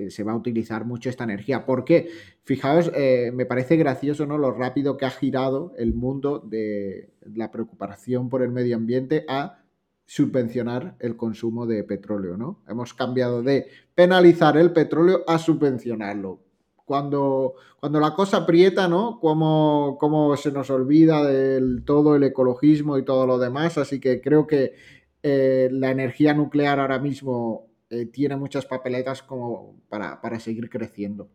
se, 0.09 0.23
va 0.23 0.31
a 0.31 0.35
utilizar 0.35 0.85
mucho 0.85 1.09
esta 1.09 1.23
energía. 1.23 1.65
Porque, 1.65 2.09
fijaos, 2.43 2.91
eh, 2.95 3.31
me 3.33 3.45
parece 3.45 3.77
gracioso 3.77 4.25
¿no? 4.25 4.39
lo 4.39 4.51
rápido 4.51 4.97
que 4.97 5.05
ha 5.05 5.11
girado 5.11 5.73
el 5.77 5.93
mundo 5.93 6.39
de 6.39 7.11
la 7.21 7.51
preocupación 7.51 8.29
por 8.29 8.41
el 8.41 8.51
medio 8.51 8.75
ambiente 8.77 9.25
a 9.27 9.64
subvencionar 10.05 10.95
el 10.99 11.17
consumo 11.17 11.65
de 11.65 11.83
petróleo, 11.83 12.37
¿no? 12.37 12.61
Hemos 12.67 12.93
cambiado 12.93 13.41
de 13.41 13.67
penalizar 13.95 14.57
el 14.57 14.71
petróleo 14.71 15.23
a 15.27 15.39
subvencionarlo 15.39 16.45
cuando, 16.85 17.55
cuando 17.79 17.99
la 17.99 18.13
cosa 18.13 18.37
aprieta, 18.37 18.87
¿no? 18.87 19.19
Como, 19.19 19.97
como 19.99 20.37
se 20.37 20.51
nos 20.51 20.69
olvida 20.69 21.23
del 21.23 21.83
todo 21.83 22.15
el 22.15 22.23
ecologismo 22.23 22.97
y 22.97 23.03
todo 23.03 23.25
lo 23.25 23.39
demás. 23.39 23.77
Así 23.77 23.99
que 23.99 24.21
creo 24.21 24.47
que 24.47 24.75
eh, 25.23 25.67
la 25.71 25.89
energía 25.89 26.33
nuclear 26.33 26.79
ahora 26.79 26.99
mismo 26.99 27.67
eh, 27.89 28.05
tiene 28.05 28.35
muchas 28.35 28.65
papeletas 28.65 29.23
como 29.23 29.81
para, 29.89 30.39
seguir 30.39 30.69
creciendo. 30.69 31.27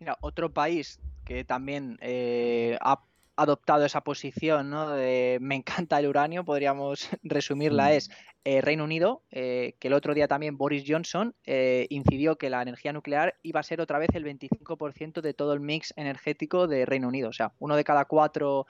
Mira, 0.00 0.18
otro 0.20 0.52
país 0.52 1.00
que 1.24 1.44
también 1.44 1.96
eh, 2.00 2.76
ha 2.80 3.02
adoptado 3.36 3.84
esa 3.84 4.02
posición 4.02 4.70
¿no? 4.70 4.90
de 4.90 5.38
me 5.40 5.54
encanta 5.54 5.98
el 5.98 6.08
uranio, 6.08 6.44
podríamos 6.44 7.08
resumirla, 7.22 7.86
mm. 7.86 7.92
es 7.92 8.10
eh, 8.48 8.60
Reino 8.60 8.84
Unido, 8.84 9.24
eh, 9.32 9.74
que 9.80 9.88
el 9.88 9.94
otro 9.94 10.14
día 10.14 10.28
también 10.28 10.56
Boris 10.56 10.84
Johnson 10.86 11.34
eh, 11.46 11.88
incidió 11.90 12.38
que 12.38 12.48
la 12.48 12.62
energía 12.62 12.92
nuclear 12.92 13.34
iba 13.42 13.58
a 13.58 13.64
ser 13.64 13.80
otra 13.80 13.98
vez 13.98 14.10
el 14.14 14.24
25% 14.24 15.20
de 15.20 15.34
todo 15.34 15.52
el 15.52 15.58
mix 15.58 15.92
energético 15.96 16.68
de 16.68 16.86
Reino 16.86 17.08
Unido. 17.08 17.28
O 17.28 17.32
sea, 17.32 17.54
uno 17.58 17.74
de 17.74 17.82
cada 17.82 18.04
cuatro, 18.04 18.68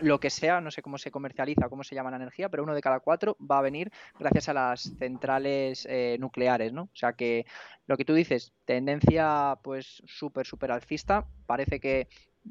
lo 0.00 0.18
que 0.18 0.30
sea, 0.30 0.62
no 0.62 0.70
sé 0.70 0.80
cómo 0.80 0.96
se 0.96 1.10
comercializa, 1.10 1.68
cómo 1.68 1.84
se 1.84 1.94
llama 1.94 2.10
la 2.10 2.16
energía, 2.16 2.48
pero 2.48 2.62
uno 2.62 2.74
de 2.74 2.80
cada 2.80 3.00
cuatro 3.00 3.36
va 3.38 3.58
a 3.58 3.62
venir 3.62 3.92
gracias 4.18 4.48
a 4.48 4.54
las 4.54 4.94
centrales 4.98 5.86
nucleares, 6.18 6.72
¿no? 6.72 6.84
O 6.84 6.96
sea 6.96 7.12
que 7.12 7.44
lo 7.86 7.98
que 7.98 8.06
tú 8.06 8.14
dices, 8.14 8.54
tendencia 8.64 9.58
pues 9.62 10.02
súper, 10.06 10.46
súper 10.46 10.72
alcista, 10.72 11.28
parece 11.46 11.80
que 11.80 12.08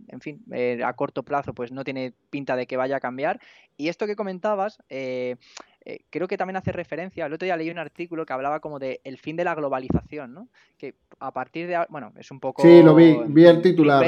en 0.07 0.21
fin, 0.21 0.43
a 0.83 0.93
corto 0.93 1.23
plazo 1.23 1.53
pues 1.53 1.71
no 1.71 1.83
tiene 1.83 2.13
pinta 2.29 2.55
de 2.55 2.67
que 2.67 2.77
vaya 2.77 2.97
a 2.97 2.99
cambiar. 2.99 3.39
Y 3.77 3.89
esto 3.89 4.07
que 4.07 4.15
comentabas, 4.15 4.79
eh, 4.89 5.35
eh, 5.83 5.99
creo 6.09 6.27
que 6.27 6.37
también 6.37 6.57
hace 6.57 6.71
referencia, 6.71 7.25
el 7.25 7.33
otro 7.33 7.45
día 7.45 7.57
leí 7.57 7.69
un 7.69 7.79
artículo 7.79 8.25
que 8.25 8.33
hablaba 8.33 8.59
como 8.59 8.79
de 8.79 9.01
el 9.03 9.17
fin 9.17 9.35
de 9.35 9.43
la 9.43 9.55
globalización, 9.55 10.33
¿no? 10.33 10.49
Que 10.77 10.95
a 11.19 11.31
partir 11.31 11.67
de, 11.67 11.85
bueno, 11.89 12.13
es 12.17 12.31
un 12.31 12.39
poco... 12.39 12.61
Sí, 12.61 12.81
lo 12.81 12.95
vi, 12.95 13.17
vi 13.27 13.45
el 13.45 13.61
titular 13.61 14.03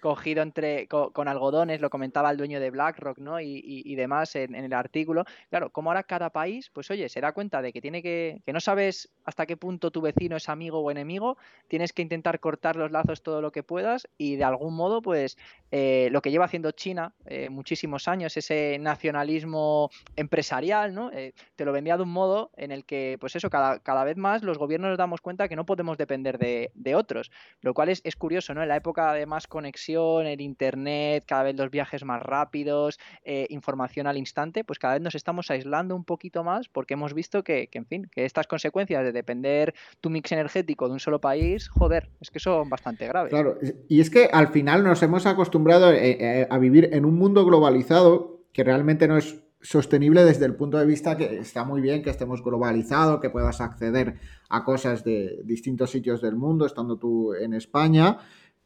cogido 0.00 0.42
entre, 0.42 0.86
con, 0.88 1.28
algodones, 1.28 1.80
lo 1.80 1.90
comentaba 1.90 2.30
el 2.30 2.36
dueño 2.36 2.60
de 2.60 2.70
BlackRock, 2.70 3.18
¿no? 3.18 3.40
Y, 3.40 3.94
demás 3.96 4.36
en, 4.36 4.54
el 4.54 4.72
artículo. 4.72 5.24
Claro, 5.50 5.70
como 5.70 5.90
ahora 5.90 6.04
cada 6.04 6.30
país, 6.30 6.70
pues 6.72 6.90
oye, 6.90 7.08
se 7.08 7.20
da 7.20 7.32
cuenta 7.32 7.62
de 7.62 7.72
que 7.72 7.80
tiene 7.80 8.02
que, 8.02 8.40
que 8.46 8.52
no 8.52 8.60
sabes 8.60 9.10
hasta 9.24 9.46
qué 9.46 9.56
punto 9.56 9.90
tu 9.90 10.00
vecino 10.00 10.36
es 10.36 10.48
amigo 10.48 10.78
o 10.78 10.90
enemigo, 10.90 11.36
tienes 11.66 11.92
que 11.92 12.02
intentar 12.02 12.38
cortar 12.38 12.76
los 12.76 12.92
lazos 12.92 13.22
todo 13.22 13.42
lo 13.42 13.50
que 13.50 13.62
puedas 13.62 14.08
y 14.16 14.36
de 14.36 14.44
algún 14.44 14.74
modo, 14.74 15.02
pues 15.02 15.36
eh, 15.72 16.08
lo 16.12 16.22
que 16.22 16.30
lleva 16.30 16.44
haciendo 16.44 16.70
China 16.70 17.12
eh, 17.26 17.48
muchísimos 17.50 18.06
años, 18.06 18.36
ese 18.36 18.78
nacionalismo 18.78 19.90
empresarial, 20.14 20.94
¿no? 20.94 21.10
Eh, 21.12 21.32
te 21.56 21.64
lo 21.64 21.72
vendía 21.72 21.96
de 21.96 22.04
un 22.04 22.10
modo 22.10 22.52
en 22.56 22.70
el 22.70 22.84
que, 22.84 23.16
pues 23.20 23.34
eso, 23.34 23.50
cada, 23.50 23.80
cada 23.80 24.04
vez 24.04 24.16
más 24.16 24.42
los 24.42 24.58
gobiernos 24.58 24.90
nos 24.90 24.98
damos 24.98 25.20
cuenta 25.20 25.48
que 25.48 25.56
no 25.56 25.66
podemos 25.66 25.98
depender 25.98 26.38
de, 26.38 26.70
de 26.74 26.94
otros, 26.94 27.32
lo 27.62 27.74
cual 27.74 27.88
es, 27.88 28.00
es 28.04 28.14
curioso, 28.14 28.54
¿no? 28.54 28.62
En 28.62 28.68
la 28.68 28.76
época 28.76 29.12
de 29.12 29.26
más 29.26 29.48
conexión 29.48 29.87
el 29.88 30.40
internet, 30.40 31.24
cada 31.26 31.44
vez 31.44 31.56
los 31.56 31.70
viajes 31.70 32.04
más 32.04 32.22
rápidos, 32.22 32.98
eh, 33.24 33.46
información 33.50 34.06
al 34.06 34.18
instante, 34.18 34.64
pues 34.64 34.78
cada 34.78 34.94
vez 34.94 35.02
nos 35.02 35.14
estamos 35.14 35.50
aislando 35.50 35.96
un 35.96 36.04
poquito 36.04 36.44
más 36.44 36.68
porque 36.68 36.94
hemos 36.94 37.14
visto 37.14 37.42
que, 37.42 37.68
en 37.72 37.86
fin, 37.86 38.08
que 38.10 38.24
estas 38.24 38.46
consecuencias 38.46 39.02
de 39.02 39.12
depender 39.12 39.74
tu 40.00 40.10
mix 40.10 40.30
energético 40.32 40.86
de 40.88 40.94
un 40.94 41.00
solo 41.00 41.20
país, 41.20 41.68
joder, 41.68 42.10
es 42.20 42.30
que 42.30 42.38
son 42.38 42.68
bastante 42.68 43.06
graves. 43.06 43.30
Claro, 43.30 43.58
y 43.88 44.00
es 44.00 44.10
que 44.10 44.28
al 44.30 44.48
final 44.48 44.84
nos 44.84 45.02
hemos 45.02 45.26
acostumbrado 45.26 45.92
eh, 45.92 46.18
eh, 46.20 46.46
a 46.50 46.58
vivir 46.58 46.90
en 46.92 47.04
un 47.04 47.16
mundo 47.16 47.44
globalizado 47.44 48.42
que 48.52 48.64
realmente 48.64 49.08
no 49.08 49.16
es 49.16 49.42
sostenible 49.60 50.24
desde 50.24 50.46
el 50.46 50.54
punto 50.54 50.78
de 50.78 50.86
vista 50.86 51.16
que 51.16 51.38
está 51.38 51.64
muy 51.64 51.80
bien 51.80 52.02
que 52.02 52.10
estemos 52.10 52.42
globalizados, 52.42 53.20
que 53.20 53.30
puedas 53.30 53.60
acceder 53.60 54.14
a 54.48 54.64
cosas 54.64 55.04
de 55.04 55.40
distintos 55.44 55.90
sitios 55.90 56.22
del 56.22 56.36
mundo, 56.36 56.66
estando 56.66 56.96
tú 56.96 57.34
en 57.34 57.54
España, 57.54 58.18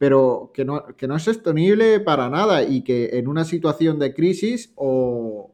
pero 0.03 0.51
que 0.53 0.65
no, 0.65 0.83
que 0.97 1.07
no 1.07 1.15
es 1.15 1.23
sostenible 1.23 2.01
para 2.01 2.29
nada 2.29 2.63
y 2.63 2.83
que 2.83 3.11
en 3.13 3.29
una 3.29 3.45
situación 3.45 3.99
de 3.99 4.13
crisis 4.13 4.73
o, 4.75 5.53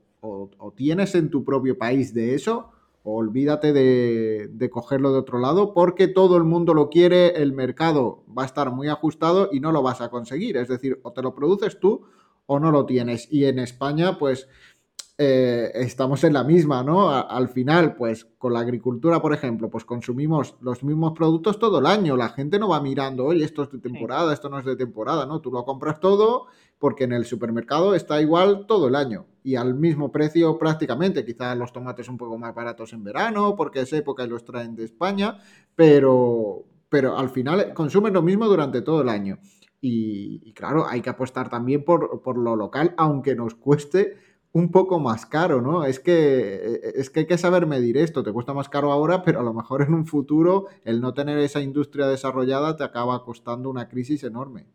tienes 0.75 1.13
en 1.13 1.29
tu 1.29 1.45
propio 1.45 1.77
país 1.77 2.15
de 2.15 2.33
eso, 2.33 2.71
o 3.03 3.17
olvídate 3.17 3.73
de, 3.73 4.49
de, 4.51 4.69
cogerlo 4.71 5.11
de 5.11 5.19
otro 5.19 5.37
lado 5.37 5.75
porque 5.75 6.07
todo 6.07 6.35
el 6.35 6.45
mundo 6.45 6.73
lo 6.73 6.89
quiere, 6.89 7.43
el 7.43 7.53
mercado 7.53 8.23
va 8.35 8.41
a 8.41 8.47
estar 8.47 8.71
muy 8.71 8.87
ajustado 8.87 9.49
y 9.51 9.59
no 9.59 9.71
lo 9.71 9.83
vas 9.83 10.01
a 10.01 10.09
conseguir. 10.09 10.57
Es 10.57 10.67
decir, 10.67 10.99
o 11.03 11.13
te 11.13 11.21
lo 11.21 11.35
produces 11.35 11.79
tú 11.79 12.07
o 12.47 12.59
no 12.59 12.71
lo 12.71 12.87
tienes. 12.87 13.31
Y 13.31 13.45
en 13.45 13.59
España, 13.59 14.17
pues 14.17 14.49
eh, 15.21 15.71
estamos 15.73 16.23
en 16.23 16.31
la 16.31 16.45
misma, 16.45 16.81
¿no? 16.81 17.09
al 17.09 17.49
final, 17.49 17.97
pues 17.97 18.23
con 18.37 18.53
la 18.53 18.61
agricultura, 18.61 19.21
por 19.21 19.33
ejemplo, 19.33 19.69
pues 19.69 19.83
consumimos 19.83 20.55
los 20.61 20.81
mismos 20.81 21.11
productos 21.11 21.59
todo 21.59 21.79
el 21.79 21.87
año. 21.87 22.15
La 22.15 22.29
gente 22.29 22.57
no 22.57 22.69
va 22.69 22.79
mirando, 22.79 23.25
oye, 23.25 23.43
esto 23.43 23.63
es 23.63 23.69
de 23.69 23.79
temporada, 23.79 24.31
esto 24.31 24.47
no 24.47 24.59
es 24.59 24.63
de 24.63 24.77
temporada, 24.77 25.25
¿no? 25.25 25.41
Tú 25.41 25.51
lo 25.51 25.65
compras 25.65 25.99
todo 25.99 26.45
porque 26.77 27.03
en 27.03 27.11
el 27.11 27.25
supermercado 27.25 27.95
está 27.95 28.21
igual 28.21 28.65
todo 28.65 28.87
el 28.87 28.95
año 28.95 29.25
y 29.43 29.57
al 29.57 29.75
mismo 29.75 30.09
precio 30.09 30.57
prácticamente. 30.57 31.25
Quizás 31.25 31.57
los 31.57 31.73
tomates 31.73 32.07
un 32.07 32.17
poco 32.17 32.37
más 32.37 32.55
baratos 32.55 32.93
en 32.93 33.03
verano 33.03 33.57
porque 33.57 33.81
es 33.81 33.91
época 33.91 34.23
y 34.23 34.29
los 34.29 34.45
traen 34.45 34.73
de 34.77 34.85
España, 34.85 35.37
pero, 35.75 36.63
pero 36.87 37.17
al 37.17 37.27
final 37.27 37.73
consumen 37.73 38.13
lo 38.13 38.21
mismo 38.21 38.45
durante 38.45 38.81
todo 38.81 39.01
el 39.01 39.09
año. 39.09 39.39
Y, 39.81 40.53
claro, 40.53 40.85
hay 40.87 41.01
que 41.01 41.09
apostar 41.09 41.49
también 41.49 41.83
por, 41.83 42.21
por 42.21 42.37
lo 42.37 42.55
local, 42.55 42.93
aunque 42.97 43.35
nos 43.35 43.55
cueste 43.55 44.15
un 44.51 44.71
poco 44.71 44.99
más 44.99 45.25
caro, 45.25 45.61
¿no? 45.61 45.85
Es 45.85 45.99
que, 45.99 46.81
es 46.95 47.09
que 47.09 47.21
hay 47.21 47.25
que 47.27 47.37
saber 47.37 47.67
medir 47.67 47.97
esto. 47.97 48.23
Te 48.23 48.31
cuesta 48.31 48.53
más 48.53 48.69
caro 48.69 48.91
ahora, 48.91 49.21
pero 49.23 49.39
a 49.39 49.43
lo 49.43 49.53
mejor 49.53 49.81
en 49.81 49.93
un 49.93 50.05
futuro 50.05 50.67
el 50.85 51.01
no 51.01 51.13
tener 51.13 51.37
esa 51.39 51.61
industria 51.61 52.07
desarrollada 52.07 52.75
te 52.75 52.83
acaba 52.83 53.23
costando 53.23 53.69
una 53.69 53.87
crisis 53.87 54.23
enorme. 54.23 54.65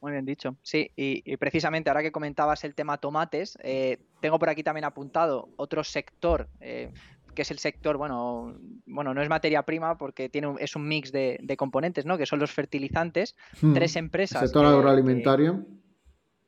Muy 0.00 0.12
bien 0.12 0.26
dicho. 0.26 0.56
Sí, 0.62 0.90
y, 0.94 1.36
precisamente 1.38 1.90
ahora 1.90 2.02
que 2.02 2.12
comentabas 2.12 2.62
el 2.64 2.74
tema 2.74 2.98
tomates, 2.98 3.58
eh, 3.62 3.98
tengo 4.20 4.38
por 4.38 4.48
aquí 4.48 4.62
también 4.62 4.84
apuntado 4.84 5.48
otro 5.56 5.82
sector. 5.82 6.48
Eh, 6.60 6.92
que 7.34 7.42
es 7.42 7.50
el 7.50 7.58
sector, 7.58 7.98
bueno, 7.98 8.56
bueno, 8.86 9.12
no 9.12 9.20
es 9.20 9.28
materia 9.28 9.62
prima 9.62 9.98
porque 9.98 10.30
tiene 10.30 10.54
es 10.58 10.74
un 10.74 10.88
mix 10.88 11.12
de, 11.12 11.38
componentes, 11.58 12.06
¿no? 12.06 12.16
Que 12.16 12.24
son 12.24 12.38
los 12.38 12.50
fertilizantes. 12.50 13.36
Hmm. 13.60 13.74
Tres 13.74 13.96
empresas. 13.96 14.40
Sector 14.40 14.64
agroalimentario 14.64 15.66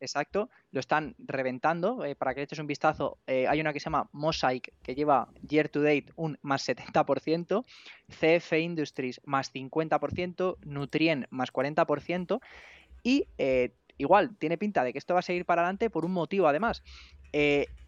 exacto, 0.00 0.50
lo 0.70 0.80
están 0.80 1.14
reventando. 1.18 2.04
Eh, 2.04 2.14
para 2.14 2.34
que 2.34 2.40
le 2.40 2.44
eches 2.44 2.58
un 2.58 2.66
vistazo, 2.66 3.18
eh, 3.26 3.46
hay 3.46 3.60
una 3.60 3.72
que 3.72 3.80
se 3.80 3.84
llama 3.84 4.08
Mosaic, 4.12 4.72
que 4.82 4.94
lleva 4.94 5.28
year 5.46 5.68
to 5.68 5.82
date 5.82 6.06
un 6.16 6.38
más 6.42 6.66
70%, 6.68 7.64
CF 8.08 8.52
Industries 8.58 9.20
más 9.24 9.52
50%, 9.52 10.56
Nutrien 10.64 11.26
más 11.30 11.52
40%, 11.52 12.40
y 13.02 13.26
eh, 13.38 13.74
igual 13.96 14.36
tiene 14.38 14.58
pinta 14.58 14.84
de 14.84 14.92
que 14.92 14.98
esto 14.98 15.14
va 15.14 15.20
a 15.20 15.22
seguir 15.22 15.44
para 15.44 15.62
adelante 15.62 15.90
por 15.90 16.04
un 16.04 16.12
motivo 16.12 16.48
además. 16.48 16.82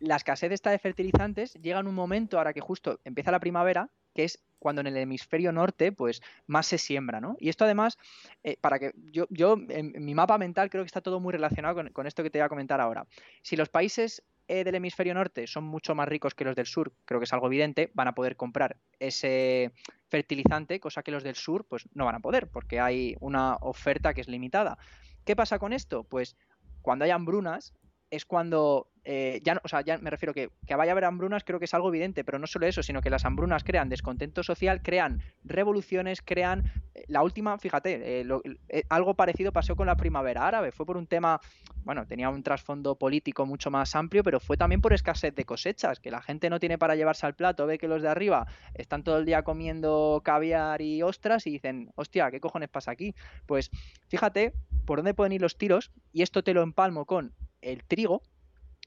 la 0.00 0.16
escasez 0.16 0.52
esta 0.52 0.70
de 0.70 0.78
fertilizantes 0.78 1.54
llega 1.54 1.80
en 1.80 1.86
un 1.86 1.94
momento, 1.94 2.38
ahora 2.38 2.52
que 2.52 2.60
justo 2.60 3.00
empieza 3.04 3.30
la 3.30 3.40
primavera, 3.40 3.90
que 4.14 4.24
es 4.24 4.42
cuando 4.60 4.82
en 4.82 4.86
el 4.86 4.96
hemisferio 4.98 5.50
norte, 5.50 5.90
pues 5.90 6.22
más 6.46 6.66
se 6.66 6.78
siembra, 6.78 7.20
¿no? 7.20 7.36
Y 7.40 7.48
esto 7.48 7.64
además, 7.64 7.98
eh, 8.44 8.56
para 8.60 8.78
que 8.78 8.92
yo, 9.10 9.26
yo 9.30 9.56
en, 9.68 9.92
mi 10.04 10.14
mapa 10.14 10.38
mental 10.38 10.70
creo 10.70 10.84
que 10.84 10.88
está 10.88 11.00
todo 11.00 11.18
muy 11.18 11.32
relacionado 11.32 11.82
con, 11.92 12.06
esto 12.06 12.22
que 12.22 12.30
te 12.30 12.38
voy 12.38 12.44
a 12.44 12.50
comentar 12.50 12.80
ahora. 12.80 13.06
Si 13.42 13.56
los 13.56 13.70
países 13.70 14.22
eh, 14.48 14.62
del 14.62 14.74
hemisferio 14.74 15.14
norte 15.14 15.46
son 15.46 15.64
mucho 15.64 15.94
más 15.94 16.08
ricos 16.08 16.34
que 16.34 16.44
los 16.44 16.54
del 16.54 16.66
sur, 16.66 16.92
creo 17.06 17.18
que 17.18 17.24
es 17.24 17.32
algo 17.32 17.46
evidente, 17.46 17.90
van 17.94 18.08
a 18.08 18.14
poder 18.14 18.36
comprar 18.36 18.76
ese 18.98 19.72
fertilizante, 20.08 20.78
cosa 20.78 21.02
que 21.02 21.10
los 21.10 21.24
del 21.24 21.36
sur, 21.36 21.64
pues 21.64 21.88
no 21.94 22.04
van 22.04 22.16
a 22.16 22.20
poder, 22.20 22.48
porque 22.48 22.80
hay 22.80 23.16
una 23.20 23.56
oferta 23.56 24.12
que 24.12 24.20
es 24.20 24.28
limitada. 24.28 24.76
¿Qué 25.24 25.34
pasa 25.34 25.58
con 25.58 25.72
esto? 25.72 26.04
Pues 26.04 26.36
cuando 26.82 27.06
hay 27.06 27.12
hambrunas, 27.12 27.72
es 28.10 28.24
cuando 28.24 28.90
eh, 29.04 29.40
ya, 29.42 29.60
o 29.64 29.68
sea, 29.68 29.80
ya 29.80 29.96
me 29.98 30.10
refiero 30.10 30.34
que, 30.34 30.50
que 30.66 30.74
vaya 30.74 30.90
a 30.90 30.92
haber 30.92 31.04
hambrunas, 31.04 31.42
creo 31.44 31.58
que 31.58 31.64
es 31.64 31.74
algo 31.74 31.88
evidente, 31.88 32.22
pero 32.22 32.38
no 32.38 32.46
solo 32.46 32.66
eso, 32.66 32.82
sino 32.82 33.00
que 33.00 33.08
las 33.08 33.24
hambrunas 33.24 33.64
crean 33.64 33.88
descontento 33.88 34.42
social, 34.42 34.82
crean 34.82 35.22
revoluciones, 35.42 36.20
crean. 36.22 36.70
Eh, 36.94 37.04
la 37.08 37.22
última, 37.22 37.56
fíjate, 37.58 38.20
eh, 38.20 38.84
algo 38.88 39.14
parecido 39.14 39.52
pasó 39.52 39.74
con 39.74 39.86
la 39.86 39.96
primavera 39.96 40.46
árabe. 40.46 40.70
Fue 40.70 40.84
por 40.84 40.96
un 40.96 41.06
tema, 41.06 41.40
bueno, 41.82 42.06
tenía 42.06 42.28
un 42.28 42.42
trasfondo 42.42 42.96
político 42.96 43.46
mucho 43.46 43.70
más 43.70 43.94
amplio, 43.96 44.22
pero 44.22 44.38
fue 44.38 44.56
también 44.56 44.80
por 44.80 44.92
escasez 44.92 45.34
de 45.34 45.44
cosechas, 45.44 45.98
que 45.98 46.10
la 46.10 46.20
gente 46.20 46.50
no 46.50 46.60
tiene 46.60 46.76
para 46.76 46.94
llevarse 46.94 47.26
al 47.26 47.34
plato, 47.34 47.66
ve 47.66 47.78
que 47.78 47.88
los 47.88 48.02
de 48.02 48.08
arriba 48.08 48.46
están 48.74 49.02
todo 49.02 49.18
el 49.18 49.24
día 49.24 49.42
comiendo 49.42 50.20
caviar 50.24 50.82
y 50.82 51.02
ostras 51.02 51.46
y 51.46 51.50
dicen, 51.52 51.90
hostia, 51.94 52.30
¿qué 52.30 52.40
cojones 52.40 52.68
pasa 52.68 52.90
aquí? 52.90 53.14
Pues 53.46 53.70
fíjate 54.08 54.52
por 54.84 54.98
dónde 54.98 55.14
pueden 55.14 55.32
ir 55.32 55.40
los 55.40 55.56
tiros, 55.56 55.90
y 56.12 56.22
esto 56.22 56.42
te 56.42 56.52
lo 56.52 56.62
empalmo 56.62 57.06
con 57.06 57.32
el 57.62 57.84
trigo 57.84 58.22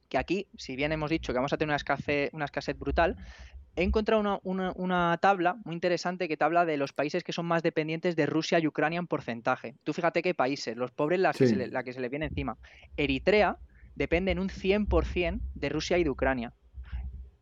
que 0.09 0.17
aquí, 0.17 0.47
si 0.57 0.76
bien 0.76 0.91
hemos 0.91 1.09
dicho 1.09 1.34
que 1.34 1.38
vamos 1.38 1.53
a 1.53 1.57
tener 1.57 1.69
una 1.69 1.78
escasez, 1.78 2.30
una 2.34 2.45
escasez 2.45 2.78
brutal, 2.78 3.17
he 3.76 3.84
encontrado 3.84 4.39
una, 4.43 5.17
tabla 5.17 5.57
muy 5.65 5.74
interesante 5.74 6.28
que 6.28 6.38
te 6.38 6.43
habla 6.43 6.65
de 6.65 6.78
los 6.78 6.93
países 6.93 7.24
que 7.24 7.34
son 7.34 7.47
más 7.47 7.63
dependientes 7.63 8.15
de 8.15 8.26
Rusia 8.26 8.59
y 8.59 8.67
Ucrania 8.67 8.99
en 8.99 9.07
porcentaje. 9.07 9.76
Tú 9.84 9.93
fíjate 9.93 10.21
qué 10.21 10.36
países, 10.36 10.78
los 10.78 10.91
pobres 10.91 11.19
la 11.19 11.34
que, 11.34 11.47
se 11.47 11.55
le, 11.55 11.67
la 11.67 11.84
que 11.84 11.93
se 11.93 11.99
le 11.99 12.09
viene 12.09 12.28
encima. 12.28 12.57
Eritrea 12.95 13.57
depende 13.95 14.32
en 14.32 14.39
un 14.39 14.49
100% 14.49 15.39
de 15.55 15.69
Rusia 15.69 15.97
y 15.97 16.03
de 16.03 16.09
Ucrania. 16.09 16.53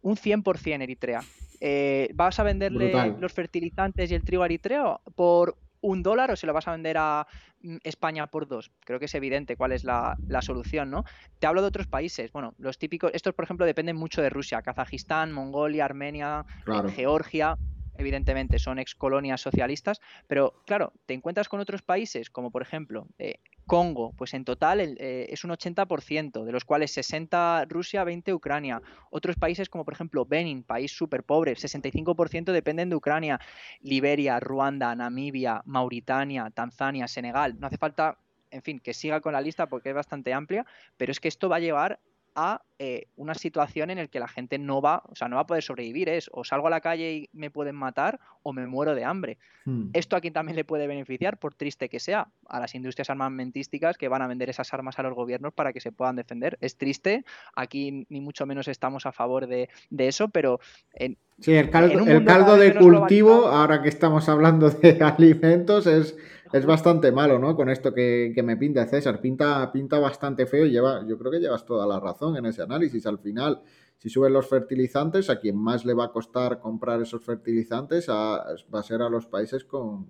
Un 0.01 0.15
100% 0.15 0.81
Eritrea. 0.81 1.21
Eh, 1.59 2.09
¿Vas 2.15 2.39
a 2.39 2.43
venderle 2.43 3.15
los 3.19 3.33
fertilizantes 3.33 4.09
y 4.09 4.15
el 4.15 4.23
trigo 4.23 4.43
a 4.43 4.45
Eritrea 4.45 4.97
por 5.15 5.57
un 5.81 6.03
dólar 6.03 6.31
o 6.31 6.35
se 6.35 6.47
lo 6.47 6.53
vas 6.53 6.67
a 6.67 6.71
vender 6.71 6.97
a 6.97 7.27
mm, 7.61 7.77
España 7.83 8.27
por 8.27 8.47
dos. 8.47 8.71
Creo 8.85 8.99
que 8.99 9.05
es 9.05 9.15
evidente 9.15 9.57
cuál 9.57 9.71
es 9.71 9.83
la, 9.83 10.17
solución, 10.41 10.89
¿no? 10.89 11.03
Te 11.39 11.47
hablo 11.47 11.61
de 11.61 11.67
otros 11.67 11.87
países. 11.87 12.31
Bueno, 12.31 12.53
los 12.57 12.77
típicos, 12.77 13.11
estos 13.13 13.33
por 13.33 13.45
ejemplo 13.45 13.65
dependen 13.65 13.95
mucho 13.95 14.21
de 14.21 14.29
Rusia, 14.29 14.61
Kazajistán, 14.61 15.31
Mongolia, 15.31 15.85
Armenia, 15.85 16.45
eh, 16.67 16.91
Georgia. 16.91 17.57
Evidentemente 17.95 18.57
son 18.57 18.79
ex 18.79 18.95
colonias 18.95 19.41
socialistas, 19.41 19.99
pero 20.25 20.53
claro, 20.65 20.93
te 21.05 21.13
encuentras 21.13 21.49
con 21.49 21.59
otros 21.59 21.81
países 21.81 22.29
como 22.29 22.49
por 22.49 22.61
ejemplo 22.61 23.07
eh, 23.19 23.35
Congo, 23.71 24.11
pues 24.17 24.33
en 24.33 24.43
total 24.43 24.81
eh, 24.81 25.27
es 25.29 25.45
un 25.45 25.51
80%, 25.51 26.43
de 26.43 26.51
los 26.51 26.65
cuales 26.65 26.91
60 26.91 27.63
Rusia, 27.69 28.03
20 28.03 28.33
Ucrania. 28.33 28.81
Otros 29.11 29.37
países 29.37 29.69
como 29.69 29.85
por 29.85 29.93
ejemplo 29.93 30.25
Benin, 30.25 30.63
país 30.63 30.91
súper 30.91 31.23
pobre, 31.23 31.53
65% 31.55 32.51
dependen 32.51 32.89
de 32.89 32.97
Ucrania. 32.97 33.39
Liberia, 33.79 34.41
Ruanda, 34.41 34.93
Namibia, 34.93 35.61
Mauritania, 35.63 36.51
Tanzania, 36.53 37.07
Senegal. 37.07 37.57
No 37.61 37.67
hace 37.67 37.77
falta, 37.77 38.17
en 38.49 38.61
fin, 38.61 38.81
que 38.81 38.93
siga 38.93 39.21
con 39.21 39.31
la 39.31 39.39
lista 39.39 39.67
porque 39.67 39.87
es 39.87 39.95
bastante 39.95 40.33
amplia, 40.33 40.65
pero 40.97 41.13
es 41.13 41.21
que 41.21 41.29
esto 41.29 41.47
va 41.47 41.55
a 41.55 41.59
llevar 41.61 42.01
a 42.35 42.61
eh, 42.79 43.07
una 43.15 43.35
situación 43.35 43.89
en 43.91 43.97
la 43.97 44.07
que 44.07 44.19
la 44.19 44.27
gente 44.27 44.57
no 44.57 44.81
va, 44.81 45.03
o 45.07 45.15
sea, 45.15 45.27
no 45.27 45.35
va 45.35 45.43
a 45.43 45.47
poder 45.47 45.63
sobrevivir. 45.63 46.09
Es 46.09 46.29
o 46.33 46.43
salgo 46.43 46.67
a 46.67 46.69
la 46.69 46.81
calle 46.81 47.13
y 47.13 47.29
me 47.33 47.51
pueden 47.51 47.75
matar 47.75 48.19
o 48.43 48.53
me 48.53 48.65
muero 48.65 48.95
de 48.95 49.03
hambre. 49.03 49.37
Hmm. 49.65 49.89
Esto 49.93 50.15
a 50.15 50.21
quien 50.21 50.33
también 50.33 50.55
le 50.55 50.65
puede 50.65 50.87
beneficiar, 50.87 51.37
por 51.37 51.53
triste 51.53 51.89
que 51.89 51.99
sea, 51.99 52.29
a 52.47 52.59
las 52.59 52.73
industrias 52.73 53.09
armamentísticas 53.09 53.97
que 53.97 54.07
van 54.07 54.21
a 54.21 54.27
vender 54.27 54.49
esas 54.49 54.73
armas 54.73 54.97
a 54.97 55.03
los 55.03 55.13
gobiernos 55.13 55.53
para 55.53 55.73
que 55.73 55.79
se 55.79 55.91
puedan 55.91 56.15
defender. 56.15 56.57
Es 56.61 56.77
triste, 56.77 57.23
aquí 57.55 58.05
ni 58.09 58.21
mucho 58.21 58.45
menos 58.45 58.67
estamos 58.67 59.05
a 59.05 59.11
favor 59.11 59.47
de, 59.47 59.69
eso, 59.97 60.29
pero... 60.29 60.59
En, 60.93 61.17
sí, 61.39 61.53
el 61.53 61.69
caldo, 61.69 61.99
el 61.99 62.25
caldo 62.25 62.57
de 62.57 62.75
cultivo, 62.75 63.47
ahora 63.47 63.81
que 63.81 63.89
estamos 63.89 64.27
hablando 64.29 64.69
de 64.69 64.99
alimentos, 65.03 65.85
es 65.85 66.17
es 66.53 66.65
bastante 66.65 67.11
malo, 67.11 67.39
¿no? 67.39 67.55
Con 67.55 67.69
esto 67.69 67.93
que, 67.93 68.33
me 68.43 68.57
pinta 68.57 68.85
César. 68.85 69.21
Pinta, 69.21 69.71
pinta 69.71 69.99
bastante 69.99 70.45
feo 70.45 70.65
y 70.65 70.71
lleva, 70.71 71.05
yo 71.07 71.17
creo 71.17 71.31
que 71.31 71.39
llevas 71.39 71.65
toda 71.65 71.87
la 71.87 71.99
razón 71.99 72.37
en 72.37 72.45
ese 72.45 72.61
análisis. 72.61 73.05
Al 73.05 73.19
final, 73.19 73.61
si 73.97 74.09
suben 74.09 74.33
los 74.33 74.47
fertilizantes, 74.47 75.29
a 75.29 75.39
quien 75.39 75.57
más 75.57 75.85
le 75.85 75.93
va 75.93 76.05
a 76.05 76.11
costar 76.11 76.59
comprar 76.59 77.01
esos 77.01 77.23
fertilizantes 77.23 78.09
va 78.09 78.79
a 78.79 78.83
ser 78.83 79.01
a 79.01 79.09
los 79.09 79.27
países 79.27 79.63
con, 79.63 80.07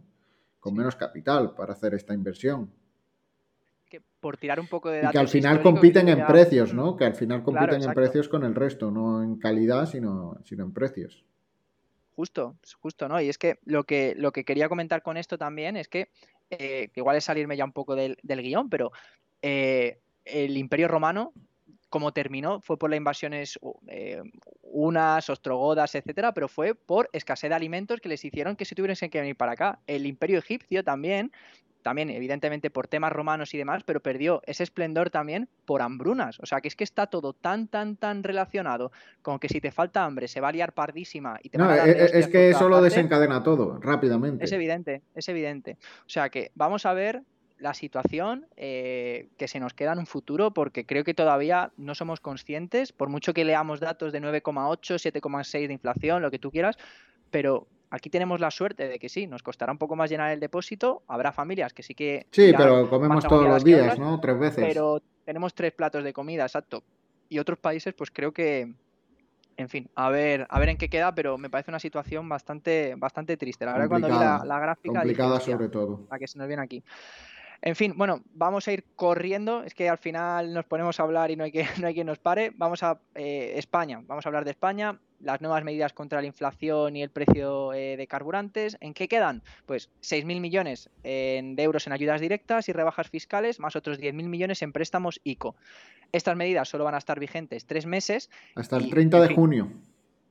menos 0.71 0.95
capital 0.95 1.53
para 1.53 1.73
hacer 1.73 1.93
esta 1.93 2.13
inversión. 2.13 2.71
Que 3.89 4.01
por 4.19 4.37
tirar 4.37 4.59
un 4.59 4.67
poco 4.67 4.89
de 4.89 4.97
datos 4.97 5.09
Y 5.09 5.13
que 5.13 5.19
al 5.19 5.27
final 5.27 5.61
compiten 5.61 6.07
en 6.07 6.25
precios, 6.25 6.73
¿no? 6.73 6.95
Que 6.95 7.05
al 7.05 7.15
final 7.15 7.43
compiten 7.43 7.83
en 7.83 7.93
precios 7.93 8.29
con 8.29 8.43
el 8.43 8.55
resto, 8.55 8.89
no 8.89 9.21
en 9.21 9.37
calidad, 9.37 9.85
sino, 9.85 10.37
sino 10.43 10.63
en 10.63 10.73
precios. 10.73 11.25
Justo, 12.16 12.57
justo, 12.80 13.07
¿no? 13.07 13.22
Y 13.22 13.30
es 13.30 13.38
que 13.38 13.59
lo 13.66 13.84
que, 13.84 14.14
lo 14.18 14.32
que 14.32 14.43
quería 14.43 14.70
comentar 14.70 15.01
con 15.01 15.18
esto 15.18 15.38
también 15.38 15.78
es 15.78 15.88
que, 15.88 16.09
eh, 16.49 16.89
igual 16.95 17.16
es 17.16 17.24
salirme 17.24 17.55
ya 17.55 17.64
un 17.64 17.72
poco 17.72 17.95
del, 17.95 18.18
guion, 18.24 18.70
pero 18.70 18.91
eh, 19.41 19.99
el 20.26 20.57
Imperio 20.57 20.88
Romano, 20.88 21.34
como 21.89 22.12
terminó, 22.12 22.62
fue 22.62 22.78
por 22.78 22.89
las 22.89 22.97
invasiones 22.97 23.59
eh, 23.88 24.22
unas, 24.62 25.30
ostrogodas, 25.30 25.95
etcétera, 25.95 26.34
pero 26.34 26.47
fue 26.47 26.76
por 26.76 27.09
escasez 27.14 27.49
de 27.49 27.55
alimentos 27.55 28.01
que 28.01 28.09
les 28.09 28.24
hicieron 28.24 28.55
que 28.55 28.66
se 28.66 28.76
tuviesen 28.76 29.09
que 29.09 29.20
venir 29.20 29.38
para 29.38 29.53
acá. 29.53 29.80
El 29.88 30.05
Imperio 30.05 30.39
Egipcio 30.39 30.84
también 30.84 31.32
también 31.82 32.09
evidentemente 32.09 32.69
por 32.69 32.88
temas 32.88 33.11
romanos 33.11 33.53
y 33.53 33.57
demás, 33.57 33.84
pero 33.84 34.01
perdió 34.01 34.41
ese 34.45 34.63
esplendor 34.63 35.09
también 35.09 35.49
por 35.65 35.82
hambrunas. 35.82 36.39
O 36.39 36.45
sea, 36.45 36.61
que 36.61 36.67
es 36.67 36.75
que 36.75 36.84
está 36.84 37.07
todo 37.07 37.34
tan, 37.34 37.67
tan, 37.67 37.95
tan 37.95 38.23
relacionado 38.23 38.91
con 39.21 39.39
que 39.39 39.49
si 39.49 39.61
te 39.61 39.71
falta 39.71 40.03
hambre 40.03 40.27
se 40.27 40.41
va 40.41 40.49
a 40.49 40.51
liar 40.51 40.73
pardísima 40.73 41.39
y 41.41 41.49
te 41.49 41.57
no, 41.57 41.65
a 41.65 41.75
dar 41.75 41.89
es, 41.89 42.13
es 42.13 42.27
que 42.27 42.49
eso 42.49 42.69
lo 42.69 42.82
desencadena 42.82 43.43
todo 43.43 43.79
rápidamente. 43.79 44.45
Es 44.45 44.51
evidente, 44.51 45.01
es 45.15 45.27
evidente. 45.29 45.77
O 46.05 46.09
sea 46.09 46.29
que 46.29 46.51
vamos 46.55 46.86
a 46.86 46.93
ver 46.93 47.23
la 47.61 47.73
situación 47.73 48.47
eh, 48.57 49.29
que 49.38 49.47
se 49.47 49.59
nos 49.59 49.73
queda 49.73 49.93
en 49.93 49.99
un 49.99 50.07
futuro 50.07 50.51
porque 50.51 50.86
creo 50.86 51.03
que 51.03 51.13
todavía 51.13 51.71
no 51.77 51.95
somos 51.95 52.19
conscientes, 52.19 52.91
por 52.91 53.09
mucho 53.09 53.34
que 53.34 53.45
leamos 53.45 53.79
datos 53.79 54.11
de 54.11 54.21
9,8, 54.21 54.95
7,6 54.95 55.67
de 55.67 55.73
inflación, 55.73 56.21
lo 56.21 56.32
que 56.32 56.39
tú 56.39 56.51
quieras, 56.51 56.77
pero 57.29 57.67
Aquí 57.93 58.09
tenemos 58.09 58.39
la 58.39 58.49
suerte 58.51 58.87
de 58.87 58.97
que 58.99 59.09
sí, 59.09 59.27
nos 59.27 59.43
costará 59.43 59.73
un 59.73 59.77
poco 59.77 59.97
más 59.97 60.09
llenar 60.09 60.31
el 60.31 60.39
depósito. 60.39 61.03
Habrá 61.07 61.33
familias 61.33 61.73
que 61.73 61.83
sí 61.83 61.93
que. 61.93 62.25
Sí, 62.31 62.53
pero 62.55 62.89
comemos 62.89 63.27
todos 63.27 63.45
los 63.45 63.65
días, 63.65 63.99
¿no? 63.99 64.17
Tres 64.21 64.39
veces. 64.39 64.65
Pero 64.65 65.01
tenemos 65.25 65.53
tres 65.53 65.73
platos 65.73 66.01
de 66.01 66.13
comida, 66.13 66.43
exacto. 66.43 66.83
Y 67.27 67.37
otros 67.37 67.59
países, 67.59 67.93
pues 67.93 68.09
creo 68.09 68.31
que. 68.31 68.73
En 69.57 69.67
fin, 69.67 69.89
a 69.95 70.09
ver, 70.09 70.47
a 70.49 70.57
ver 70.57 70.69
en 70.69 70.77
qué 70.77 70.89
queda, 70.89 71.13
pero 71.13 71.37
me 71.37 71.49
parece 71.49 71.69
una 71.69 71.79
situación 71.79 72.29
bastante, 72.29 72.95
bastante 72.97 73.35
triste. 73.35 73.65
La 73.65 73.73
verdad, 73.73 73.89
cuando 73.89 74.07
vi 74.07 74.13
la, 74.13 74.59
gráfica. 74.59 74.99
Complicada 75.01 75.41
sobre 75.41 75.67
todo. 75.67 76.07
La 76.09 76.17
que 76.17 76.27
se 76.27 76.37
nos 76.37 76.47
viene 76.47 76.63
aquí. 76.63 76.81
En 77.61 77.75
fin, 77.75 77.93
bueno, 77.97 78.21
vamos 78.33 78.69
a 78.69 78.71
ir 78.71 78.85
corriendo. 78.95 79.63
Es 79.63 79.75
que 79.75 79.89
al 79.89 79.97
final 79.97 80.53
nos 80.53 80.63
ponemos 80.63 80.97
a 80.97 81.03
hablar 81.03 81.29
y 81.29 81.35
no 81.35 81.43
hay, 81.43 81.51
que, 81.51 81.65
no 81.81 81.87
hay 81.87 81.93
quien 81.93 82.07
nos 82.07 82.19
pare. 82.19 82.53
Vamos 82.55 82.83
a 82.83 83.01
eh, 83.15 83.55
España. 83.57 84.01
Vamos 84.07 84.25
a 84.25 84.29
hablar 84.29 84.45
de 84.45 84.51
España 84.51 84.97
las 85.24 85.41
nuevas 85.41 85.63
medidas 85.63 85.93
contra 85.93 86.22
la 86.22 86.28
inflación 86.28 86.95
y 86.95 87.03
el 87.03 87.09
precio 87.09 87.74
eh, 87.74 87.97
de 87.97 88.07
carburantes. 88.07 88.78
¿En 88.80 88.93
qué 88.93 89.07
quedan? 89.07 89.41
Pues 89.65 89.89
6.000 90.01 90.39
millones 90.39 90.89
de 91.03 91.55
euros 91.57 91.88
en 91.88 91.93
ayudas 91.93 92.22
directas 92.22 92.69
y 92.69 92.74
rebajas 92.74 93.09
fiscales, 93.09 93.59
más 93.59 93.76
otros 93.76 93.99
10.000 93.99 94.13
millones 94.13 94.61
en 94.61 94.72
préstamos 94.72 95.19
ICO. 95.24 95.55
Estas 96.11 96.36
medidas 96.36 96.67
solo 96.67 96.84
van 96.84 96.95
a 96.95 96.97
estar 96.97 97.19
vigentes 97.19 97.65
tres 97.65 97.86
meses. 97.86 98.30
Hasta 98.55 98.78
el 98.78 98.89
30 98.89 99.22
de 99.22 99.34
junio. 99.34 99.72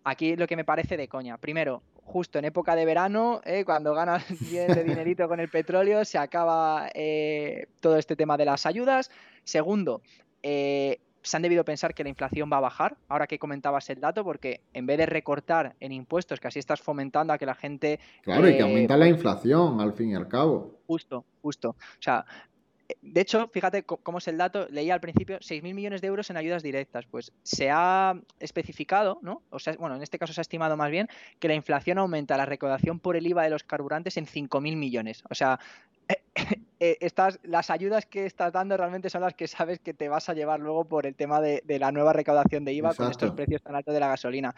Aquí 0.05 0.37
lo 0.37 0.47
que 0.47 0.57
me 0.57 0.65
parece 0.65 0.97
de 0.97 1.09
coña. 1.09 1.39
Primero, 1.39 1.83
justo 1.95 2.39
en 2.39 2.47
época 2.47 2.75
de 2.75 2.85
verano, 2.85 3.41
eh, 3.45 3.65
cuando 3.65 3.95
ganas 3.95 4.25
bien 4.51 4.73
de 4.73 4.85
dinerito 4.85 5.29
con 5.29 5.41
el 5.41 5.49
petróleo, 5.49 6.05
se 6.05 6.19
acaba 6.19 6.91
eh, 6.95 7.69
todo 7.81 7.97
este 7.97 8.17
tema 8.17 8.37
de 8.37 8.45
las 8.45 8.67
ayudas. 8.67 9.11
Segundo, 9.45 10.03
eh, 10.43 11.01
se 11.23 11.37
han 11.37 11.43
debido 11.43 11.65
pensar 11.65 11.95
que 11.95 12.03
la 12.03 12.09
inflación 12.09 12.51
va 12.53 12.59
a 12.59 12.61
bajar, 12.61 12.97
ahora 13.09 13.27
que 13.27 13.39
comentabas 13.39 13.89
el 13.91 14.01
dato, 14.01 14.25
porque 14.25 14.61
en 14.73 14.87
vez 14.87 14.99
de 14.99 15.07
recortar 15.07 15.77
en 15.81 15.93
impuestos, 15.93 16.41
que 16.41 16.49
así 16.49 16.59
estás 16.59 16.81
fomentando 16.81 17.33
a 17.33 17.39
que 17.39 17.47
la 17.47 17.55
gente... 17.55 18.01
Claro, 18.23 18.49
y 18.49 18.57
que 18.57 18.63
aumenta 18.63 18.97
la 18.97 19.09
inflación, 19.09 19.81
al 19.81 19.93
fin 19.93 20.11
y 20.11 20.15
al 20.15 20.29
cabo. 20.29 20.81
Justo, 20.87 21.25
justo. 21.43 21.71
O 21.71 22.03
sea, 22.03 22.25
de 23.03 23.21
hecho, 23.21 23.49
fíjate 23.49 23.85
cómo 23.85 24.19
es 24.19 24.29
el 24.29 24.39
dato, 24.39 24.67
leía 24.71 24.95
al 24.95 25.01
principio 25.01 25.39
6.000 25.39 25.75
millones 25.75 26.01
de 26.01 26.09
euros 26.09 26.31
en 26.31 26.37
ayudas 26.37 26.63
directas. 26.63 27.07
Pues 27.07 27.33
se 27.43 27.71
ha 27.71 28.15
especificado, 28.39 29.19
¿no? 29.23 29.43
O 29.51 29.59
sea, 29.59 29.75
bueno, 29.79 29.97
en 29.97 30.03
este 30.03 30.19
caso 30.19 30.33
se 30.33 30.41
ha 30.41 30.43
estimado 30.43 30.77
más 30.77 30.91
bien 30.91 31.09
que 31.39 31.49
la 31.49 31.55
inflación 31.55 31.99
aumenta 31.99 32.37
la 32.37 32.47
recaudación 32.47 32.99
por 32.99 33.17
el 33.17 33.27
IVA 33.27 33.45
de 33.45 33.51
los 33.51 33.65
carburantes 33.65 34.17
en 34.17 34.27
5.000 34.27 34.77
millones. 34.77 35.23
O 35.31 35.35
sea, 35.35 35.59
eh, 36.09 36.23
estas, 36.81 37.39
las 37.43 37.71
ayudas 37.71 38.07
que 38.07 38.27
estás 38.27 38.53
dando 38.53 38.77
realmente 38.77 39.11
son 39.11 39.23
las 39.23 39.35
que 39.35 39.47
sabes 39.47 39.81
que 39.81 39.95
te 39.95 40.09
vas 40.09 40.29
a 40.29 40.35
llevar 40.35 40.61
luego 40.61 40.85
por 40.85 41.07
el 41.07 41.15
tema 41.15 41.41
de, 41.41 41.63
la 41.79 41.93
nueva 41.93 42.13
recaudación 42.13 42.65
de 42.65 42.73
IVA 42.73 42.95
con 42.95 43.11
estos 43.11 43.33
precios 43.33 43.63
tan 43.63 43.75
altos 43.75 43.95
de 43.95 44.01
la 44.01 44.09
gasolina. 44.09 44.55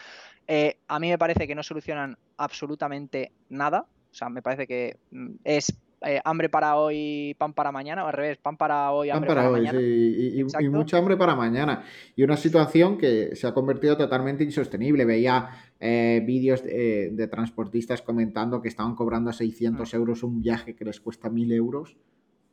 Eh, 0.47 0.79
a 0.89 0.99
mí 0.99 1.09
me 1.09 1.19
parece 1.19 1.47
que 1.47 1.55
no 1.55 1.63
solucionan 1.63 2.17
absolutamente 2.37 3.33
nada. 3.49 3.87
O 4.11 4.15
sea, 4.15 4.29
me 4.29 4.43
parece 4.43 4.67
que 4.67 4.99
mm, 5.11 5.35
es 5.45 5.75
eh, 6.05 6.21
hambre 6.25 6.49
para 6.49 6.77
hoy, 6.77 7.35
pan 7.39 7.53
para 7.53 7.73
mañana, 7.73 8.05
o 8.05 8.09
al 8.09 8.13
revés, 8.13 8.39
pan 8.39 8.57
para 8.57 8.91
hoy, 8.93 9.11
hambre 9.11 9.29
para, 9.29 9.51
mañana. 9.51 9.81
y, 9.81 10.45
mucha 10.69 10.99
hambre 10.99 11.17
para 11.17 11.35
mañana. 11.35 11.85
Y 12.17 12.23
una 12.23 12.37
situación 12.37 12.99
que 12.99 13.35
se 13.37 13.47
ha 13.47 13.55
convertido 13.55 13.97
totalmente 13.97 14.45
insostenible. 14.45 15.05
Veía 15.05 15.51
eh, 15.81 16.23
vídeos 16.25 16.63
de, 16.65 17.29
transportistas 17.31 18.03
comentando 18.03 18.61
que 18.61 18.69
estaban 18.69 18.95
cobrando 18.95 19.33
600 19.33 19.93
mm. 19.93 19.97
euros 19.97 20.23
un 20.23 20.41
viaje 20.41 20.75
que 20.75 20.85
les 20.85 21.01
cuesta 21.01 21.31
1000 21.31 21.53
euros. 21.53 21.97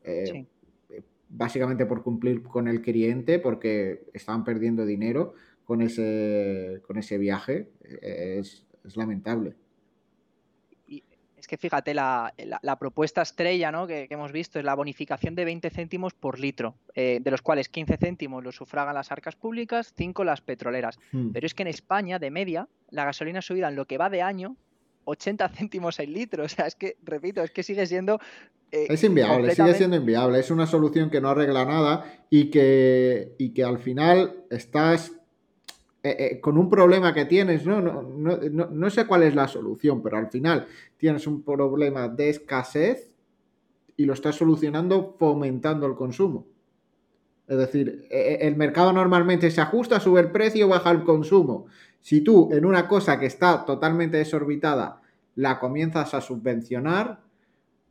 Eh, 0.03 0.45
básicamente 1.29 1.85
por 1.85 2.01
cumplir 2.03 2.41
con 2.41 2.67
el 2.67 2.81
cliente, 2.81 3.39
porque 3.39 4.05
estaban 4.13 4.43
perdiendo 4.43 4.85
dinero 4.85 5.33
con 5.63 5.81
ese, 5.81 6.81
con 6.87 6.97
ese 6.97 7.17
viaje. 7.17 7.69
Es, 8.01 8.65
lamentable. 8.95 9.55
Es 11.39 11.47
que 11.47 11.57
fíjate, 11.57 11.93
la, 11.93 12.33
propuesta 12.79 13.21
estrella 13.21 13.71
¿no? 13.71 13.87
que, 13.87 14.07
hemos 14.09 14.31
visto 14.31 14.59
es 14.59 14.65
la 14.65 14.75
bonificación 14.75 15.35
de 15.35 15.45
20 15.45 15.69
céntimos 15.69 16.13
por 16.13 16.39
litro, 16.39 16.75
eh, 16.95 17.19
de 17.21 17.31
los 17.31 17.41
cuales 17.41 17.69
15 17.69 17.97
céntimos 17.97 18.43
los 18.43 18.55
sufragan 18.55 18.93
las 18.93 19.11
arcas 19.11 19.35
públicas, 19.35 19.93
5 19.95 20.23
las 20.23 20.41
petroleras. 20.41 20.99
Hmm. 21.11 21.31
Pero 21.31 21.45
es 21.47 21.53
que 21.53 21.63
en 21.63 21.67
España, 21.67 22.19
de 22.19 22.29
media, 22.29 22.67
la 22.89 23.05
gasolina 23.05 23.41
subida 23.41 23.69
en 23.69 23.75
lo 23.75 23.85
que 23.85 23.97
va 23.97 24.09
de 24.09 24.21
año 24.21 24.55
80 25.05 25.49
céntimos 25.49 25.99
el 25.99 26.13
litro. 26.13 26.43
O 26.43 26.49
sea, 26.49 26.67
es 26.67 26.75
que, 26.75 26.97
repito, 27.03 27.41
es 27.41 27.51
que 27.51 27.63
sigue 27.63 27.85
siendo 27.85 28.19
eh, 28.71 28.87
es 28.89 29.03
inviable, 29.03 29.55
sigue 29.55 29.73
siendo 29.73 29.95
inviable. 29.95 30.39
Es 30.39 30.51
una 30.51 30.67
solución 30.67 31.09
que 31.09 31.21
no 31.21 31.29
arregla 31.29 31.65
nada 31.65 32.05
y 32.29 32.49
que, 32.49 33.35
y 33.37 33.49
que 33.53 33.63
al 33.63 33.79
final 33.79 34.43
estás 34.49 35.13
eh, 36.01 36.15
eh, 36.19 36.39
con 36.39 36.57
un 36.57 36.69
problema 36.69 37.13
que 37.13 37.25
tienes, 37.25 37.65
¿no? 37.65 37.81
No, 37.81 38.37
no 38.37 38.89
sé 38.89 39.05
cuál 39.05 39.23
es 39.23 39.35
la 39.35 39.47
solución, 39.47 40.01
pero 40.01 40.17
al 40.17 40.29
final 40.29 40.67
tienes 40.97 41.27
un 41.27 41.43
problema 41.43 42.07
de 42.07 42.29
escasez 42.29 43.11
y 43.97 44.05
lo 44.05 44.13
estás 44.13 44.35
solucionando 44.35 45.15
fomentando 45.19 45.85
el 45.87 45.95
consumo. 45.95 46.47
Es 47.47 47.57
decir, 47.57 48.07
el 48.11 48.55
mercado 48.55 48.93
normalmente 48.93 49.49
se 49.49 49.59
ajusta, 49.59 49.99
sube 49.99 50.21
el 50.21 50.31
precio, 50.31 50.67
baja 50.67 50.91
el 50.91 51.03
consumo. 51.03 51.65
Si 51.99 52.21
tú 52.21 52.49
en 52.51 52.63
una 52.63 52.87
cosa 52.87 53.19
que 53.19 53.25
está 53.25 53.65
totalmente 53.65 54.17
desorbitada 54.17 55.01
la 55.35 55.59
comienzas 55.59 56.13
a 56.13 56.21
subvencionar, 56.21 57.21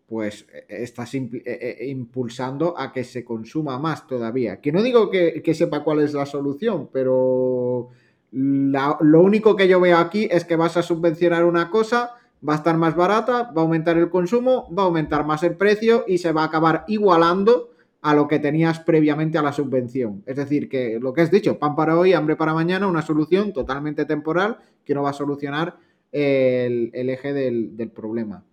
pues 0.09 0.47
eh, 0.53 0.65
estás 0.69 1.15
impulsando 1.15 2.79
a 2.79 2.93
que 2.93 3.05
se 3.05 3.25
consuma 3.25 3.79
más 3.79 4.07
todavía. 4.07 4.61
Que 4.61 4.73
no 4.73 4.83
digo 4.83 5.11
que, 5.11 5.55
sepa 5.55 5.85
cuál 5.85 6.01
es 6.01 6.15
la 6.15 6.27
solución, 6.27 6.89
pero 6.93 7.91
lo 8.31 9.23
único 9.23 9.57
que 9.57 9.69
yo 9.69 9.81
veo 9.81 9.99
aquí 9.99 10.29
es 10.31 10.45
que 10.45 10.57
vas 10.57 10.77
a 10.77 10.83
subvencionar 10.83 11.45
una 11.45 11.71
cosa, 11.71 12.15
va 12.47 12.55
a 12.55 12.57
estar 12.57 12.77
más 12.77 12.95
barata, 12.95 13.45
va 13.45 13.63
a 13.63 13.65
aumentar 13.65 13.97
el 13.97 14.11
consumo, 14.11 14.69
va 14.77 14.83
a 14.83 14.87
aumentar 14.87 15.25
más 15.25 15.43
el 15.43 15.57
precio 15.57 16.05
y 16.07 16.19
se 16.19 16.33
va 16.33 16.43
a 16.43 16.47
acabar 16.47 16.85
igualando 16.89 17.71
a 18.01 18.15
lo 18.15 18.29
que 18.29 18.39
tenías 18.39 18.81
previamente 18.81 19.39
a 19.39 19.43
la 19.43 19.53
subvención. 19.53 20.23
Es 20.27 20.37
decir, 20.37 20.69
que 20.69 20.99
lo 21.01 21.13
que 21.13 21.23
has 21.23 21.31
dicho, 21.31 21.59
pan 21.59 21.75
para 21.75 21.99
hoy, 21.99 22.13
hambre 22.13 22.37
para 22.37 22.55
mañana, 22.55 22.87
una 22.87 23.03
solución 23.03 23.53
totalmente 23.53 24.05
temporal 24.05 24.59
que 24.85 24.95
no 24.95 25.03
va 25.03 25.11
a 25.11 25.15
solucionar 25.15 25.77
el, 26.13 26.91
eje 26.93 27.33
del 27.33 27.91
problema 27.95 28.45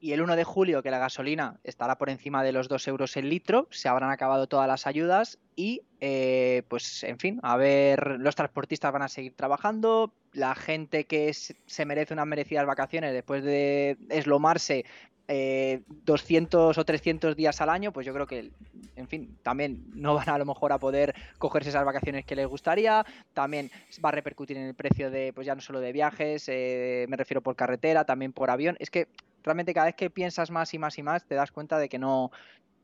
y 0.00 0.12
el 0.12 0.22
1 0.22 0.36
de 0.36 0.44
julio, 0.44 0.82
que 0.82 0.90
la 0.90 0.98
gasolina 0.98 1.58
estará 1.64 1.98
por 1.98 2.10
encima 2.10 2.42
de 2.42 2.52
los 2.52 2.68
2 2.68 2.88
euros 2.88 3.16
el 3.16 3.28
litro, 3.28 3.66
se 3.70 3.88
habrán 3.88 4.10
acabado 4.10 4.46
todas 4.46 4.68
las 4.68 4.86
ayudas 4.86 5.38
y, 5.56 5.82
eh, 6.00 6.62
pues, 6.68 7.02
en 7.02 7.18
fin, 7.18 7.40
a 7.42 7.56
ver, 7.56 8.16
los 8.18 8.36
transportistas 8.36 8.92
van 8.92 9.02
a 9.02 9.08
seguir 9.08 9.34
trabajando, 9.34 10.12
la 10.32 10.54
gente 10.54 11.04
que 11.04 11.32
se 11.32 11.84
merece 11.84 12.14
unas 12.14 12.26
merecidas 12.26 12.66
vacaciones 12.66 13.12
después 13.12 13.42
de 13.42 13.96
eslomarse 14.08 14.84
200 15.28 16.76
eh, 16.76 16.80
o 16.80 16.84
300 16.84 17.36
días 17.36 17.60
al 17.60 17.68
año, 17.68 17.92
pues 17.92 18.06
yo 18.06 18.14
creo 18.14 18.26
que, 18.26 18.50
en 18.96 19.08
fin, 19.08 19.36
también 19.42 19.84
no 19.94 20.14
van 20.14 20.30
a 20.30 20.38
lo 20.38 20.46
mejor 20.46 20.72
a 20.72 20.78
poder 20.78 21.14
cogerse 21.36 21.68
esas 21.68 21.84
vacaciones 21.84 22.24
que 22.24 22.34
les 22.34 22.46
gustaría, 22.46 23.04
también 23.34 23.70
va 24.02 24.08
a 24.08 24.12
repercutir 24.12 24.56
en 24.56 24.64
el 24.64 24.74
precio 24.74 25.10
de, 25.10 25.32
pues 25.34 25.46
ya 25.46 25.54
no 25.54 25.60
solo 25.60 25.80
de 25.80 25.92
viajes, 25.92 26.48
eh, 26.48 27.04
me 27.08 27.16
refiero 27.16 27.42
por 27.42 27.56
carretera, 27.56 28.04
también 28.04 28.32
por 28.32 28.48
avión, 28.48 28.76
es 28.80 28.90
que 28.90 29.08
realmente 29.44 29.74
cada 29.74 29.86
vez 29.86 29.94
que 29.94 30.10
piensas 30.10 30.50
más 30.50 30.72
y 30.74 30.78
más 30.78 30.98
y 30.98 31.02
más 31.02 31.24
te 31.24 31.34
das 31.34 31.50
cuenta 31.52 31.78
de 31.78 31.88
que 31.88 31.98
no, 31.98 32.30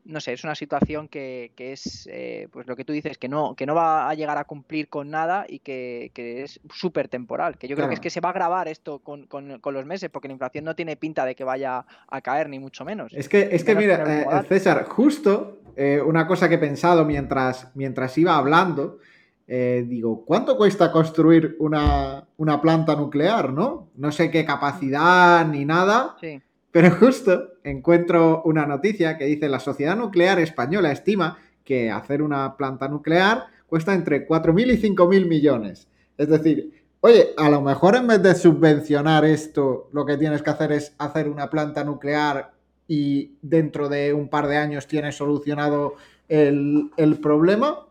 no 0.05 0.21
sé, 0.21 0.33
es 0.33 0.43
una 0.43 0.55
situación 0.55 1.07
que, 1.07 1.51
es, 1.57 2.07
eh, 2.11 2.47
pues 2.51 2.67
lo 2.67 2.75
que 2.75 2.85
tú 2.85 2.93
dices, 2.93 3.17
que 3.17 3.27
no, 3.27 3.55
que 3.55 3.65
no 3.65 3.73
va 3.73 4.07
a 4.07 4.13
llegar 4.13 4.37
a 4.37 4.43
cumplir 4.43 4.87
con 4.87 5.09
nada 5.09 5.45
y 5.47 5.59
que, 5.59 6.11
es 6.15 6.59
súper 6.71 7.07
temporal. 7.07 7.57
Que 7.57 7.67
yo 7.67 7.75
creo 7.75 7.87
que 7.87 7.95
es 7.95 7.99
que 7.99 8.09
se 8.09 8.21
va 8.21 8.29
a 8.29 8.31
agravar 8.31 8.67
esto 8.67 8.99
con, 8.99 9.27
los 9.63 9.85
meses, 9.85 10.09
porque 10.11 10.27
la 10.27 10.33
inflación 10.33 10.63
no 10.63 10.75
tiene 10.75 10.95
pinta 10.95 11.25
de 11.25 11.35
que 11.35 11.43
vaya 11.43 11.85
a 12.07 12.21
caer, 12.21 12.49
ni 12.49 12.59
mucho 12.59 12.85
menos. 12.85 13.13
Es 13.13 13.27
que, 13.27 13.49
es 13.51 13.63
que 13.63 13.75
mira, 13.75 14.21
eh, 14.21 14.43
César, 14.47 14.85
justo 14.85 15.59
eh, 15.75 15.99
una 16.01 16.27
cosa 16.27 16.47
que 16.47 16.55
he 16.55 16.59
pensado 16.59 17.03
mientras, 17.03 17.75
mientras 17.75 18.17
iba 18.17 18.37
hablando, 18.37 18.99
digo, 19.47 20.25
¿cuánto 20.25 20.57
cuesta 20.57 20.91
construir 20.91 21.55
una, 21.59 22.27
una, 22.37 22.61
planta 22.61 22.95
nuclear, 22.95 23.53
no? 23.53 23.89
No 23.95 24.11
sé 24.11 24.31
qué 24.31 24.43
capacidad 24.43 25.47
ni 25.47 25.65
nada. 25.65 26.15
Sí 26.19 26.41
pero 26.75 26.91
justo 26.91 27.53
encuentro 27.63 28.41
una 28.43 28.65
noticia 28.65 29.17
que 29.17 29.23
dice 29.23 29.47
la 29.47 29.61
Sociedad 29.61 29.95
Nuclear 29.95 30.39
Española 30.39 30.91
estima 30.91 31.37
que 31.63 31.89
hacer 31.89 32.21
una 32.21 32.57
planta 32.57 32.89
nuclear 32.89 33.45
cuesta 33.65 33.93
entre 33.93 34.27
4.000 34.27 34.73
y 34.73 34.93
5.000 34.93 35.25
millones. 35.25 35.87
Es 36.17 36.27
decir, 36.27 36.73
oye, 36.99 37.29
a 37.37 37.49
lo 37.49 37.61
mejor 37.61 37.95
en 37.95 38.07
vez 38.07 38.21
de 38.21 38.35
subvencionar 38.35 39.23
esto, 39.23 39.87
lo 39.93 40.05
que 40.05 40.17
tienes 40.17 40.41
que 40.41 40.49
hacer 40.49 40.73
es 40.73 40.93
hacer 40.97 41.29
una 41.29 41.49
planta 41.49 41.85
nuclear 41.85 42.51
y 42.89 43.37
dentro 43.41 43.87
de 43.87 44.13
un 44.13 44.27
par 44.27 44.49
de 44.49 44.57
años 44.57 44.85
tienes 44.85 45.15
solucionado 45.15 45.95
el, 46.27 46.91
problema, 47.23 47.87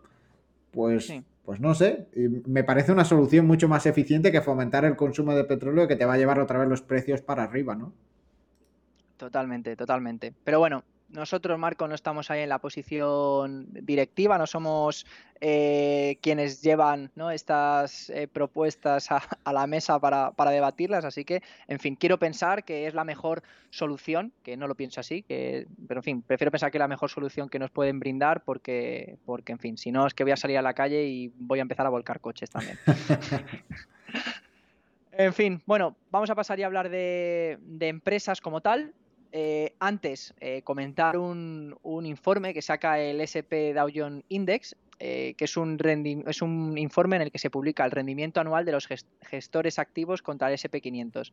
pues, 0.72 1.10
pues 1.44 1.60
no 1.60 1.74
sé, 1.74 2.06
me 2.46 2.64
parece 2.64 2.92
una 2.92 3.04
solución 3.04 3.46
mucho 3.46 3.68
más 3.68 3.84
eficiente 3.86 4.32
que 4.32 4.40
fomentar 4.40 4.84
el 4.84 4.96
consumo 4.96 5.34
de 5.34 5.44
petróleo 5.44 5.86
que 5.86 5.96
te 5.96 6.06
va 6.06 6.14
a 6.14 6.18
llevar 6.18 6.40
otra 6.40 6.58
vez 6.58 6.68
los 6.68 6.80
precios 6.80 7.20
para 7.20 7.42
arriba, 7.42 7.74
¿no? 7.74 7.92
Totalmente, 9.18 9.76
totalmente. 9.76 10.34
Pero 10.42 10.58
bueno, 10.58 10.84
nosotros, 11.08 11.58
Marco, 11.58 11.86
no 11.86 11.94
estamos 11.94 12.30
ahí 12.30 12.40
en 12.40 12.48
la 12.48 12.58
posición 12.58 13.68
directiva, 13.70 14.38
no 14.38 14.46
somos 14.46 15.06
eh, 15.40 16.18
quienes 16.22 16.62
llevan 16.62 17.10
¿no? 17.14 17.30
estas 17.30 18.10
eh, 18.10 18.26
propuestas 18.26 19.10
a, 19.10 19.52
la 19.52 19.66
mesa 19.66 20.00
para, 20.00 20.50
debatirlas, 20.50 21.04
así 21.04 21.24
que, 21.24 21.42
en 21.68 21.78
fin, 21.78 21.96
quiero 21.96 22.18
pensar 22.18 22.64
que 22.64 22.86
es 22.86 22.94
la 22.94 23.04
mejor 23.04 23.42
solución, 23.70 24.32
que 24.42 24.56
no 24.56 24.66
lo 24.66 24.74
pienso 24.74 25.00
así, 25.00 25.22
que, 25.22 25.66
pero 25.86 26.00
en 26.00 26.04
fin, 26.04 26.22
prefiero 26.22 26.50
pensar 26.50 26.70
que 26.70 26.78
es 26.78 26.80
la 26.80 26.88
mejor 26.88 27.10
solución 27.10 27.48
que 27.48 27.58
nos 27.58 27.70
pueden 27.70 28.00
brindar 28.00 28.42
porque, 28.42 29.18
porque, 29.24 29.52
en 29.52 29.58
fin, 29.58 29.78
si 29.78 29.92
no 29.92 30.06
es 30.06 30.14
que 30.14 30.24
voy 30.24 30.32
a 30.32 30.36
salir 30.36 30.58
a 30.58 30.62
la 30.62 30.74
calle 30.74 31.04
y 31.04 31.32
voy 31.36 31.60
a 31.60 31.62
empezar 31.62 31.86
a 31.86 31.90
volcar 31.90 32.20
coches 32.20 32.50
también. 32.50 32.78
en 35.12 35.32
fin, 35.32 35.62
bueno, 35.66 35.96
vamos 36.10 36.30
a 36.30 36.34
pasar 36.34 36.58
y 36.58 36.62
a 36.62 36.66
hablar 36.66 36.88
de, 36.88 37.58
de 37.60 37.88
empresas 37.88 38.40
como 38.40 38.60
tal. 38.60 38.94
Eh, 39.36 39.74
antes 39.80 40.32
eh, 40.38 40.62
comentar 40.62 41.18
un, 41.18 41.76
informe 42.04 42.54
que 42.54 42.62
saca 42.62 43.00
el 43.00 43.20
SP 43.26 43.74
Dow 43.74 43.88
Jones 43.92 44.22
Index, 44.28 44.76
eh, 45.00 45.34
que 45.36 45.46
es 45.46 45.56
un, 45.56 45.76
informe 46.78 47.16
en 47.16 47.22
el 47.22 47.32
que 47.32 47.40
se 47.40 47.50
publica 47.50 47.84
el 47.84 47.90
rendimiento 47.90 48.38
anual 48.38 48.64
de 48.64 48.70
los 48.70 48.86
gestores 49.22 49.80
activos 49.80 50.22
contra 50.22 50.46
el 50.46 50.54
SP500. 50.54 51.32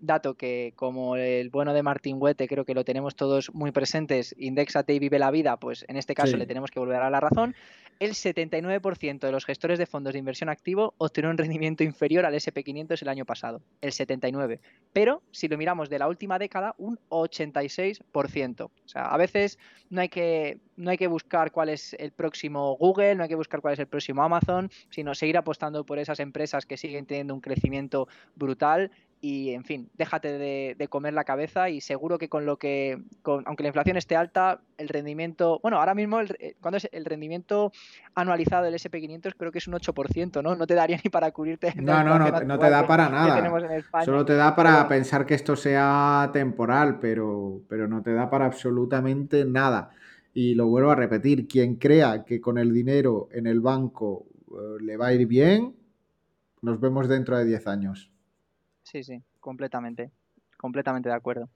Dato 0.00 0.34
que, 0.34 0.72
como 0.76 1.16
el 1.16 1.48
bueno 1.50 1.72
de 1.72 1.82
Martín 1.82 2.16
Huete, 2.18 2.48
creo 2.48 2.64
que 2.64 2.74
lo 2.74 2.84
tenemos 2.84 3.16
todos 3.16 3.54
muy 3.54 3.72
presentes, 3.72 4.34
indexate 4.38 4.94
y 4.94 4.98
vive 4.98 5.18
la 5.18 5.30
vida, 5.30 5.56
pues 5.58 5.84
en 5.88 5.96
este 5.96 6.14
caso 6.14 6.36
le 6.36 6.46
tenemos 6.46 6.70
que 6.70 6.80
volver 6.80 7.00
a 7.00 7.10
la 7.10 7.20
razón 7.20 7.54
el 8.00 8.12
79% 8.12 9.20
de 9.20 9.32
los 9.32 9.44
gestores 9.44 9.78
de 9.78 9.86
fondos 9.86 10.12
de 10.12 10.18
inversión 10.18 10.48
activo 10.48 10.94
obtuvieron 10.98 11.32
un 11.32 11.38
rendimiento 11.38 11.84
inferior 11.84 12.24
al 12.24 12.34
SP500 12.34 13.00
el 13.02 13.08
año 13.08 13.24
pasado, 13.24 13.62
el 13.80 13.92
79%. 13.92 14.58
Pero 14.92 15.22
si 15.30 15.48
lo 15.48 15.56
miramos 15.56 15.88
de 15.88 15.98
la 15.98 16.08
última 16.08 16.38
década, 16.38 16.74
un 16.78 16.98
86%. 17.08 18.64
O 18.64 18.70
sea, 18.84 19.06
a 19.06 19.16
veces 19.16 19.58
no 19.90 20.00
hay 20.00 20.08
que, 20.08 20.58
no 20.76 20.90
hay 20.90 20.96
que 20.96 21.06
buscar 21.06 21.52
cuál 21.52 21.68
es 21.68 21.94
el 21.94 22.12
próximo 22.12 22.76
Google, 22.76 23.14
no 23.14 23.22
hay 23.22 23.28
que 23.28 23.36
buscar 23.36 23.60
cuál 23.60 23.74
es 23.74 23.80
el 23.80 23.86
próximo 23.86 24.22
Amazon, 24.22 24.70
sino 24.90 25.14
seguir 25.14 25.36
apostando 25.36 25.84
por 25.84 25.98
esas 25.98 26.20
empresas 26.20 26.66
que 26.66 26.76
siguen 26.76 27.06
teniendo 27.06 27.34
un 27.34 27.40
crecimiento 27.40 28.08
brutal 28.34 28.90
y 29.24 29.54
en 29.54 29.64
fin, 29.64 29.88
déjate 29.96 30.36
de, 30.36 30.88
comer 30.90 31.14
la 31.14 31.24
cabeza 31.24 31.70
y 31.70 31.80
seguro 31.80 32.18
que 32.18 32.28
con 32.28 32.44
lo 32.44 32.58
que, 32.58 33.02
aunque 33.24 33.62
la 33.62 33.68
inflación 33.68 33.96
esté 33.96 34.16
alta, 34.16 34.60
el 34.76 34.90
rendimiento, 34.90 35.60
bueno, 35.62 35.78
ahora 35.78 35.94
mismo 35.94 36.20
el, 36.20 36.36
eh, 36.38 36.56
cuando 36.60 36.76
es 36.76 36.90
el 36.92 37.06
rendimiento 37.06 37.72
anualizado 38.14 38.64
del 38.64 38.74
SP500 38.74 39.32
creo 39.38 39.50
que 39.50 39.60
es 39.60 39.66
un 39.66 39.72
8%, 39.72 40.42
¿no? 40.42 40.54
No 40.54 40.66
te 40.66 40.74
daría 40.74 40.98
ni 41.02 41.08
para 41.08 41.30
cubrirte. 41.30 41.72
No, 41.76 42.04
no, 42.04 42.18
no, 42.18 42.40
no 42.42 42.58
te 42.58 42.68
da 42.68 42.86
para 42.86 43.08
nada. 43.08 44.04
Solo 44.04 44.26
te 44.26 44.34
da 44.34 44.54
para 44.54 44.86
pensar 44.88 45.24
que 45.24 45.32
esto 45.32 45.56
sea 45.56 46.28
temporal, 46.30 46.98
pero, 47.00 47.62
pero 47.66 47.88
no 47.88 48.02
te 48.02 48.12
da 48.12 48.28
para 48.28 48.44
absolutamente 48.44 49.46
nada. 49.46 49.88
Y 50.34 50.54
lo 50.54 50.66
vuelvo 50.66 50.90
a 50.90 50.96
repetir, 50.96 51.48
quien 51.48 51.76
crea 51.76 52.24
que 52.26 52.42
con 52.42 52.58
el 52.58 52.74
dinero 52.74 53.30
en 53.32 53.46
el 53.46 53.62
banco 53.62 54.26
eh, 54.50 54.82
le 54.82 54.98
va 54.98 55.06
a 55.06 55.14
ir 55.14 55.26
bien, 55.26 55.74
nos 56.60 56.78
vemos 56.78 57.08
dentro 57.08 57.38
de 57.38 57.46
10 57.46 57.66
años 57.68 58.10
sí, 58.84 59.02
sí, 59.02 59.22
completamente, 59.40 60.12
completamente 60.58 61.08
de 61.08 61.14
acuerdo. 61.16 61.50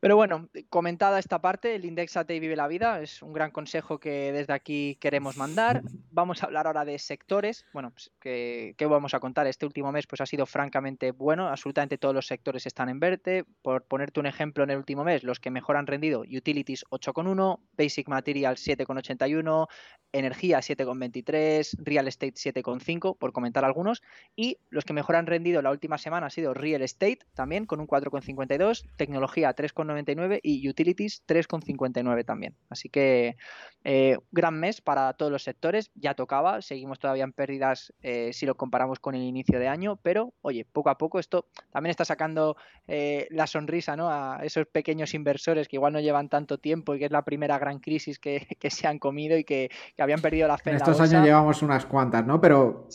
Pero 0.00 0.16
bueno, 0.16 0.48
comentada 0.70 1.18
esta 1.18 1.42
parte, 1.42 1.74
el 1.74 1.84
Indexate 1.84 2.34
y 2.34 2.40
Vive 2.40 2.56
la 2.56 2.68
Vida 2.68 3.02
es 3.02 3.20
un 3.20 3.34
gran 3.34 3.50
consejo 3.50 4.00
que 4.00 4.32
desde 4.32 4.54
aquí 4.54 4.96
queremos 4.98 5.36
mandar. 5.36 5.82
Vamos 6.10 6.42
a 6.42 6.46
hablar 6.46 6.66
ahora 6.66 6.86
de 6.86 6.98
sectores. 6.98 7.66
Bueno, 7.74 7.90
pues, 7.90 8.10
¿qué, 8.18 8.74
vamos 8.80 9.14
a 9.14 9.20
contar? 9.20 9.46
Este 9.46 9.64
último 9.64 9.92
mes 9.92 10.06
pues 10.08 10.20
ha 10.20 10.26
sido 10.26 10.44
francamente 10.44 11.12
bueno. 11.12 11.48
Absolutamente 11.48 11.98
todos 11.98 12.14
los 12.14 12.26
sectores 12.26 12.66
están 12.66 12.88
en 12.88 12.98
verde. 12.98 13.44
Por 13.62 13.84
ponerte 13.84 14.18
un 14.18 14.26
ejemplo, 14.26 14.64
en 14.64 14.70
el 14.70 14.78
último 14.78 15.04
mes, 15.04 15.22
los 15.22 15.38
que 15.38 15.50
mejor 15.50 15.76
han 15.76 15.86
rendido, 15.86 16.22
Utilities 16.22 16.84
8,1, 16.90 17.60
Basic 17.78 18.08
Materials 18.08 18.66
7,81, 18.66 19.68
Energía 20.12 20.58
7,23, 20.58 21.76
Real 21.78 22.08
Estate 22.08 22.34
7,5, 22.34 23.16
por 23.16 23.32
comentar 23.32 23.64
algunos. 23.64 24.02
Y 24.34 24.58
los 24.68 24.84
que 24.84 24.92
mejor 24.92 25.14
han 25.14 25.26
rendido 25.26 25.62
la 25.62 25.70
última 25.70 25.98
semana 25.98 26.26
ha 26.26 26.30
sido 26.30 26.54
Real 26.54 26.82
Estate, 26.82 27.20
también 27.34 27.66
con 27.66 27.80
un 27.80 27.86
4,52, 27.86 28.84
Tecnología 28.96 29.52
3,99 29.94 30.40
y 30.42 30.68
Utilities 30.68 31.22
3,59 31.26 32.24
también. 32.24 32.54
Así 32.68 32.88
que 32.88 33.36
eh, 33.82 34.18
gran 34.30 34.60
mes 34.60 34.82
para 34.82 35.12
todos 35.14 35.32
los 35.32 35.42
sectores, 35.42 35.90
ya 35.94 36.14
tocaba, 36.14 36.60
seguimos 36.60 36.98
todavía 36.98 37.24
en 37.24 37.32
pérdidas 37.32 37.94
eh, 38.02 38.30
si 38.34 38.44
lo 38.44 38.54
comparamos 38.54 39.00
con 39.00 39.14
el 39.14 39.22
inicio 39.22 39.58
de 39.58 39.68
año, 39.68 39.98
pero 40.02 40.34
oye, 40.42 40.66
poco 40.70 40.90
a 40.90 40.98
poco 40.98 41.18
esto 41.18 41.46
también 41.72 41.90
está 41.90 42.04
sacando 42.04 42.56
eh, 42.88 43.26
la 43.30 43.46
sonrisa 43.46 43.96
¿no? 43.96 44.10
a 44.10 44.40
esos 44.42 44.66
pequeños 44.66 45.14
inversores 45.14 45.66
que 45.66 45.76
igual 45.76 45.94
no 45.94 46.00
llevan 46.00 46.28
tanto 46.28 46.58
tiempo 46.58 46.94
y 46.94 46.98
que 46.98 47.06
es 47.06 47.10
la 47.10 47.24
primera 47.24 47.58
gran 47.58 47.78
crisis 47.78 48.18
que, 48.18 48.46
se 48.70 48.86
han 48.86 48.98
comido 48.98 49.38
y 49.38 49.44
que, 49.44 49.70
habían 49.98 50.20
perdido 50.20 50.46
la 50.46 50.58
fe. 50.58 50.70
En, 50.70 50.76
estos 50.76 51.00
años 51.00 51.24
llevamos 51.24 51.62
unas 51.62 51.86
cuantas, 51.86 52.26
¿no? 52.26 52.40
Pero 52.40 52.86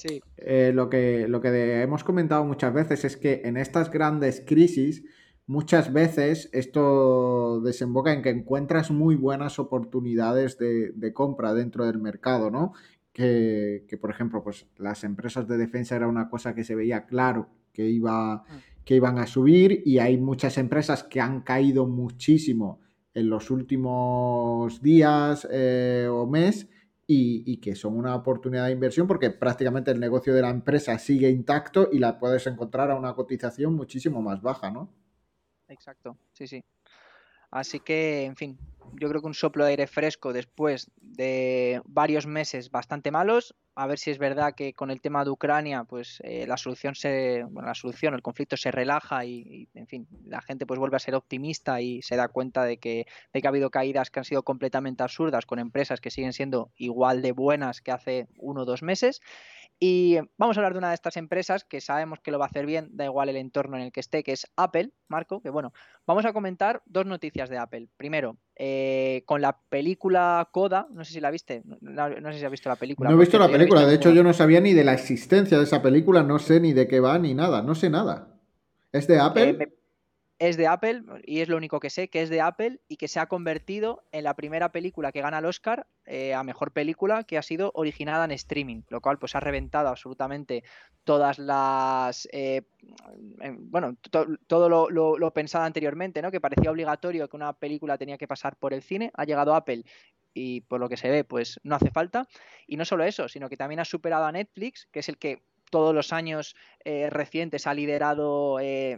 lo, 0.74 0.90
que, 0.90 1.28
lo 1.28 1.42
que 1.42 1.82
hemos 1.82 2.04
comentado 2.04 2.46
muchas 2.46 2.74
veces 2.74 3.06
es 3.06 3.18
que 3.18 3.42
en 3.46 3.58
estas 3.58 3.90
grandes 3.90 4.44
crisis 4.46 5.04
muchas 5.48 5.94
veces 5.94 6.50
esto 6.54 7.62
desemboca 7.62 8.14
en 8.14 8.22
que 8.22 8.30
encuentras 8.30 8.92
muy 8.92 9.16
buenas 9.16 9.60
oportunidades 9.60 10.58
de, 10.58 11.14
compra 11.14 11.54
dentro 11.54 11.86
del 11.86 12.00
mercado, 12.00 12.50
¿no? 12.50 12.74
Que, 13.14 13.86
por 14.02 14.10
ejemplo, 14.10 14.44
pues 14.44 14.68
las 14.78 15.04
empresas 15.04 15.48
de 15.48 15.58
defensa 15.58 15.96
era 15.96 16.08
una 16.08 16.30
cosa 16.30 16.54
que 16.54 16.64
se 16.64 16.76
veía 16.76 17.06
claro 17.06 17.50
que, 17.72 17.88
iba, 17.90 18.38
mm. 18.38 18.84
que 18.84 18.96
iban 18.96 19.20
a 19.20 19.28
subir 19.28 19.84
y 19.86 20.00
hay 20.00 20.18
muchas 20.18 20.58
empresas 20.58 21.04
que 21.04 21.22
han 21.22 21.42
caído 21.42 21.88
muchísimo 21.88 22.82
en 23.14 23.30
los 23.30 23.52
últimos 23.52 24.82
días 24.82 25.48
eh, 25.50 26.10
o 26.12 26.28
mes 26.28 26.68
y, 27.08 27.44
y, 27.50 27.58
que 27.58 27.76
son 27.76 27.96
una 27.96 28.16
oportunidad 28.16 28.66
de 28.66 28.74
inversión 28.74 29.08
porque 29.08 29.30
prácticamente 29.30 29.92
el 29.92 30.00
negocio 30.02 30.34
de 30.34 30.42
la 30.42 30.50
empresa 30.50 30.98
sigue 31.00 31.30
intacto 31.30 31.88
y 31.94 32.00
la 32.00 32.20
puedes 32.20 32.48
encontrar 32.48 32.92
a 32.92 32.96
una 32.96 33.14
cotización 33.14 33.76
muchísimo 33.76 34.22
más 34.22 34.42
baja, 34.42 34.72
¿no? 34.72 34.90
Exacto, 35.68 36.18
sí, 36.34 36.48
sí. 36.48 36.64
Así 37.52 37.80
que, 37.80 38.26
en 38.26 38.36
fin, 38.36 38.58
yo 39.00 39.08
creo 39.08 39.22
que 39.22 39.28
un 39.28 39.34
soplo 39.34 39.64
de 39.64 39.72
aire 39.72 39.88
fresco 39.88 40.34
después 40.34 40.92
de 41.02 41.82
varios 41.86 42.28
meses 42.28 42.70
bastante 42.70 43.12
malos. 43.12 43.56
A 43.76 43.88
ver 43.88 44.00
si 44.00 44.10
es 44.12 44.18
verdad 44.18 44.56
que 44.56 44.74
con 44.74 44.90
el 44.90 45.02
tema 45.02 45.24
de 45.24 45.32
Ucrania, 45.32 45.84
pues 45.84 46.22
eh, 46.24 46.46
la 46.48 46.58
solución 46.58 46.96
se, 46.96 47.44
bueno, 47.44 47.68
la 47.68 47.76
solución, 47.76 48.14
el 48.14 48.22
conflicto 48.22 48.58
se 48.58 48.72
relaja 48.72 49.26
y, 49.26 49.70
en 49.74 49.88
fin, 49.88 50.08
la 50.26 50.42
gente 50.42 50.66
pues 50.66 50.80
vuelve 50.80 50.98
a 50.98 51.00
ser 51.00 51.16
optimista 51.16 51.82
y 51.82 52.02
se 52.02 52.16
da 52.16 52.28
cuenta 52.30 52.64
de 52.64 52.78
que, 52.78 53.06
de 53.34 53.42
que 53.42 53.48
ha 53.48 53.50
habido 53.50 53.70
caídas 53.70 54.10
que 54.12 54.20
han 54.20 54.26
sido 54.26 54.44
completamente 54.44 55.04
absurdas 55.04 55.46
con 55.46 55.60
empresas 55.60 56.00
que 56.02 56.12
siguen 56.12 56.34
siendo 56.34 56.72
igual 56.78 57.22
de 57.22 57.32
buenas 57.34 57.82
que 57.82 57.92
hace 57.92 58.28
uno 58.38 58.62
o 58.62 58.66
dos 58.66 58.82
meses. 58.82 59.22
Y 59.80 60.18
vamos 60.38 60.56
a 60.56 60.62
hablar 60.62 60.74
de 60.74 60.80
una 60.80 60.90
de 60.90 60.96
estas 60.96 61.18
empresas 61.18 61.66
que 61.66 61.82
sabemos 61.82 62.20
que 62.20 62.32
lo 62.32 62.40
va 62.40 62.46
a 62.46 62.48
hacer 62.48 62.66
bien, 62.66 62.90
da 62.94 63.06
igual 63.06 63.28
el 63.28 63.36
entorno 63.36 63.76
en 63.76 63.84
el 63.84 63.92
que 63.92 64.00
esté, 64.00 64.24
que 64.24 64.32
es 64.32 64.48
Apple, 64.56 64.92
Marco, 65.10 65.42
que 65.42 65.50
bueno, 65.50 65.74
vamos 66.08 66.26
a 66.26 66.32
comentar 66.32 66.82
dos 66.86 67.06
noticias 67.06 67.50
de 67.50 67.58
Apple. 67.58 67.90
Primero, 67.98 68.38
eh, 68.56 69.24
con 69.26 69.42
la 69.42 69.58
película 69.70 70.48
Coda, 70.52 70.88
no 70.92 71.04
sé 71.04 71.14
si 71.14 71.20
la 71.20 71.30
viste, 71.30 71.62
no, 71.82 72.32
sé 72.32 72.40
si 72.40 72.46
has 72.46 72.52
visto 72.52 72.70
la 72.70 72.78
película. 72.78 73.10
No 73.10 73.18
he 73.18 73.20
visto 73.20 73.38
la 73.38 73.50
película, 73.50 73.86
de 73.86 73.96
hecho 73.96 74.12
yo 74.12 74.24
no 74.24 74.34
sabía 74.34 74.62
ni 74.62 74.74
de 74.74 74.86
la 74.86 74.94
existencia 74.94 75.58
de 75.58 75.66
esa 75.66 75.82
película, 75.82 76.24
no 76.24 76.40
sé 76.40 76.62
ni 76.62 76.72
de 76.72 76.88
qué 76.88 77.02
va 77.02 77.20
ni 77.20 77.34
nada, 77.34 77.62
no 77.62 77.76
sé 77.76 77.90
nada. 77.90 78.30
¿Es 78.94 79.08
de 79.08 79.20
Apple? 79.20 79.50
Eh, 79.50 79.76
es 80.40 80.58
de 80.58 80.68
Apple 80.68 81.04
y 81.24 81.40
es 81.40 81.48
lo 81.48 81.56
único 81.56 81.80
que 81.80 81.90
sé, 81.90 82.10
que 82.10 82.22
es 82.22 82.30
de 82.30 82.42
Apple 82.42 82.80
y 82.88 82.98
que 82.98 83.08
se 83.08 83.20
ha 83.20 83.28
convertido 83.28 84.04
en 84.12 84.26
la 84.26 84.34
primera 84.36 84.72
película 84.72 85.12
que 85.12 85.22
gana 85.22 85.40
el 85.40 85.46
Oscar 85.46 85.88
eh, 86.06 86.34
a 86.34 86.44
mejor 86.44 86.72
película 86.72 87.24
que 87.24 87.38
ha 87.38 87.42
sido 87.42 87.72
originada 87.74 88.26
en 88.26 88.32
streaming, 88.32 88.82
lo 88.90 89.02
cual 89.02 89.18
pues 89.18 89.36
ha 89.36 89.40
reventado 89.40 89.88
absolutamente 89.88 90.64
todas 91.06 91.40
las, 91.40 92.28
eh, 92.32 92.64
bueno, 93.58 93.96
todo 94.48 94.70
lo, 94.70 94.90
lo, 94.90 95.34
pensado 95.34 95.64
anteriormente, 95.64 96.22
¿no? 96.22 96.32
Que 96.32 96.42
parecía 96.42 96.72
obligatorio 96.72 97.30
que 97.30 97.36
una 97.38 97.54
película 97.54 97.98
tenía 97.98 98.18
que 98.18 98.28
pasar 98.28 98.58
por 98.58 98.74
el 98.74 98.82
cine, 98.82 99.12
ha 99.14 99.24
llegado 99.24 99.56
Apple 99.56 99.84
y 100.34 100.62
por 100.62 100.80
lo 100.80 100.90
que 100.90 100.98
se 100.98 101.10
ve 101.10 101.24
pues 101.24 101.60
no 101.64 101.76
hace 101.76 101.92
falta 101.92 102.28
y 102.68 102.76
no 102.76 102.84
solo 102.84 103.06
eso, 103.06 103.30
sino 103.30 103.50
que 103.50 103.58
también 103.58 103.80
ha 103.80 103.86
superado 103.86 104.26
a 104.26 104.32
Netflix, 104.32 104.88
que 104.92 105.00
es 105.00 105.10
el 105.10 105.18
que 105.18 105.44
todos 105.76 105.94
los 105.94 106.14
años 106.14 106.56
eh, 106.86 107.10
recientes 107.10 107.68
ha 107.68 107.74
liderado 107.74 108.62
eh, 108.62 108.98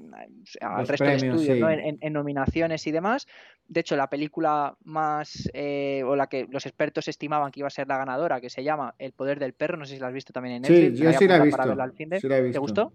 al 0.61 0.87
resto 0.87 1.05
de 1.05 1.15
estudios 1.15 1.57
en, 1.59 2.13
nominaciones 2.13 2.85
y 2.85 2.91
demás. 2.91 3.25
De 3.67 3.79
hecho, 3.79 3.95
la 3.95 4.11
película 4.11 4.77
más 4.83 5.49
eh, 5.55 6.03
o 6.05 6.15
la 6.15 6.27
que 6.27 6.45
los 6.51 6.67
expertos 6.67 7.07
estimaban 7.07 7.51
que 7.51 7.61
iba 7.61 7.67
a 7.67 7.71
ser 7.71 7.87
la 7.87 7.97
ganadora, 7.97 8.39
que 8.39 8.51
se 8.51 8.63
llama 8.63 8.93
El 8.99 9.13
poder 9.13 9.39
del 9.39 9.53
perro, 9.53 9.75
no 9.75 9.85
sé 9.85 9.95
si 9.95 9.99
la 9.99 10.09
has 10.09 10.13
visto 10.13 10.33
también 10.33 10.57
en 10.57 10.61
Netflix. 10.61 10.99
Sí, 10.99 11.03
yo 11.03 11.13
sí 11.13 11.27
la 11.27 11.37
he 11.37 12.41
visto. 12.43 12.51
¿Te 12.51 12.59
gustó? 12.59 12.93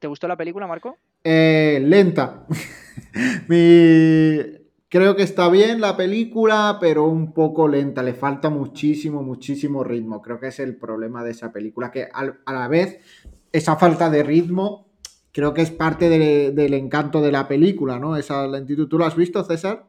¿Te 0.00 0.08
gustó 0.08 0.26
la 0.26 0.36
película, 0.36 0.66
Marco? 0.66 0.98
lenta. 1.22 2.46
Mi 3.46 4.57
Creo 4.88 5.16
que 5.16 5.22
está 5.22 5.48
bien 5.50 5.80
la 5.80 5.96
película, 5.96 6.78
pero 6.80 7.06
un 7.06 7.32
poco 7.32 7.68
lenta, 7.68 8.02
le 8.02 8.14
falta 8.14 8.48
muchísimo, 8.48 9.22
muchísimo 9.22 9.84
ritmo. 9.84 10.22
Creo 10.22 10.40
que 10.40 10.48
es 10.48 10.60
el 10.60 10.76
problema 10.76 11.22
de 11.22 11.32
esa 11.32 11.52
película, 11.52 11.90
que 11.90 12.08
a 12.12 12.52
la 12.52 12.68
vez 12.68 13.00
esa 13.52 13.76
falta 13.76 14.08
de 14.08 14.22
ritmo 14.22 14.88
creo 15.32 15.54
que 15.54 15.62
es 15.62 15.70
parte 15.70 16.08
del 16.08 16.74
encanto 16.74 17.20
de 17.20 17.30
la 17.30 17.46
película, 17.46 17.98
¿no? 17.98 18.16
Esa 18.16 18.46
lentitud. 18.46 18.88
¿Tú 18.88 18.98
lo 18.98 19.04
has 19.04 19.14
visto, 19.14 19.44
César? 19.44 19.86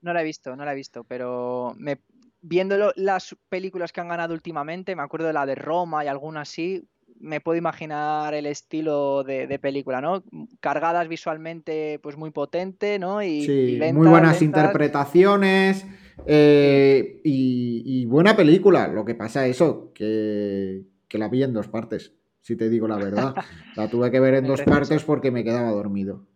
No 0.00 0.12
la 0.14 0.22
he 0.22 0.24
visto, 0.24 0.56
no 0.56 0.64
la 0.64 0.72
he 0.72 0.76
visto, 0.76 1.04
pero 1.04 1.74
me, 1.76 2.00
viendo 2.40 2.92
las 2.96 3.36
películas 3.48 3.92
que 3.92 4.00
han 4.00 4.08
ganado 4.08 4.32
últimamente, 4.32 4.96
me 4.96 5.02
acuerdo 5.02 5.26
de 5.26 5.32
la 5.34 5.44
de 5.44 5.54
Roma 5.54 6.04
y 6.04 6.08
alguna 6.08 6.42
así, 6.42 6.88
me 7.20 7.40
puedo 7.40 7.58
imaginar 7.58 8.34
el 8.34 8.46
estilo 8.46 9.22
de, 9.22 9.58
película, 9.58 10.00
¿no? 10.00 10.24
Cargadas 10.60 11.06
visualmente, 11.06 12.00
pues 12.02 12.16
muy 12.16 12.30
potente, 12.30 12.98
¿no? 12.98 13.22
Y, 13.22 13.44
sí, 13.44 13.80
muy 13.92 14.08
buenas 14.08 14.42
interpretaciones 14.42 15.86
eh, 16.26 17.20
y, 17.22 18.04
buena 18.06 18.34
película. 18.34 18.88
Lo 18.88 19.04
que 19.04 19.14
pasa 19.14 19.46
es 19.46 19.56
eso, 19.56 19.92
que, 19.94 20.82
la 21.12 21.28
vi 21.28 21.42
en 21.42 21.52
dos 21.52 21.68
partes, 21.68 22.14
si 22.40 22.56
te 22.56 22.68
digo 22.68 22.88
la 22.88 22.96
verdad. 22.96 23.34
la 23.76 23.88
tuve 23.88 24.10
que 24.10 24.18
ver 24.18 24.34
en 24.34 24.46
dos 24.46 24.62
partes 24.62 25.04
porque 25.04 25.30
me 25.30 25.44
quedaba 25.44 25.70
dormido. 25.70 26.26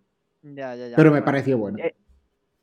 Ya, 0.42 0.74
ya, 0.76 0.88
ya. 0.88 0.96
Pero 0.96 1.10
me 1.10 1.22
pareció 1.22 1.56
bueno. 1.56 1.78
Eh, 1.78 1.94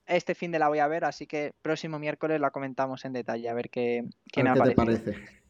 este 0.05 0.35
fin 0.35 0.51
de 0.51 0.59
la 0.59 0.67
voy 0.67 0.79
a 0.79 0.87
ver, 0.87 1.05
así 1.05 1.25
que 1.25 1.53
próximo 1.61 1.97
miércoles 1.97 2.39
la 2.39 2.51
comentamos 2.51 3.03
en 3.05 3.13
detalle, 3.13 3.49
a 3.49 3.53
ver 3.53 3.69
qué, 3.69 4.05
qué, 4.31 4.43
qué 4.43 4.61
te 4.63 4.75
parece. 4.75 5.40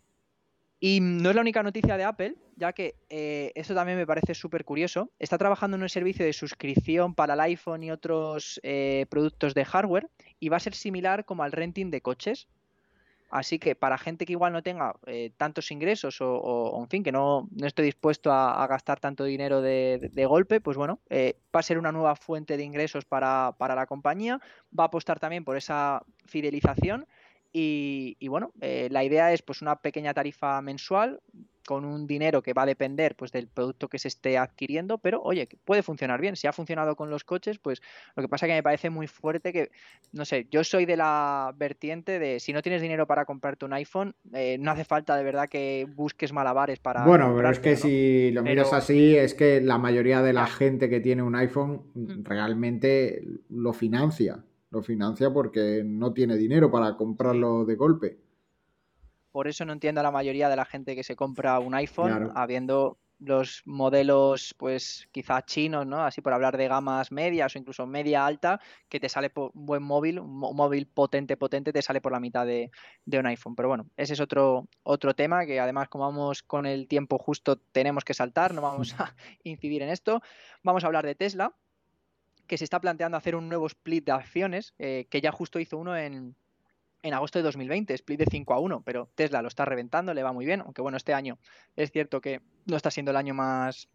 Y 0.84 1.00
no 1.00 1.30
es 1.30 1.36
la 1.36 1.42
única 1.42 1.62
noticia 1.62 1.96
de 1.96 2.04
Apple, 2.04 2.36
ya 2.56 2.74
que 2.74 2.96
eh, 3.08 3.52
eso 3.54 3.76
también 3.76 4.00
me 4.00 4.08
parece 4.08 4.34
súper 4.34 4.66
curioso. 4.66 5.12
Está 5.20 5.38
trabajando 5.38 5.78
en 5.78 5.84
un 5.84 5.90
servicio 5.90 6.26
de 6.26 6.34
suscripción 6.34 7.14
para 7.14 7.36
el 7.36 7.40
iPhone 7.42 7.84
y 7.84 7.92
otros 7.92 8.60
eh, 8.64 9.06
productos 9.12 9.54
de 9.54 9.64
hardware 9.64 10.10
y 10.40 10.50
va 10.50 10.58
a 10.58 10.60
ser 10.60 10.74
similar 10.74 11.24
como 11.24 11.44
al 11.44 11.52
renting 11.52 11.92
de 11.92 12.02
coches. 12.02 12.48
Así 13.30 13.60
que 13.60 13.76
para 13.76 14.00
gente 14.00 14.26
que 14.26 14.34
igual 14.34 14.54
no 14.54 14.64
tenga 14.64 14.96
eh, 15.06 15.30
tantos 15.38 15.70
ingresos 15.70 16.18
o, 16.20 16.80
en 16.82 16.90
fin, 16.90 17.04
que 17.04 17.12
no, 17.12 17.48
no 17.52 17.68
esté 17.68 17.84
dispuesto 17.84 18.32
a, 18.34 18.66
gastar 18.66 19.00
tanto 19.00 19.24
dinero 19.24 19.62
de, 19.62 20.26
golpe, 20.28 20.62
pues 20.62 20.78
bueno, 20.78 21.00
va 21.12 21.60
a 21.60 21.64
ser 21.64 21.78
una 21.78 21.92
nueva 21.92 22.16
fuente 22.16 22.58
de 22.58 22.64
ingresos 22.64 23.06
para, 23.06 23.54
para 23.60 23.76
la 23.76 23.86
compañía. 23.86 24.42
Va 24.78 24.86
a 24.86 24.88
apostar 24.88 25.20
también 25.20 25.46
por 25.46 25.58
esa 25.58 26.04
fidelización 26.26 27.06
y, 27.54 28.28
bueno, 28.28 28.54
eh, 28.62 28.88
la 28.92 29.04
idea 29.04 29.34
es 29.34 29.42
pues 29.42 29.62
una 29.62 29.78
pequeña 29.78 30.14
tarifa 30.14 30.62
mensual 30.62 31.20
con 31.66 31.86
un 31.86 32.08
dinero 32.08 32.42
que 32.42 32.54
va 32.54 32.64
a 32.64 32.66
depender 32.66 33.16
pues 33.16 33.32
del 33.32 33.48
producto 33.48 33.88
que 33.88 34.00
se 34.00 34.08
esté 34.08 34.38
adquiriendo, 34.38 34.98
pero 34.98 35.22
oye, 35.22 35.48
puede 35.64 35.84
funcionar 35.84 36.20
bien. 36.20 36.36
Si 36.36 36.48
ha 36.48 36.54
funcionado 36.54 36.96
con 36.96 37.10
los 37.10 37.24
coches, 37.24 37.60
pues 37.60 37.82
lo 38.16 38.24
que 38.24 38.30
pasa 38.30 38.46
es 38.46 38.50
que 38.50 38.56
me 38.56 38.64
parece 38.64 38.90
muy 38.90 39.08
fuerte 39.08 39.54
que, 39.54 39.70
no 40.12 40.26
sé, 40.26 40.48
yo 40.50 40.64
soy 40.64 40.86
de 40.86 40.98
la 40.98 41.54
vertiente 41.56 42.20
de 42.20 42.40
si 42.40 42.52
no 42.52 42.62
tienes 42.62 42.82
dinero 42.82 43.06
para 43.06 43.26
comprarte 43.26 43.66
un 43.66 43.74
iPhone, 43.74 44.16
eh, 44.34 44.58
no 44.60 44.72
hace 44.72 44.86
falta 44.86 45.16
de 45.16 45.24
verdad 45.24 45.50
que 45.50 45.88
busques 45.96 46.34
malabares 46.34 46.80
para... 46.80 47.06
Bueno, 47.06 47.34
pero 47.36 47.50
es 47.52 47.60
que 47.60 47.76
si 47.76 48.32
lo 48.32 48.44
miras 48.44 48.74
así, 48.74 49.16
es 49.16 49.34
que 49.34 49.62
la 49.62 49.78
mayoría 49.78 50.22
de 50.22 50.34
la 50.34 50.48
gente 50.48 50.90
que 50.90 51.00
tiene 51.00 51.22
un 51.22 51.36
iPhone 51.36 51.84
mm. 51.94 52.24
realmente 52.24 53.24
lo 53.50 53.74
financia 53.74 54.44
lo 54.72 54.82
financia 54.82 55.32
porque 55.32 55.84
no 55.86 56.14
tiene 56.14 56.36
dinero 56.38 56.72
para 56.72 56.96
comprarlo 56.96 57.66
de 57.66 57.76
golpe. 57.76 58.18
Por 59.32 59.48
eso 59.48 59.64
no 59.66 59.74
entiendo 59.74 60.02
a 60.02 60.04
la 60.04 60.12
mayoría 60.12 60.50
de 60.50 60.56
la 60.56 60.66
gente 60.66 60.96
que 60.96 61.04
se 61.04 61.16
compra 61.16 61.60
un 61.60 61.76
iPhone 61.76 62.32
habiendo 62.36 62.98
los 63.22 63.62
modelos, 63.66 64.56
pues 64.58 65.08
quizá 65.12 65.44
chinos, 65.44 65.86
¿no? 65.86 66.04
Así 66.04 66.22
por 66.22 66.34
hablar 66.34 66.58
de 66.58 66.68
gamas 66.68 67.12
medias 67.12 67.56
o 67.56 67.60
incluso 67.60 67.86
media 67.86 68.26
alta, 68.26 68.60
que 68.90 69.00
te 69.00 69.10
sale 69.10 69.30
por 69.30 69.52
un 69.54 69.68
buen 69.68 69.84
móvil, 69.84 70.20
un 70.20 70.40
móvil 70.40 70.88
potente, 70.88 71.38
potente, 71.38 71.72
te 71.72 71.84
sale 71.84 72.02
por 72.02 72.12
la 72.12 72.20
mitad 72.20 72.46
de, 72.46 72.72
un 73.06 73.26
iPhone. 73.28 73.56
Pero 73.56 73.70
bueno, 73.70 73.86
ese 73.96 74.14
es 74.14 74.20
otro, 74.20 74.68
otro 74.84 75.14
tema 75.14 75.46
que 75.46 75.60
además, 75.60 75.88
como 75.88 76.06
vamos 76.06 76.42
con 76.42 76.66
el 76.66 76.88
tiempo 76.88 77.20
justo, 77.20 77.58
tenemos 77.58 78.04
que 78.04 78.16
saltar, 78.16 78.56
no 78.56 78.62
vamos 78.64 78.96
a 79.00 79.16
incidir 79.44 79.84
en 79.84 79.90
esto. 79.90 80.22
Vamos 80.64 80.84
a 80.84 80.88
hablar 80.88 81.06
de 81.06 81.14
Tesla, 81.14 81.54
que 82.52 82.58
se 82.58 82.66
está 82.66 82.82
planteando 82.82 83.16
hacer 83.16 83.38
un 83.38 83.48
nuevo 83.48 83.66
split 83.68 84.04
de 84.04 84.12
acciones, 84.12 84.74
eh, 84.78 85.08
que 85.10 85.22
ya 85.22 85.32
justo 85.32 85.58
hizo 85.58 85.78
uno 85.78 85.96
en, 85.96 86.36
en 87.02 87.14
agosto 87.14 87.40
de 87.40 87.44
2020, 87.44 87.94
split 87.94 88.20
de 88.20 88.26
5 88.30 88.54
a 88.54 88.60
1, 88.60 88.82
pero 88.84 89.10
Tesla 89.16 89.42
lo 89.42 89.48
está 89.48 89.64
reventando, 89.64 90.14
le 90.14 90.22
va 90.22 90.34
muy 90.34 90.46
bien, 90.46 90.60
aunque 90.60 90.82
bueno, 90.82 90.98
este 90.98 91.14
año 91.14 91.40
es 91.78 91.92
cierto 91.92 92.20
que 92.20 92.42
no 92.66 92.76
está 92.76 92.92
siendo 92.92 93.12
el 93.12 93.16
año 93.16 93.34
más 93.34 93.88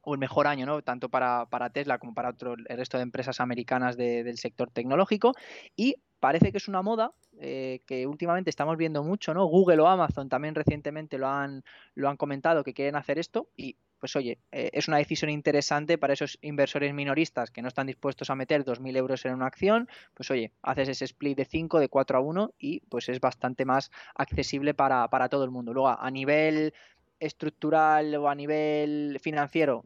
o 0.00 0.14
el 0.14 0.18
mejor 0.18 0.48
año, 0.48 0.66
¿no? 0.66 0.82
Tanto 0.82 1.08
para, 1.08 1.46
Tesla 1.72 2.00
como 2.00 2.14
para 2.14 2.30
otro, 2.30 2.54
el 2.54 2.76
resto 2.76 2.96
de 2.96 3.04
empresas 3.04 3.38
americanas 3.38 3.96
del 3.96 4.38
sector 4.38 4.72
tecnológico. 4.72 5.34
Y 5.76 5.94
parece 6.18 6.50
que 6.50 6.58
es 6.58 6.66
una 6.66 6.82
moda 6.82 7.12
eh, 7.38 7.78
que 7.86 8.08
últimamente 8.08 8.50
estamos 8.50 8.76
viendo 8.76 9.04
mucho, 9.04 9.34
¿no? 9.34 9.44
Google 9.46 9.82
o 9.82 9.86
Amazon 9.86 10.28
también 10.28 10.56
recientemente 10.56 11.16
lo 11.16 11.28
han, 11.28 11.62
lo 11.94 12.08
han 12.08 12.16
comentado 12.16 12.64
que 12.64 12.74
quieren 12.74 12.96
hacer 12.96 13.20
esto 13.20 13.50
pues 13.98 14.16
oye, 14.16 14.38
eh, 14.52 14.70
es 14.72 14.88
una 14.88 14.98
decisión 14.98 15.30
interesante 15.30 15.98
para 15.98 16.12
esos 16.12 16.38
inversores 16.42 16.94
minoristas 16.94 17.50
que 17.50 17.62
no 17.62 17.68
están 17.68 17.86
dispuestos 17.86 18.30
a 18.30 18.34
meter 18.34 18.64
2.000 18.64 18.96
euros 18.96 19.24
en 19.24 19.34
una 19.34 19.46
acción, 19.46 19.88
pues 20.14 20.30
oye, 20.30 20.52
haces 20.62 20.88
ese 20.88 21.04
split 21.04 21.36
de 21.36 21.44
5, 21.44 21.80
de 21.80 21.88
4 21.88 22.18
a 22.18 22.20
1 22.20 22.54
y 22.58 22.80
pues 22.88 23.08
es 23.08 23.20
bastante 23.20 23.64
más 23.64 23.90
accesible 24.14 24.74
para, 24.74 25.08
para 25.08 25.28
todo 25.28 25.44
el 25.44 25.50
mundo. 25.50 25.72
Luego, 25.72 25.88
a 25.88 26.10
nivel 26.10 26.72
estructural 27.20 28.14
o 28.14 28.28
a 28.28 28.34
nivel 28.34 29.18
financiero, 29.20 29.84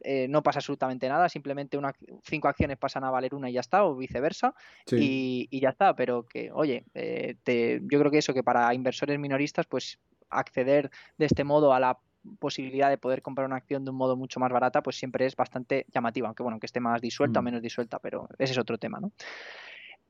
eh, 0.00 0.26
no 0.28 0.42
pasa 0.42 0.58
absolutamente 0.58 1.08
nada, 1.08 1.28
simplemente 1.28 1.78
una, 1.78 1.94
cinco 2.22 2.48
acciones 2.48 2.76
pasan 2.76 3.04
a 3.04 3.10
valer 3.10 3.34
una 3.34 3.48
y 3.48 3.54
ya 3.54 3.60
está, 3.60 3.84
o 3.84 3.96
viceversa, 3.96 4.54
y, 4.90 5.48
ya 5.58 5.70
está, 5.70 5.94
pero 5.94 6.24
que, 6.24 6.50
oye, 6.52 6.84
eh, 6.94 7.36
yo 7.46 7.98
creo 7.98 8.10
que 8.10 8.18
eso, 8.18 8.34
que 8.34 8.42
para 8.42 8.72
inversores 8.74 9.18
minoristas, 9.18 9.66
pues 9.66 9.98
acceder 10.28 10.90
de 11.16 11.26
este 11.26 11.44
modo 11.44 11.72
a 11.72 11.80
la 11.80 11.98
posibilidad 12.38 12.90
de 12.90 12.98
poder 12.98 13.22
comprar 13.22 13.46
una 13.46 13.56
acción 13.56 13.84
de 13.84 13.90
un 13.90 13.96
modo 13.96 14.16
mucho 14.16 14.40
más 14.40 14.52
barata, 14.52 14.82
pues 14.82 14.96
siempre 14.96 15.26
es 15.26 15.36
bastante 15.36 15.86
llamativa, 15.92 16.28
aunque 16.28 16.42
bueno, 16.42 16.58
que 16.58 16.66
esté 16.66 16.80
más 16.80 17.00
disuelta 17.00 17.40
o 17.40 17.42
mm. 17.42 17.44
menos 17.44 17.62
disuelta, 17.62 17.98
pero 17.98 18.28
ese 18.38 18.52
es 18.52 18.58
otro 18.58 18.78
tema, 18.78 19.00
¿no? 19.00 19.12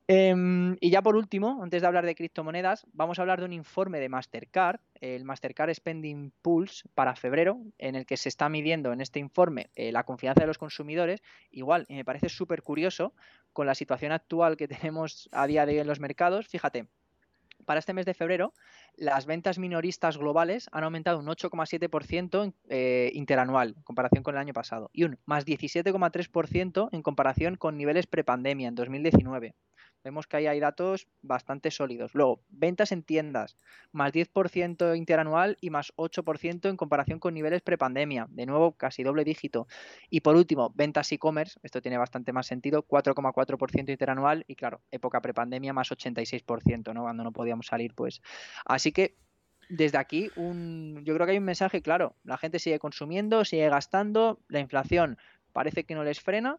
Em, 0.07 0.77
y 0.81 0.91
ya 0.91 1.01
por 1.01 1.17
último, 1.17 1.63
antes 1.63 1.81
de 1.81 1.89
hablar 1.89 2.05
de 2.05 2.15
criptomonedas, 2.15 2.87
vamos 2.93 3.19
a 3.19 3.23
hablar 3.23 3.39
de 3.41 3.47
un 3.47 3.55
informe 3.55 4.01
de 4.01 4.11
Mastercard, 4.11 4.79
el 5.01 5.25
Mastercard 5.25 5.73
Spending 5.73 6.31
Pulse 6.43 6.87
para 6.95 7.17
febrero, 7.17 7.63
en 7.79 7.95
el 7.95 8.05
que 8.05 8.19
se 8.19 8.29
está 8.29 8.51
midiendo 8.51 8.93
en 8.93 9.01
este 9.01 9.19
informe 9.19 9.71
eh, 9.77 9.93
la 9.93 10.05
confianza 10.05 10.43
de 10.43 10.47
los 10.47 10.59
consumidores. 10.59 11.23
Igual, 11.51 11.87
y 11.89 11.95
me 11.95 12.05
parece 12.05 12.29
súper 12.29 12.63
curioso 12.63 13.15
con 13.55 13.67
la 13.67 13.75
situación 13.75 14.13
actual 14.13 14.59
que 14.59 14.69
tenemos 14.93 15.31
a 15.33 15.47
día 15.47 15.65
de 15.65 15.73
hoy 15.73 15.79
en 15.79 15.87
los 15.87 16.01
mercados. 16.01 16.49
Fíjate, 16.49 16.87
para 17.65 17.81
este 17.81 17.95
mes 17.95 18.07
de 18.07 18.15
febrero, 18.15 18.53
las 18.97 19.27
ventas 19.27 19.59
minoristas 19.59 20.19
globales 20.19 20.69
han 20.73 20.85
aumentado 20.85 21.19
un 21.19 21.27
8,7% 21.27 22.55
eh, 22.69 23.11
interanual 23.15 23.75
en 23.77 23.83
comparación 23.83 24.23
con 24.23 24.35
el 24.35 24.41
año 24.41 24.53
pasado 24.53 24.91
y 24.93 25.05
un 25.05 25.19
más 25.25 25.45
17,3% 25.47 26.89
en 26.93 27.03
comparación 27.03 27.57
con 27.57 27.77
niveles 27.77 28.07
prepandemia 28.07 28.69
en 28.69 28.75
2019. 28.75 29.55
Vemos 30.05 30.27
que 30.27 30.37
ahí 30.37 30.47
hay 30.47 30.61
datos 30.61 31.09
bastante 31.23 31.71
sólidos. 31.71 32.15
Luego, 32.15 32.43
ventas 32.51 32.93
en 32.93 33.03
tiendas, 33.03 33.57
más 33.91 34.13
10% 34.13 34.97
interanual 34.97 35.57
y 35.61 35.71
más 35.71 35.95
8% 35.97 36.69
en 36.69 36.77
comparación 36.77 37.19
con 37.19 37.33
niveles 37.33 37.63
prepandemia. 37.63 38.27
De 38.31 38.45
nuevo, 38.45 38.73
casi 38.73 39.03
doble 39.03 39.25
dígito. 39.25 39.67
Y 40.11 40.21
por 40.21 40.37
último, 40.37 40.73
ventas 40.75 41.11
e-commerce, 41.13 41.59
esto 41.63 41.81
tiene 41.81 41.97
bastante 41.97 42.33
más 42.33 42.47
sentido, 42.47 42.87
4,4% 42.87 43.91
interanual 43.91 44.45
y 44.47 44.57
claro, 44.57 44.83
época 44.91 45.23
prepandemia 45.23 45.73
más 45.73 45.91
86%, 45.91 46.93
¿no? 46.93 47.03
Cuando 47.03 47.25
no 47.25 47.33
podíamos 47.33 47.67
salir, 47.67 47.95
pues. 47.95 48.21
Así 48.67 48.93
que 48.93 49.17
desde 49.71 49.97
aquí, 49.97 50.31
un, 50.37 51.01
yo 51.05 51.15
creo 51.15 51.27
que 51.27 51.33
hay 51.33 51.39
un 51.39 51.45
mensaje 51.45 51.81
claro. 51.81 52.15
La 52.25 52.37
gente 52.37 52.59
sigue 52.59 52.79
consumiendo, 52.79 53.45
sigue 53.45 53.69
gastando, 53.71 54.41
la 54.49 54.61
inflación 54.61 55.19
parece 55.55 55.85
que 55.85 55.95
no 55.95 56.05
les 56.05 56.21
frena 56.21 56.59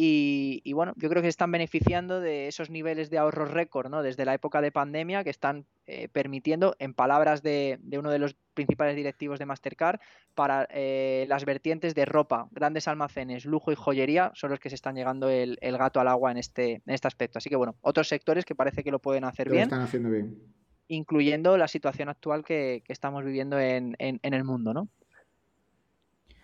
y, 0.00 0.72
bueno, 0.74 0.92
yo 0.94 1.08
creo 1.08 1.22
que 1.22 1.26
se 1.26 1.30
están 1.30 1.50
beneficiando 1.50 2.20
de 2.20 2.46
esos 2.46 2.70
niveles 2.70 3.10
de 3.10 3.18
ahorro 3.18 3.46
récord, 3.46 3.90
¿no? 3.90 4.00
Desde 4.00 4.24
la 4.24 4.32
época 4.32 4.60
de 4.60 4.70
pandemia 4.70 5.24
que 5.24 5.30
están 5.30 5.66
eh, 5.88 6.06
permitiendo, 6.06 6.76
en 6.78 6.94
palabras 6.94 7.42
de, 7.42 7.80
uno 7.98 8.12
de 8.12 8.20
los 8.20 8.36
principales 8.54 8.94
directivos 8.94 9.40
de 9.40 9.46
Mastercard, 9.46 9.98
para 10.36 10.68
eh, 10.70 11.26
las 11.28 11.44
vertientes 11.44 11.96
de 11.96 12.04
ropa, 12.04 12.46
grandes 12.52 12.86
almacenes, 12.86 13.44
lujo 13.44 13.72
y 13.72 13.74
joyería 13.74 14.30
son 14.34 14.50
los 14.50 14.60
que 14.60 14.68
se 14.68 14.76
están 14.76 14.94
llegando 14.94 15.30
el, 15.30 15.58
gato 15.60 15.98
al 15.98 16.06
agua 16.06 16.30
en 16.30 16.36
este, 16.36 16.74
en 16.74 16.94
este 16.94 17.08
aspecto. 17.08 17.38
Así 17.38 17.50
que 17.50 17.56
bueno, 17.56 17.74
otros 17.80 18.06
sectores 18.06 18.44
que 18.44 18.54
parece 18.54 18.84
que 18.84 18.92
lo 18.92 19.00
pueden 19.00 19.24
hacer 19.24 19.50
bien. 19.50 19.64
están 19.64 19.80
haciendo 19.80 20.10
bien. 20.10 20.38
Incluyendo 20.86 21.58
la 21.58 21.66
situación 21.66 22.08
actual 22.08 22.44
que, 22.44 22.84
estamos 22.86 23.24
viviendo 23.24 23.58
en, 23.58 23.96
en 23.98 24.20
el 24.34 24.44
mundo, 24.44 24.72
¿no? 24.72 24.88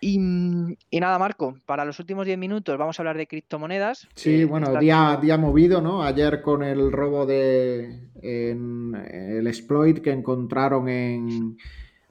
Y, 0.01 0.19
nada, 0.19 1.17
Marco, 1.17 1.57
para 1.65 1.85
los 1.85 1.99
últimos 1.99 2.25
10 2.25 2.37
minutos 2.37 2.77
vamos 2.77 2.99
a 2.99 3.01
hablar 3.01 3.17
de 3.17 3.27
criptomonedas. 3.27 4.07
Sí, 4.15 4.43
bueno, 4.43 4.77
día, 4.79 5.17
día 5.21 5.37
movido, 5.37 5.81
¿no? 5.81 6.03
Ayer 6.03 6.41
con 6.41 6.63
el 6.63 6.91
robo 6.91 7.25
de 7.25 8.09
el 8.21 9.47
exploit 9.47 9.99
que 9.99 10.11
encontraron 10.11 10.89
en, 10.89 11.57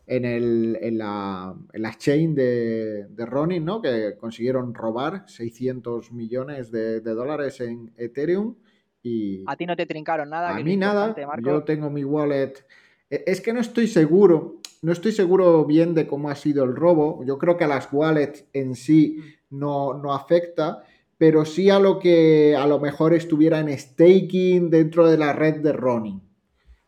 en, 0.06 0.24
el, 0.24 0.78
en, 0.80 0.98
la, 0.98 1.54
en 1.72 1.82
la 1.82 1.94
chain 1.96 2.34
de, 2.34 3.06
de 3.08 3.26
Ronin, 3.26 3.64
¿no? 3.64 3.80
Que 3.80 4.16
consiguieron 4.18 4.74
robar 4.74 5.24
600 5.26 6.12
millones 6.12 6.70
de, 6.70 7.00
dólares 7.00 7.60
en 7.60 7.92
Ethereum. 7.96 8.56
Y 9.02 9.44
a 9.46 9.56
ti 9.56 9.66
no 9.66 9.76
te 9.76 9.86
trincaron 9.86 10.30
nada. 10.30 10.50
A 10.50 10.60
mí 10.60 10.76
nada. 10.76 11.14
Yo 11.42 11.62
tengo 11.64 11.90
mi 11.90 12.04
wallet. 12.04 12.54
E, 13.10 13.24
es 13.26 13.40
que 13.40 13.52
no 13.52 13.60
estoy 13.60 13.86
seguro 13.86 14.60
no 14.84 14.92
estoy 14.92 15.12
seguro 15.12 15.64
bien 15.64 15.94
de 15.94 16.06
cómo 16.06 16.28
ha 16.28 16.34
sido 16.34 16.62
el 16.64 16.76
robo. 16.76 17.24
Yo 17.24 17.38
creo 17.38 17.56
que 17.56 17.64
a 17.64 17.68
las 17.68 17.88
wallets 17.90 18.44
en 18.52 18.74
sí 18.74 19.16
mm. 19.16 19.58
no, 19.58 19.94
no 19.94 20.12
afecta, 20.12 20.84
pero 21.16 21.46
sí 21.46 21.70
a 21.70 21.78
lo 21.78 21.98
que 21.98 22.54
a 22.54 22.66
lo 22.66 22.78
mejor 22.78 23.14
estuviera 23.14 23.60
en 23.60 23.76
staking 23.78 24.68
dentro 24.68 25.08
de 25.08 25.16
la 25.16 25.32
red 25.32 25.62
de 25.62 25.72
Ronin. 25.72 26.20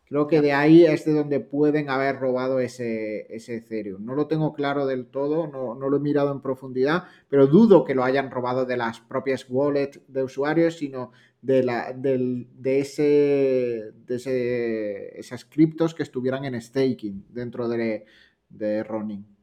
Creo 0.05 0.27
que 0.27 0.41
de 0.41 0.53
ahí 0.53 0.85
es 0.85 1.05
de 1.05 1.13
donde 1.13 1.39
pueden 1.39 1.89
haber 1.89 2.19
robado 2.19 2.59
ese, 2.59 3.25
ese 3.35 3.55
Ethereum. 3.55 4.05
No 4.05 4.13
lo 4.13 4.27
tengo 4.27 4.53
claro 4.53 4.85
del 4.85 5.07
todo, 5.07 5.47
no, 5.47 5.73
lo 5.75 5.97
he 5.97 5.99
mirado 5.99 6.31
en 6.31 6.41
profundidad, 6.41 7.05
pero 7.29 7.47
dudo 7.47 7.83
que 7.83 7.95
lo 7.95 8.03
hayan 8.03 8.29
robado 8.29 8.65
de 8.65 8.77
las 8.77 8.99
propias 9.01 9.47
wallets 9.49 9.99
de 10.07 10.23
usuarios, 10.23 10.77
sino 10.77 11.11
de, 11.41 11.63
la, 11.63 11.93
de, 11.93 12.79
ese, 12.79 13.91
de 13.93 14.15
ese, 14.15 15.19
esas 15.19 15.45
criptos 15.45 15.93
que 15.93 16.03
estuvieran 16.03 16.45
en 16.45 16.59
staking 16.61 17.25
dentro 17.29 17.67
de, 17.67 18.05
de 18.49 18.83
Ronin 18.83 19.37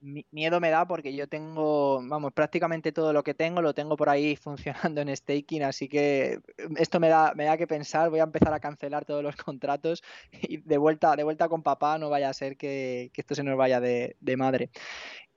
miedo 0.00 0.60
me 0.60 0.70
da 0.70 0.86
porque 0.86 1.14
yo 1.14 1.28
tengo, 1.28 2.00
vamos, 2.06 2.32
prácticamente 2.32 2.92
todo 2.92 3.12
lo 3.12 3.22
que 3.22 3.34
tengo 3.34 3.62
lo 3.62 3.74
tengo 3.74 3.96
por 3.96 4.08
ahí 4.08 4.36
funcionando 4.90 5.00
en 5.00 5.14
staking, 5.14 5.62
así 5.62 5.88
que 5.88 6.40
esto 6.76 7.00
me 7.00 7.08
da, 7.08 7.32
me 7.34 7.44
da 7.44 7.56
que 7.56 7.66
pensar, 7.66 8.10
voy 8.10 8.20
a 8.20 8.24
empezar 8.24 8.52
a 8.52 8.60
cancelar 8.60 9.04
todos 9.04 9.22
los 9.22 9.36
contratos 9.36 10.02
y 10.32 10.58
de 10.58 10.78
vuelta, 10.78 11.16
de 11.16 11.24
vuelta 11.24 11.48
con 11.48 11.62
papá, 11.62 11.98
no 11.98 12.10
vaya 12.10 12.28
a 12.30 12.34
ser 12.34 12.56
que, 12.56 13.10
esto 13.14 13.34
se 13.34 13.42
nos 13.42 13.56
vaya 13.56 13.80
de, 13.80 14.16
madre. 14.36 14.70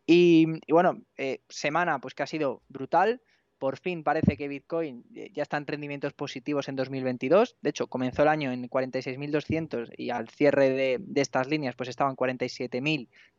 Y, 0.05 0.45
bueno, 0.69 1.01
eh, 1.17 1.41
semana 1.49 1.99
pues 1.99 2.13
que 2.13 2.23
ha 2.23 2.27
sido 2.27 2.61
brutal. 2.67 3.21
Por 3.62 3.78
fin 3.78 4.03
parece 4.03 4.38
que 4.38 4.47
Bitcoin 4.47 5.05
eh, 5.14 5.30
ya 5.36 5.43
está 5.43 5.57
en 5.57 5.68
rendimientos 5.68 6.14
positivos 6.14 6.68
en 6.68 6.76
2022. 6.76 7.57
De 7.62 7.70
hecho, 7.70 7.86
comenzó 7.86 8.24
el 8.24 8.30
año 8.30 8.51
en 8.51 8.68
46.200 8.68 9.93
y 9.97 10.09
al 10.09 10.30
cierre 10.30 10.72
de, 10.72 10.97
de, 10.99 11.22
estas 11.22 11.47
líneas 11.47 11.76
pues 11.76 11.88
estaban 11.88 12.16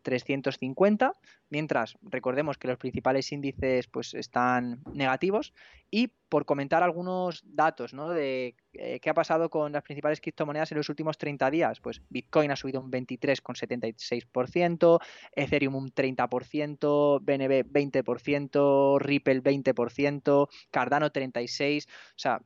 47.350 0.02 1.12
mientras 1.50 1.96
recordemos 2.02 2.58
que 2.58 2.68
los 2.68 2.78
principales 2.78 3.32
índices 3.32 3.86
pues 3.86 4.14
están 4.14 4.82
negativos 4.92 5.52
y 5.90 6.08
por 6.28 6.44
comentar 6.46 6.82
algunos 6.82 7.42
datos 7.44 7.92
¿no? 7.92 8.08
de 8.08 8.56
eh, 8.72 8.98
qué 9.00 9.10
ha 9.10 9.14
pasado 9.14 9.50
con 9.50 9.72
las 9.72 9.82
principales 9.82 10.22
criptomonedas 10.22 10.72
en 10.72 10.78
los 10.78 10.88
últimos 10.88 11.18
30 11.18 11.50
días, 11.50 11.80
pues 11.80 12.00
Bitcoin 12.08 12.50
ha 12.50 12.56
subido 12.56 12.80
un 12.80 12.90
23,76%, 12.90 14.98
Ethereum 15.36 15.74
un 15.74 15.92
30%, 15.92 17.20
BNB 17.20 17.70
20%, 17.70 18.98
Ripple 18.98 19.42
20%, 19.42 20.48
Cardano 20.70 21.10
36%, 21.10 21.86
o 21.86 21.90
sea, 22.16 22.40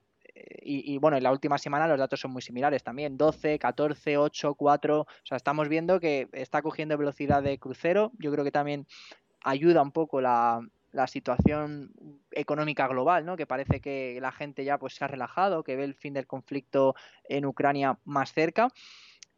y, 0.62 0.99
bueno, 0.99 1.16
en 1.16 1.22
la 1.22 1.32
última 1.32 1.59
semana 1.59 1.87
los 1.87 1.99
datos 1.99 2.20
son 2.20 2.32
muy 2.32 2.43
similares 2.43 2.82
también, 2.82 3.16
12, 3.16 3.59
14, 3.59 4.18
8, 4.18 4.55
4, 4.55 5.01
o 5.01 5.07
sea, 5.22 5.37
estamos 5.37 5.68
viendo 5.68 6.01
que 6.01 6.28
está 6.32 6.62
cogiendo 6.62 6.99
velocidad 6.99 7.43
de 7.43 7.59
crucero, 7.59 8.12
yo 8.18 8.32
creo 8.32 8.45
que 8.45 8.51
también 8.51 8.87
ayuda 9.43 9.82
un 9.82 9.93
poco 9.93 10.20
la, 10.20 10.61
situación 11.09 11.93
económica 12.30 12.89
global, 12.89 13.26
¿no? 13.26 13.37
Que 13.37 13.45
parece 13.45 13.80
que 13.80 14.18
la 14.22 14.32
gente 14.32 14.64
ya 14.64 14.78
pues 14.78 14.95
se 14.95 15.05
ha 15.05 15.09
relajado, 15.09 15.62
que 15.62 15.76
ve 15.76 15.84
el 15.84 15.95
fin 15.95 16.14
del 16.14 16.26
conflicto 16.26 16.95
en 17.28 17.45
Ucrania 17.45 17.99
más 18.07 18.32
cerca 18.32 18.70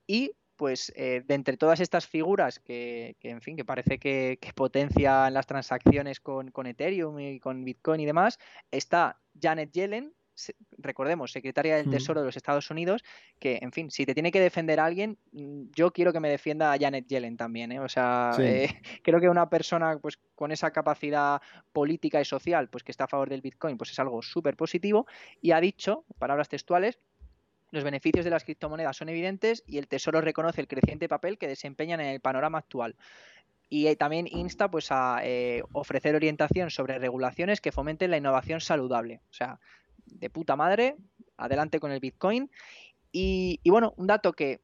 y 0.07 0.37
pues 0.55 0.93
eh, 0.95 1.25
de 1.27 1.35
entre 1.35 1.57
todas 1.57 1.81
estas 1.81 2.07
figuras 2.07 2.61
que, 2.61 3.17
en 3.23 3.41
fin, 3.41 3.57
que 3.57 3.65
parece 3.65 3.99
que, 3.99 4.39
potencian 4.55 5.35
las 5.35 5.47
transacciones 5.47 6.21
con, 6.21 6.53
con, 6.53 6.69
Ethereum 6.69 7.19
y 7.19 7.41
con 7.41 7.65
Bitcoin 7.65 8.01
y 8.01 8.07
demás, 8.07 8.39
está 8.71 9.19
Janet 9.41 9.73
Yellen, 9.73 10.13
recordemos, 10.79 11.33
secretaria 11.33 11.77
del 11.77 11.91
Tesoro 11.91 12.21
de 12.21 12.27
los 12.27 12.37
Estados 12.37 12.71
Unidos, 12.71 13.05
que, 13.39 13.59
en 13.61 13.73
fin, 13.73 13.91
si 13.91 14.07
te 14.07 14.15
tiene 14.15 14.31
que 14.31 14.41
defender 14.41 14.81
a 14.81 14.85
alguien, 14.85 15.19
mm, 15.33 15.65
yo 15.75 15.93
quiero 15.93 16.13
que 16.13 16.21
me 16.21 16.29
defienda 16.29 16.73
a 16.73 16.79
Janet 16.79 17.07
Yellen 17.07 17.37
también, 17.37 17.73
¿eh? 17.73 17.81
O 17.81 17.89
sea, 17.89 18.33
eh, 18.39 18.69
creo 19.03 19.21
que 19.21 19.29
una 19.29 19.49
persona 19.49 19.99
pues 19.99 20.19
con 20.35 20.53
esa 20.53 20.71
capacidad 20.71 21.41
política 21.73 22.21
y 22.21 22.25
social, 22.25 22.69
pues 22.69 22.85
que 22.85 22.93
está 22.93 23.05
a 23.05 23.09
favor 23.09 23.29
del 23.29 23.41
Bitcoin, 23.41 23.77
pues 23.77 23.91
es 23.91 23.99
algo 23.99 24.23
súper 24.23 24.57
positivo 24.57 25.07
y 25.41 25.53
ha 25.53 25.61
dicho, 25.61 26.05
palabras 26.19 26.49
textuales, 26.49 26.99
los 27.71 27.85
beneficios 27.85 28.25
de 28.25 28.31
las 28.31 28.45
criptomonedas 28.45 28.97
son 28.97 29.11
evidentes 29.11 29.63
y 29.67 29.77
el 29.77 29.89
Tesoro 29.89 30.21
reconoce 30.21 30.61
el 30.61 30.69
creciente 30.69 31.09
papel 31.09 31.37
que 31.37 31.49
desempeñan 31.49 32.01
en 32.01 32.07
el 32.07 32.21
panorama 32.21 32.59
actual 32.59 32.97
y 33.69 33.89
eh, 33.89 33.97
también 33.97 34.27
insta 34.27 34.71
pues 34.71 34.91
a 34.91 35.21
ofrecer 35.73 36.15
orientación 36.15 36.71
sobre 36.71 36.99
regulaciones 36.99 37.61
que 37.61 37.73
fomenten 37.73 38.11
la 38.11 38.17
innovación 38.17 38.63
saludable. 38.63 39.21
O 39.31 39.35
sea, 39.35 39.61
de 40.11 40.31
puta 40.31 40.57
madre, 40.57 40.97
adelante 41.37 41.81
con 41.81 41.93
el 41.93 42.01
Bitcoin. 42.01 42.51
Y, 43.13 43.61
bueno, 43.67 43.95
un 43.97 44.07
dato 44.07 44.33
que 44.33 44.61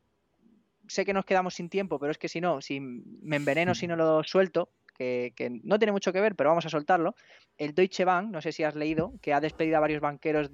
sé 0.86 1.05
que 1.05 1.14
nos 1.14 1.24
quedamos 1.24 1.55
sin 1.55 1.68
tiempo, 1.68 1.99
pero 1.99 2.11
es 2.11 2.18
que 2.18 2.28
si 2.28 2.40
no, 2.40 2.61
si 2.61 2.80
me 2.80 3.36
enveneno 3.36 3.74
si 3.74 3.86
no 3.86 3.97
lo 3.97 4.22
suelto, 4.22 4.68
que, 4.95 5.32
no 5.62 5.78
tiene 5.78 5.92
mucho 5.92 6.12
que 6.12 6.20
ver, 6.20 6.36
pero 6.36 6.51
vamos 6.51 6.66
a 6.66 6.70
soltarlo. 6.70 7.14
El 7.57 7.74
Deutsche 7.74 8.05
Bank, 8.05 8.30
no 8.30 8.40
sé 8.40 8.53
si 8.53 8.64
has 8.64 8.74
leído, 8.74 9.14
que 9.22 9.32
ha 9.32 9.40
despedido 9.40 9.78
a 9.78 9.80
varios 9.80 10.01
banqueros 10.01 10.51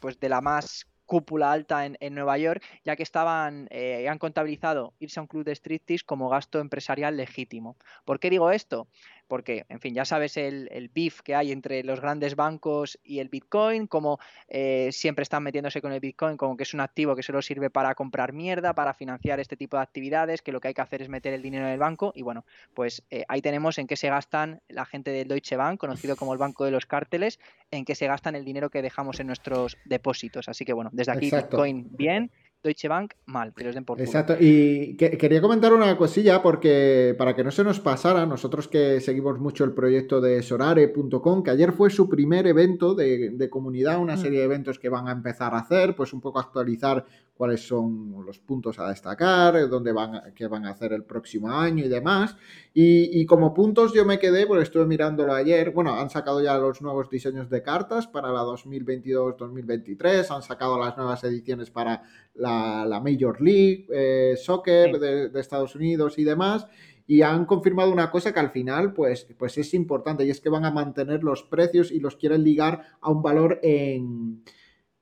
pues, 0.00 0.20
de 0.20 0.28
la 0.28 0.40
más 0.40 0.86
cúpula 1.06 1.50
alta 1.50 1.84
en, 1.86 2.14
Nueva 2.14 2.38
York, 2.38 2.62
ya 2.84 2.94
que 2.94 3.02
estaban, 3.02 3.66
eh, 3.70 4.08
han 4.08 4.18
contabilizado 4.18 4.94
irse 5.00 5.18
a 5.18 5.22
un 5.22 5.26
club 5.26 5.44
de 5.44 5.56
striptease 5.56 6.04
como 6.04 6.28
gasto 6.28 6.60
empresarial 6.60 7.16
legítimo. 7.16 7.76
¿Por 8.04 8.20
qué 8.20 8.30
digo 8.30 8.52
esto? 8.52 8.86
Porque, 9.30 9.64
en 9.68 9.78
fin, 9.78 9.94
ya 9.94 10.04
sabes 10.04 10.36
el, 10.36 10.68
el 10.72 10.88
beef 10.88 11.20
que 11.20 11.36
hay 11.36 11.52
entre 11.52 11.84
los 11.84 12.00
grandes 12.00 12.34
bancos 12.34 12.98
y 13.04 13.20
el 13.20 13.28
Bitcoin, 13.28 13.86
como 13.86 14.18
eh, 14.48 14.88
siempre 14.90 15.22
están 15.22 15.44
metiéndose 15.44 15.80
con 15.80 15.92
el 15.92 16.00
Bitcoin, 16.00 16.36
como 16.36 16.56
que 16.56 16.64
es 16.64 16.74
un 16.74 16.80
activo 16.80 17.14
que 17.14 17.22
solo 17.22 17.40
sirve 17.40 17.70
para 17.70 17.94
comprar 17.94 18.32
mierda, 18.32 18.74
para 18.74 18.92
financiar 18.92 19.38
este 19.38 19.56
tipo 19.56 19.76
de 19.76 19.84
actividades, 19.84 20.42
que 20.42 20.50
lo 20.50 20.58
que 20.60 20.66
hay 20.66 20.74
que 20.74 20.80
hacer 20.80 21.00
es 21.00 21.08
meter 21.08 21.32
el 21.32 21.42
dinero 21.42 21.64
en 21.66 21.70
el 21.70 21.78
banco. 21.78 22.10
Y 22.16 22.22
bueno, 22.22 22.44
pues 22.74 23.04
eh, 23.08 23.24
ahí 23.28 23.40
tenemos 23.40 23.78
en 23.78 23.86
qué 23.86 23.94
se 23.94 24.08
gastan 24.08 24.62
la 24.66 24.84
gente 24.84 25.12
del 25.12 25.28
Deutsche 25.28 25.54
Bank, 25.54 25.78
conocido 25.78 26.16
como 26.16 26.32
el 26.32 26.38
banco 26.40 26.64
de 26.64 26.72
los 26.72 26.86
cárteles, 26.86 27.38
en 27.70 27.84
qué 27.84 27.94
se 27.94 28.08
gastan 28.08 28.34
el 28.34 28.44
dinero 28.44 28.68
que 28.68 28.82
dejamos 28.82 29.20
en 29.20 29.28
nuestros 29.28 29.78
depósitos. 29.84 30.48
Así 30.48 30.64
que 30.64 30.72
bueno, 30.72 30.90
desde 30.92 31.12
aquí 31.12 31.30
Bitcoin 31.30 31.86
bien 31.96 32.32
Deutsche 32.62 32.88
Bank 32.88 33.14
mal, 33.26 33.52
que 33.54 33.64
los 33.64 33.74
den 33.74 33.84
por 33.84 33.96
culo. 33.96 34.06
Exacto, 34.06 34.36
y 34.38 34.96
quería 34.96 35.40
comentar 35.40 35.72
una 35.72 35.96
cosilla 35.96 36.42
porque 36.42 37.14
para 37.16 37.34
que 37.34 37.44
no 37.44 37.50
se 37.50 37.64
nos 37.64 37.80
pasara, 37.80 38.26
nosotros 38.26 38.68
que 38.68 39.00
seguimos 39.00 39.38
mucho 39.38 39.64
el 39.64 39.72
proyecto 39.72 40.20
de 40.20 40.42
sorare.com, 40.42 41.42
que 41.42 41.50
ayer 41.50 41.72
fue 41.72 41.90
su 41.90 42.08
primer 42.08 42.46
evento 42.46 42.94
de, 42.94 43.48
comunidad, 43.50 43.98
una 43.98 44.16
mm. 44.16 44.20
serie 44.20 44.38
de 44.40 44.44
eventos 44.44 44.78
que 44.78 44.88
van 44.88 45.08
a 45.08 45.12
empezar 45.12 45.54
a 45.54 45.58
hacer, 45.58 45.94
pues 45.96 46.12
un 46.12 46.20
poco 46.20 46.38
actualizar 46.38 47.04
cuáles 47.40 47.66
son 47.66 48.22
los 48.26 48.38
puntos 48.38 48.78
a 48.78 48.90
destacar, 48.90 49.66
dónde 49.70 49.92
van, 49.92 50.34
qué 50.34 50.46
van 50.46 50.66
a 50.66 50.72
hacer 50.72 50.92
el 50.92 51.04
próximo 51.04 51.50
año 51.50 51.86
y 51.86 51.88
demás. 51.88 52.36
Y, 52.74 53.24
como 53.24 53.54
puntos 53.54 53.94
yo 53.94 54.04
me 54.04 54.18
quedé, 54.18 54.46
porque 54.46 54.64
estuve 54.64 54.84
mirándolo 54.84 55.32
ayer, 55.32 55.70
bueno, 55.70 55.94
han 55.94 56.10
sacado 56.10 56.42
ya 56.42 56.58
los 56.58 56.82
nuevos 56.82 57.08
diseños 57.08 57.48
de 57.48 57.62
cartas 57.62 58.06
para 58.06 58.30
la 58.30 58.42
2022-2023, 58.42 60.30
han 60.36 60.42
sacado 60.42 60.78
las 60.78 60.98
nuevas 60.98 61.24
ediciones 61.24 61.70
para 61.70 62.02
la, 62.34 63.00
Major 63.02 63.40
League 63.40 63.86
eh, 63.90 64.34
Soccer 64.36 64.98
de, 65.00 65.40
Estados 65.40 65.74
Unidos 65.74 66.18
y 66.18 66.24
demás. 66.24 66.66
Y 67.06 67.22
han 67.22 67.46
confirmado 67.46 67.90
una 67.90 68.10
cosa 68.10 68.34
que 68.34 68.40
al 68.40 68.50
final 68.50 68.92
pues, 68.92 69.26
pues 69.38 69.56
es 69.56 69.72
importante 69.72 70.26
y 70.26 70.30
es 70.30 70.42
que 70.42 70.50
van 70.50 70.66
a 70.66 70.70
mantener 70.70 71.24
los 71.24 71.42
precios 71.42 71.90
y 71.90 72.00
los 72.00 72.16
quieren 72.16 72.44
ligar 72.44 72.82
a 73.00 73.10
un 73.10 73.22
valor 73.22 73.60
en, 73.62 74.42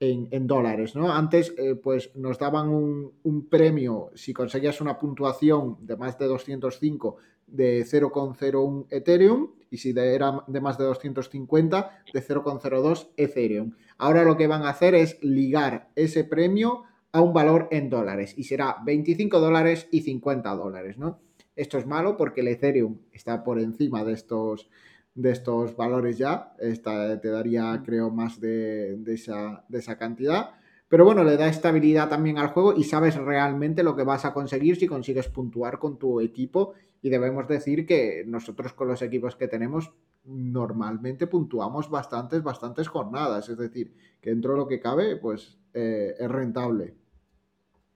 en, 0.00 0.46
dólares, 0.46 0.94
¿no? 0.94 1.12
Antes, 1.12 1.52
eh, 1.58 1.74
pues 1.74 2.14
nos 2.14 2.38
daban 2.38 2.68
un, 2.68 3.48
premio 3.50 4.10
si 4.14 4.32
conseguías 4.32 4.80
una 4.80 4.98
puntuación 4.98 5.76
de 5.80 5.96
más 5.96 6.18
de 6.18 6.26
205 6.26 7.16
de 7.46 7.84
0,01 7.84 8.86
Ethereum 8.90 9.50
y 9.70 9.78
si 9.78 9.90
era 9.90 10.44
de 10.46 10.60
más 10.60 10.78
de 10.78 10.84
250 10.84 12.02
de 12.12 12.22
0,02 12.22 13.08
Ethereum. 13.16 13.72
Ahora 13.96 14.22
lo 14.22 14.36
que 14.36 14.46
van 14.46 14.62
a 14.62 14.70
hacer 14.70 14.94
es 14.94 15.18
ligar 15.22 15.90
ese 15.96 16.24
premio 16.24 16.84
a 17.10 17.20
un 17.20 17.32
valor 17.32 17.68
en 17.70 17.90
dólares 17.90 18.34
y 18.36 18.44
será 18.44 18.76
25 18.84 19.40
dólares 19.40 19.88
y 19.90 20.02
50 20.02 20.54
dólares, 20.54 20.98
¿no? 20.98 21.20
Esto 21.56 21.76
es 21.78 21.86
malo 21.86 22.16
porque 22.16 22.42
el 22.42 22.48
Ethereum 22.48 22.98
está 23.12 23.42
por 23.42 23.58
encima 23.58 24.04
de 24.04 24.12
estos 24.12 24.68
de 25.18 25.32
estos 25.32 25.76
valores 25.76 26.16
ya. 26.16 26.54
Esta 26.60 27.20
te 27.20 27.28
daría, 27.28 27.82
creo, 27.84 28.10
más 28.10 28.40
de, 28.40 29.02
esa, 29.06 29.64
de 29.68 29.78
esa 29.78 29.98
cantidad. 29.98 30.50
Pero 30.88 31.04
bueno, 31.04 31.24
le 31.24 31.36
da 31.36 31.48
estabilidad 31.48 32.08
también 32.08 32.38
al 32.38 32.48
juego 32.48 32.72
y 32.74 32.84
sabes 32.84 33.16
realmente 33.16 33.82
lo 33.82 33.96
que 33.96 34.04
vas 34.04 34.24
a 34.24 34.32
conseguir 34.32 34.76
si 34.76 34.86
consigues 34.86 35.28
puntuar 35.28 35.80
con 35.80 35.98
tu 35.98 36.20
equipo. 36.20 36.74
Y 37.02 37.10
debemos 37.10 37.48
decir 37.48 37.84
que 37.84 38.24
nosotros 38.26 38.72
con 38.72 38.86
los 38.86 39.02
equipos 39.02 39.34
que 39.34 39.48
tenemos 39.48 39.92
normalmente 40.24 41.26
puntuamos 41.26 41.90
bastantes, 41.90 42.42
bastantes 42.44 42.86
jornadas. 42.86 43.48
Es 43.48 43.58
decir, 43.58 43.92
que 44.20 44.30
dentro 44.30 44.52
de 44.52 44.58
lo 44.58 44.68
que 44.68 44.78
cabe, 44.78 45.16
pues 45.16 45.58
eh, 45.74 46.14
es 46.16 46.30
rentable. 46.30 46.94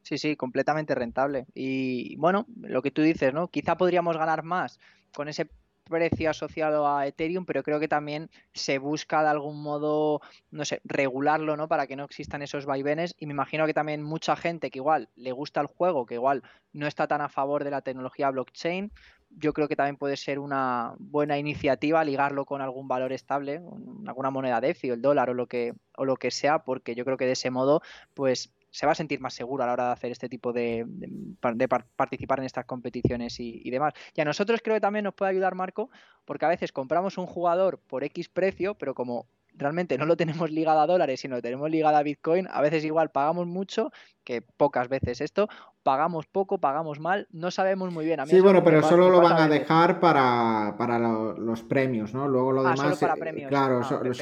Sí, 0.02 0.18
sí, 0.18 0.34
completamente 0.34 0.96
rentable. 0.96 1.46
Y 1.54 2.16
bueno, 2.16 2.46
lo 2.60 2.82
que 2.82 2.90
tú 2.90 3.00
dices, 3.02 3.32
¿no? 3.32 3.46
Quizá 3.46 3.76
podríamos 3.76 4.16
ganar 4.16 4.42
más 4.42 4.80
con 5.14 5.28
ese 5.28 5.48
precio 5.84 6.30
asociado 6.30 6.88
a 6.88 7.06
Ethereum, 7.06 7.44
pero 7.44 7.62
creo 7.62 7.80
que 7.80 7.88
también 7.88 8.30
se 8.52 8.78
busca 8.78 9.22
de 9.22 9.28
algún 9.28 9.62
modo, 9.62 10.20
no 10.50 10.64
sé, 10.64 10.80
regularlo, 10.84 11.56
¿no? 11.56 11.68
Para 11.68 11.86
que 11.86 11.96
no 11.96 12.04
existan 12.04 12.42
esos 12.42 12.66
vaivenes. 12.66 13.14
Y 13.18 13.26
me 13.26 13.32
imagino 13.32 13.66
que 13.66 13.74
también 13.74 14.02
mucha 14.02 14.36
gente 14.36 14.70
que 14.70 14.78
igual 14.78 15.08
le 15.16 15.32
gusta 15.32 15.60
el 15.60 15.66
juego, 15.66 16.06
que 16.06 16.14
igual 16.14 16.42
no 16.72 16.86
está 16.86 17.06
tan 17.06 17.20
a 17.20 17.28
favor 17.28 17.64
de 17.64 17.70
la 17.70 17.82
tecnología 17.82 18.30
blockchain, 18.30 18.92
yo 19.38 19.52
creo 19.52 19.68
que 19.68 19.76
también 19.76 19.96
puede 19.96 20.16
ser 20.16 20.38
una 20.38 20.94
buena 20.98 21.38
iniciativa 21.38 22.04
ligarlo 22.04 22.44
con 22.44 22.60
algún 22.60 22.88
valor 22.88 23.12
estable, 23.12 23.62
alguna 24.06 24.30
moneda 24.30 24.60
DeFi 24.60 24.90
o 24.90 24.94
el 24.94 25.02
dólar 25.02 25.30
o 25.30 25.34
lo 25.34 25.46
que 25.46 25.74
o 25.96 26.04
lo 26.04 26.16
que 26.16 26.30
sea, 26.30 26.60
porque 26.60 26.94
yo 26.94 27.04
creo 27.04 27.16
que 27.16 27.26
de 27.26 27.32
ese 27.32 27.50
modo, 27.50 27.82
pues 28.14 28.52
se 28.72 28.86
va 28.86 28.92
a 28.92 28.96
sentir 28.96 29.20
más 29.20 29.34
seguro 29.34 29.62
a 29.62 29.66
la 29.66 29.74
hora 29.74 29.86
de 29.86 29.92
hacer 29.92 30.10
este 30.10 30.28
tipo 30.28 30.52
de, 30.52 30.84
de, 30.86 31.68
participar 31.68 32.40
en 32.40 32.46
estas 32.46 32.64
competiciones 32.64 33.38
y, 33.38 33.70
demás. 33.70 33.92
Y 34.14 34.22
a 34.22 34.24
nosotros 34.24 34.60
creo 34.64 34.76
que 34.76 34.80
también 34.80 35.04
nos 35.04 35.14
puede 35.14 35.30
ayudar 35.30 35.54
Marco, 35.54 35.90
porque 36.24 36.46
a 36.46 36.48
veces 36.48 36.72
compramos 36.72 37.18
un 37.18 37.26
jugador 37.26 37.78
por 37.78 38.02
X 38.02 38.30
precio, 38.30 38.74
pero 38.74 38.94
como 38.94 39.26
realmente 39.54 39.98
no 39.98 40.06
lo 40.06 40.16
tenemos 40.16 40.50
ligado 40.50 40.80
a 40.80 40.86
dólares, 40.86 41.20
sino 41.20 41.36
lo 41.36 41.42
tenemos 41.42 41.70
ligado 41.70 41.96
a 41.96 42.02
Bitcoin, 42.02 42.48
a 42.50 42.60
veces 42.60 42.84
igual 42.84 43.10
pagamos 43.10 43.46
mucho, 43.46 43.90
que 44.24 44.42
pocas 44.42 44.88
veces 44.88 45.20
esto, 45.20 45.48
pagamos 45.82 46.26
poco, 46.26 46.58
pagamos 46.58 47.00
mal, 47.00 47.26
no 47.32 47.50
sabemos 47.50 47.92
muy 47.92 48.04
bien. 48.04 48.20
sí, 48.26 48.40
bueno, 48.40 48.62
pero 48.62 48.82
solo 48.82 49.10
lo 49.10 49.20
van 49.20 49.38
a 49.38 49.48
dejar 49.48 50.00
para, 50.00 50.74
para 50.78 50.98
los 50.98 51.62
premios, 51.62 52.14
¿no? 52.14 52.28
Luego 52.28 52.52
lo 52.52 52.60
ah, 52.60 52.70
demás. 52.70 52.80
Solo 52.80 52.96
para 53.00 53.16
premios. 53.16 53.48
Claro, 53.48 53.80
ah, 53.80 53.84
solo 53.84 54.04
los, 54.04 54.16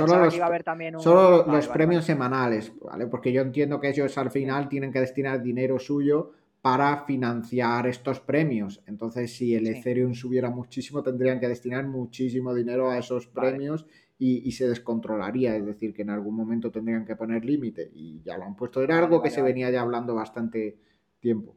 solo 1.04 1.46
los 1.46 1.68
premios 1.68 2.04
semanales, 2.04 2.72
¿vale? 2.80 3.06
Porque 3.06 3.32
yo 3.32 3.42
entiendo 3.42 3.80
que 3.80 3.90
ellos 3.90 4.16
al 4.18 4.30
final 4.30 4.68
tienen 4.68 4.92
que 4.92 5.00
destinar 5.00 5.42
dinero 5.42 5.78
suyo 5.78 6.32
para 6.62 7.04
financiar 7.04 7.86
estos 7.86 8.20
premios. 8.20 8.82
Entonces, 8.86 9.34
si 9.34 9.54
el 9.54 9.66
Ethereum 9.66 10.14
subiera 10.14 10.50
muchísimo, 10.50 11.02
tendrían 11.02 11.40
que 11.40 11.48
destinar 11.48 11.86
muchísimo 11.86 12.54
dinero 12.54 12.90
a 12.90 12.98
esos 12.98 13.26
premios 13.26 13.86
y, 14.22 14.52
se 14.52 14.68
descontrolaría, 14.68 15.56
es 15.56 15.64
decir, 15.64 15.94
que 15.94 16.02
en 16.02 16.10
algún 16.10 16.36
momento 16.36 16.70
tendrían 16.70 17.06
que 17.06 17.16
poner 17.16 17.42
límite 17.42 17.90
y 17.94 18.20
ya 18.22 18.36
lo 18.36 18.44
han 18.44 18.54
puesto. 18.54 18.82
Era 18.82 18.98
algo 18.98 19.22
que 19.22 19.30
se 19.30 19.40
venía 19.40 19.70
ya 19.70 19.80
hablando 19.80 20.14
bastante 20.14 20.76
tiempo. 21.20 21.56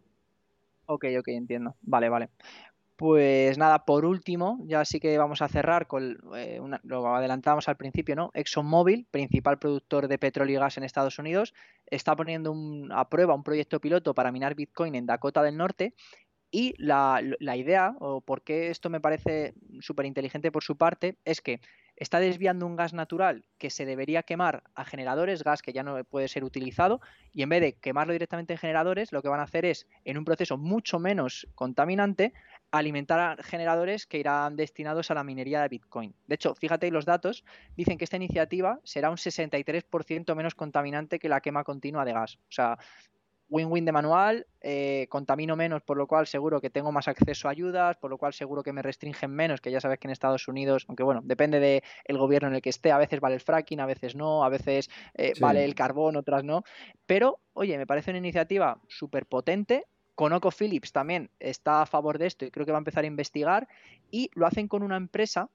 Ok, 0.86 1.06
ok, 1.20 1.28
entiendo. 1.28 1.76
Vale, 1.82 2.08
vale. 2.08 2.30
Pues 2.96 3.58
nada, 3.58 3.84
por 3.84 4.06
último, 4.06 4.60
ya 4.64 4.86
sí 4.86 5.02
que 5.02 5.18
vamos 5.18 5.42
a 5.42 5.50
cerrar 5.50 5.88
con 5.88 6.18
eh, 6.38 6.62
lo 6.84 7.14
adelantamos 7.14 7.68
al 7.68 7.76
principio, 7.76 8.16
¿no? 8.16 8.32
ExxonMobil, 8.34 9.08
principal 9.12 9.60
productor 9.60 10.08
de 10.08 10.18
petróleo 10.18 10.56
y 10.56 10.60
gas 10.60 10.78
en 10.78 10.86
Estados 10.86 11.20
Unidos, 11.20 11.54
está 11.88 12.16
poniendo 12.16 12.56
a 12.92 13.10
prueba 13.10 13.36
un 13.36 13.44
proyecto 13.44 13.82
piloto 13.82 14.14
para 14.14 14.32
minar 14.32 14.56
Bitcoin 14.56 14.96
en 14.96 15.06
Dakota 15.06 15.44
del 15.44 15.58
Norte 15.58 15.96
y 16.50 16.76
la, 16.78 17.22
la 17.40 17.58
idea, 17.58 17.94
o 18.00 18.22
por 18.22 18.42
qué 18.42 18.70
esto 18.70 18.90
me 18.90 19.02
parece 19.02 19.54
súper 19.82 20.06
inteligente 20.06 20.50
por 20.50 20.64
su 20.64 20.78
parte, 20.78 21.18
es 21.26 21.42
que 21.42 21.60
está 21.96 22.20
desviando 22.20 22.66
un 22.66 22.76
gas 22.76 22.94
natural 22.94 23.46
que 23.58 23.70
se 23.70 23.86
debería 23.86 24.24
quemar 24.24 24.64
a 24.76 24.86
generadores, 24.86 25.44
gas 25.44 25.62
que 25.62 25.74
ya 25.74 25.84
no 25.84 26.04
puede 26.04 26.28
ser 26.28 26.44
utilizado, 26.44 27.02
y 27.32 27.44
en 27.44 27.50
vez 27.50 27.62
de 27.62 27.74
quemarlo 27.74 28.14
directamente 28.14 28.54
en 28.54 28.60
generadores, 28.60 29.12
lo 29.12 29.22
que 29.22 29.30
van 29.30 29.40
a 29.40 29.44
hacer 29.44 29.66
es, 29.66 29.88
en 30.06 30.18
un 30.18 30.26
proceso 30.26 30.58
mucho 30.58 31.00
menos 31.00 31.48
contaminante, 31.56 32.34
alimentar 32.72 33.20
a 33.20 33.44
generadores 33.44 34.08
que 34.08 34.18
irán 34.18 34.56
destinados 34.56 35.12
a 35.12 35.14
la 35.14 35.24
minería 35.24 35.62
de 35.62 35.70
Bitcoin. 35.70 36.16
De 36.28 36.36
hecho, 36.36 36.56
fíjate 36.56 36.90
los 36.90 37.06
datos, 37.06 37.44
dicen 37.76 37.98
que 37.98 38.04
esta 38.04 38.18
iniciativa 38.18 38.80
será 38.84 39.10
un 39.10 39.18
63% 39.18 40.36
menos 40.36 40.56
contaminante 40.56 41.20
que 41.20 41.30
la 41.30 41.42
quema 41.42 41.64
continua 41.64 42.04
de 42.04 42.14
gas. 42.14 42.36
O 42.36 42.52
sea, 42.52 42.80
win-win 43.54 43.86
de 43.86 43.92
manual, 43.92 44.48
eh, 44.62 45.06
contamino 45.10 45.56
menos, 45.56 45.84
por 45.84 45.96
lo 45.96 46.08
cual 46.08 46.26
seguro 46.26 46.60
que 46.60 46.72
tengo 46.72 46.92
más 46.92 47.08
acceso 47.08 47.48
a 47.48 47.52
ayudas, 47.52 47.98
por 47.98 48.10
lo 48.10 48.18
cual 48.18 48.34
seguro 48.34 48.64
que 48.64 48.74
me 48.74 48.82
restringen 48.82 49.30
menos, 49.30 49.62
que 49.62 49.70
ya 49.70 49.80
sabes 49.80 50.00
que 50.00 50.08
en 50.08 50.12
Estados 50.12 50.48
Unidos, 50.48 50.86
aunque 50.88 51.04
bueno, 51.04 51.22
depende 51.24 51.60
del 51.60 52.18
gobierno 52.18 52.48
en 52.48 52.56
el 52.56 52.62
que 52.64 52.72
esté, 52.72 52.92
a 52.92 52.98
veces 52.98 53.20
vale 53.20 53.36
el 53.36 53.42
fracking, 53.42 53.80
a 53.80 53.86
veces 53.86 54.16
no, 54.16 54.44
a 54.44 54.50
veces 54.50 54.90
eh, 55.14 55.34
vale 55.40 55.64
el 55.64 55.76
carbón, 55.76 56.16
otras 56.16 56.44
no. 56.44 56.64
Pero, 57.06 57.40
oye, 57.54 57.78
me 57.78 57.86
parece 57.86 58.10
una 58.10 58.18
iniciativa 58.18 58.82
súper 58.88 59.28
potente. 59.28 59.86
Conoco 60.16 60.50
Phillips 60.50 60.92
también 60.92 61.30
está 61.40 61.84
a 61.84 61.86
favor 61.86 62.18
de 62.18 62.26
esto 62.26 62.46
y 62.46 62.52
creo 62.52 62.66
que 62.66 62.72
va 62.72 62.80
a 62.80 62.86
empezar 62.86 63.04
a 63.04 63.08
investigar 63.08 63.68
y 64.10 64.32
lo 64.34 64.48
hacen 64.48 64.68
con 64.68 64.82
una 64.82 64.98
empresa 64.98 65.50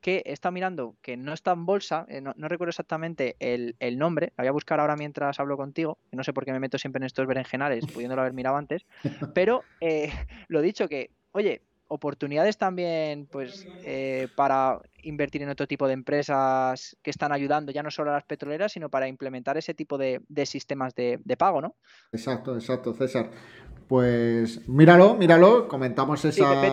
que 0.00 0.22
está 0.26 0.50
mirando 0.50 0.96
que 1.02 1.16
no 1.16 1.32
está 1.32 1.52
en 1.52 1.66
bolsa, 1.66 2.06
eh, 2.08 2.20
no, 2.20 2.32
recuerdo 2.36 2.70
exactamente 2.70 3.36
el, 3.40 3.98
nombre, 3.98 4.32
la 4.36 4.42
voy 4.42 4.48
a 4.48 4.52
buscar 4.52 4.80
ahora 4.80 4.96
mientras 4.96 5.40
hablo 5.40 5.56
contigo, 5.56 5.98
no 6.12 6.24
sé 6.24 6.32
por 6.32 6.44
qué 6.44 6.52
me 6.52 6.60
meto 6.60 6.78
siempre 6.78 6.98
en 6.98 7.04
estos 7.04 7.26
berenjenales, 7.26 7.86
pudiéndolo 7.86 8.22
haber 8.22 8.32
mirado 8.32 8.56
antes, 8.56 8.86
pero 9.34 9.62
eh, 9.80 10.10
lo 10.48 10.60
dicho 10.62 10.88
que, 10.88 11.10
oye, 11.32 11.62
oportunidades 11.88 12.58
también 12.58 13.26
pues 13.30 13.66
eh, 13.84 14.28
para 14.34 14.80
invertir 15.02 15.42
en 15.42 15.50
otro 15.50 15.66
tipo 15.66 15.86
de 15.86 15.92
empresas 15.94 16.96
que 17.02 17.10
están 17.10 17.32
ayudando 17.32 17.72
ya 17.72 17.82
no 17.82 17.90
solo 17.90 18.10
a 18.10 18.14
las 18.14 18.24
petroleras, 18.24 18.72
sino 18.72 18.88
para 18.88 19.08
implementar 19.08 19.56
ese 19.56 19.74
tipo 19.74 19.98
de, 19.98 20.20
sistemas 20.44 20.94
de, 20.94 21.20
de, 21.24 21.36
pago, 21.36 21.60
¿no? 21.60 21.76
Exacto, 22.12 22.54
exacto, 22.54 22.92
César. 22.94 23.30
Pues 23.88 24.68
míralo, 24.68 25.14
míralo, 25.14 25.68
comentamos 25.68 26.24
esa, 26.24 26.66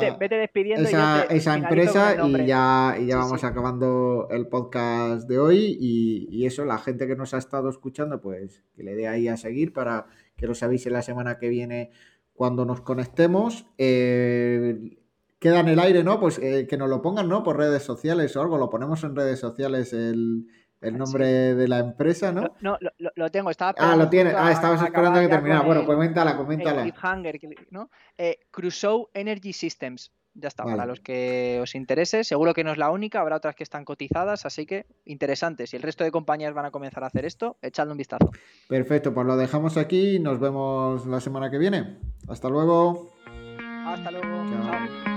esa, 1.29 1.55
empresa 1.55 2.15
y 2.25 2.45
ya, 2.47 2.97
ya 3.05 3.17
vamos 3.17 3.43
acabando 3.43 4.27
el 4.31 4.47
podcast 4.47 5.29
de 5.29 5.37
hoy 5.37 5.77
y, 5.79 6.45
eso, 6.47 6.65
la 6.65 6.79
gente 6.79 7.05
que 7.05 7.15
nos 7.15 7.35
ha 7.35 7.37
estado 7.37 7.69
escuchando, 7.69 8.19
pues 8.19 8.63
que 8.75 8.81
le 8.81 8.95
dé 8.95 9.07
ahí 9.07 9.27
a 9.27 9.37
seguir 9.37 9.73
para 9.73 10.07
que 10.35 10.47
lo 10.47 10.53
avise 10.59 10.89
la 10.89 11.03
semana 11.03 11.37
que 11.37 11.49
viene 11.49 11.91
cuando 12.33 12.65
nos 12.65 12.81
conectemos. 12.81 13.67
Eh, 13.77 15.02
queda 15.43 15.59
en 15.59 15.67
el 15.67 15.79
aire, 15.79 16.05
¿no? 16.05 16.21
Pues 16.21 16.39
eh, 16.39 16.67
que 16.69 16.77
nos 16.77 16.89
lo 16.89 17.01
pongan, 17.01 17.27
¿no? 17.27 17.43
Por 17.43 17.57
redes 17.57 17.83
sociales 17.83 18.33
o 18.37 18.41
algo, 18.41 18.57
lo 18.57 18.69
ponemos 18.69 19.03
en 19.03 19.13
redes 19.13 19.39
sociales 19.39 19.91
el 19.91 20.47
el 20.83 20.97
nombre 20.97 21.55
de 21.55 21.67
la 21.67 21.79
empresa, 21.79 22.31
¿no? 22.31 22.55
No, 22.59 22.77
lo, 23.15 23.31
tengo, 23.31 23.49
estaba 23.49 23.73
Ah, 23.77 23.95
lo 23.95 24.09
tiene. 24.09 24.33
Ah, 24.35 24.51
estabas 24.51 24.81
esperando 24.83 25.19
que 25.21 25.29
terminara. 25.29 25.61
Bueno, 25.61 25.85
coméntala, 25.85 26.35
coméntala. 26.35 26.83
Hunger, 26.83 27.39
¿no? 27.71 27.89
Eh, 28.17 28.39
Crusoe 28.51 29.07
Energy 29.13 29.53
Systems. 29.53 30.11
Ya 30.35 30.47
está, 30.47 30.63
para 30.63 30.87
los 30.87 30.99
que 30.99 31.59
os 31.61 31.75
interese. 31.75 32.23
Seguro 32.23 32.53
que 32.53 32.63
no 32.63 32.71
es 32.71 32.77
la 32.77 32.89
única, 32.89 33.21
habrá 33.21 33.35
otras 33.35 33.55
que 33.55 33.63
están 33.63 33.85
cotizadas, 33.85 34.47
así 34.47 34.65
que 34.65 34.87
interesante. 35.05 35.67
Si 35.67 35.75
el 35.75 35.83
resto 35.83 36.03
de 36.03 36.11
compañías 36.11 36.55
van 36.55 36.65
a 36.65 36.71
comenzar 36.71 37.03
a 37.03 37.07
hacer 37.07 37.23
esto, 37.23 37.57
echadle 37.61 37.91
un 37.91 37.99
vistazo. 37.99 38.31
Perfecto, 38.67 39.13
pues 39.13 39.27
lo 39.27 39.37
dejamos 39.37 39.77
aquí 39.77 40.15
y 40.15 40.19
nos 40.19 40.39
vemos 40.39 41.05
la 41.05 41.21
semana 41.21 41.51
que 41.51 41.59
viene. 41.59 41.99
Hasta 42.27 42.49
luego. 42.49 43.13
Hasta 43.85 44.09
luego. 44.09 44.49
Chao. 44.49 45.12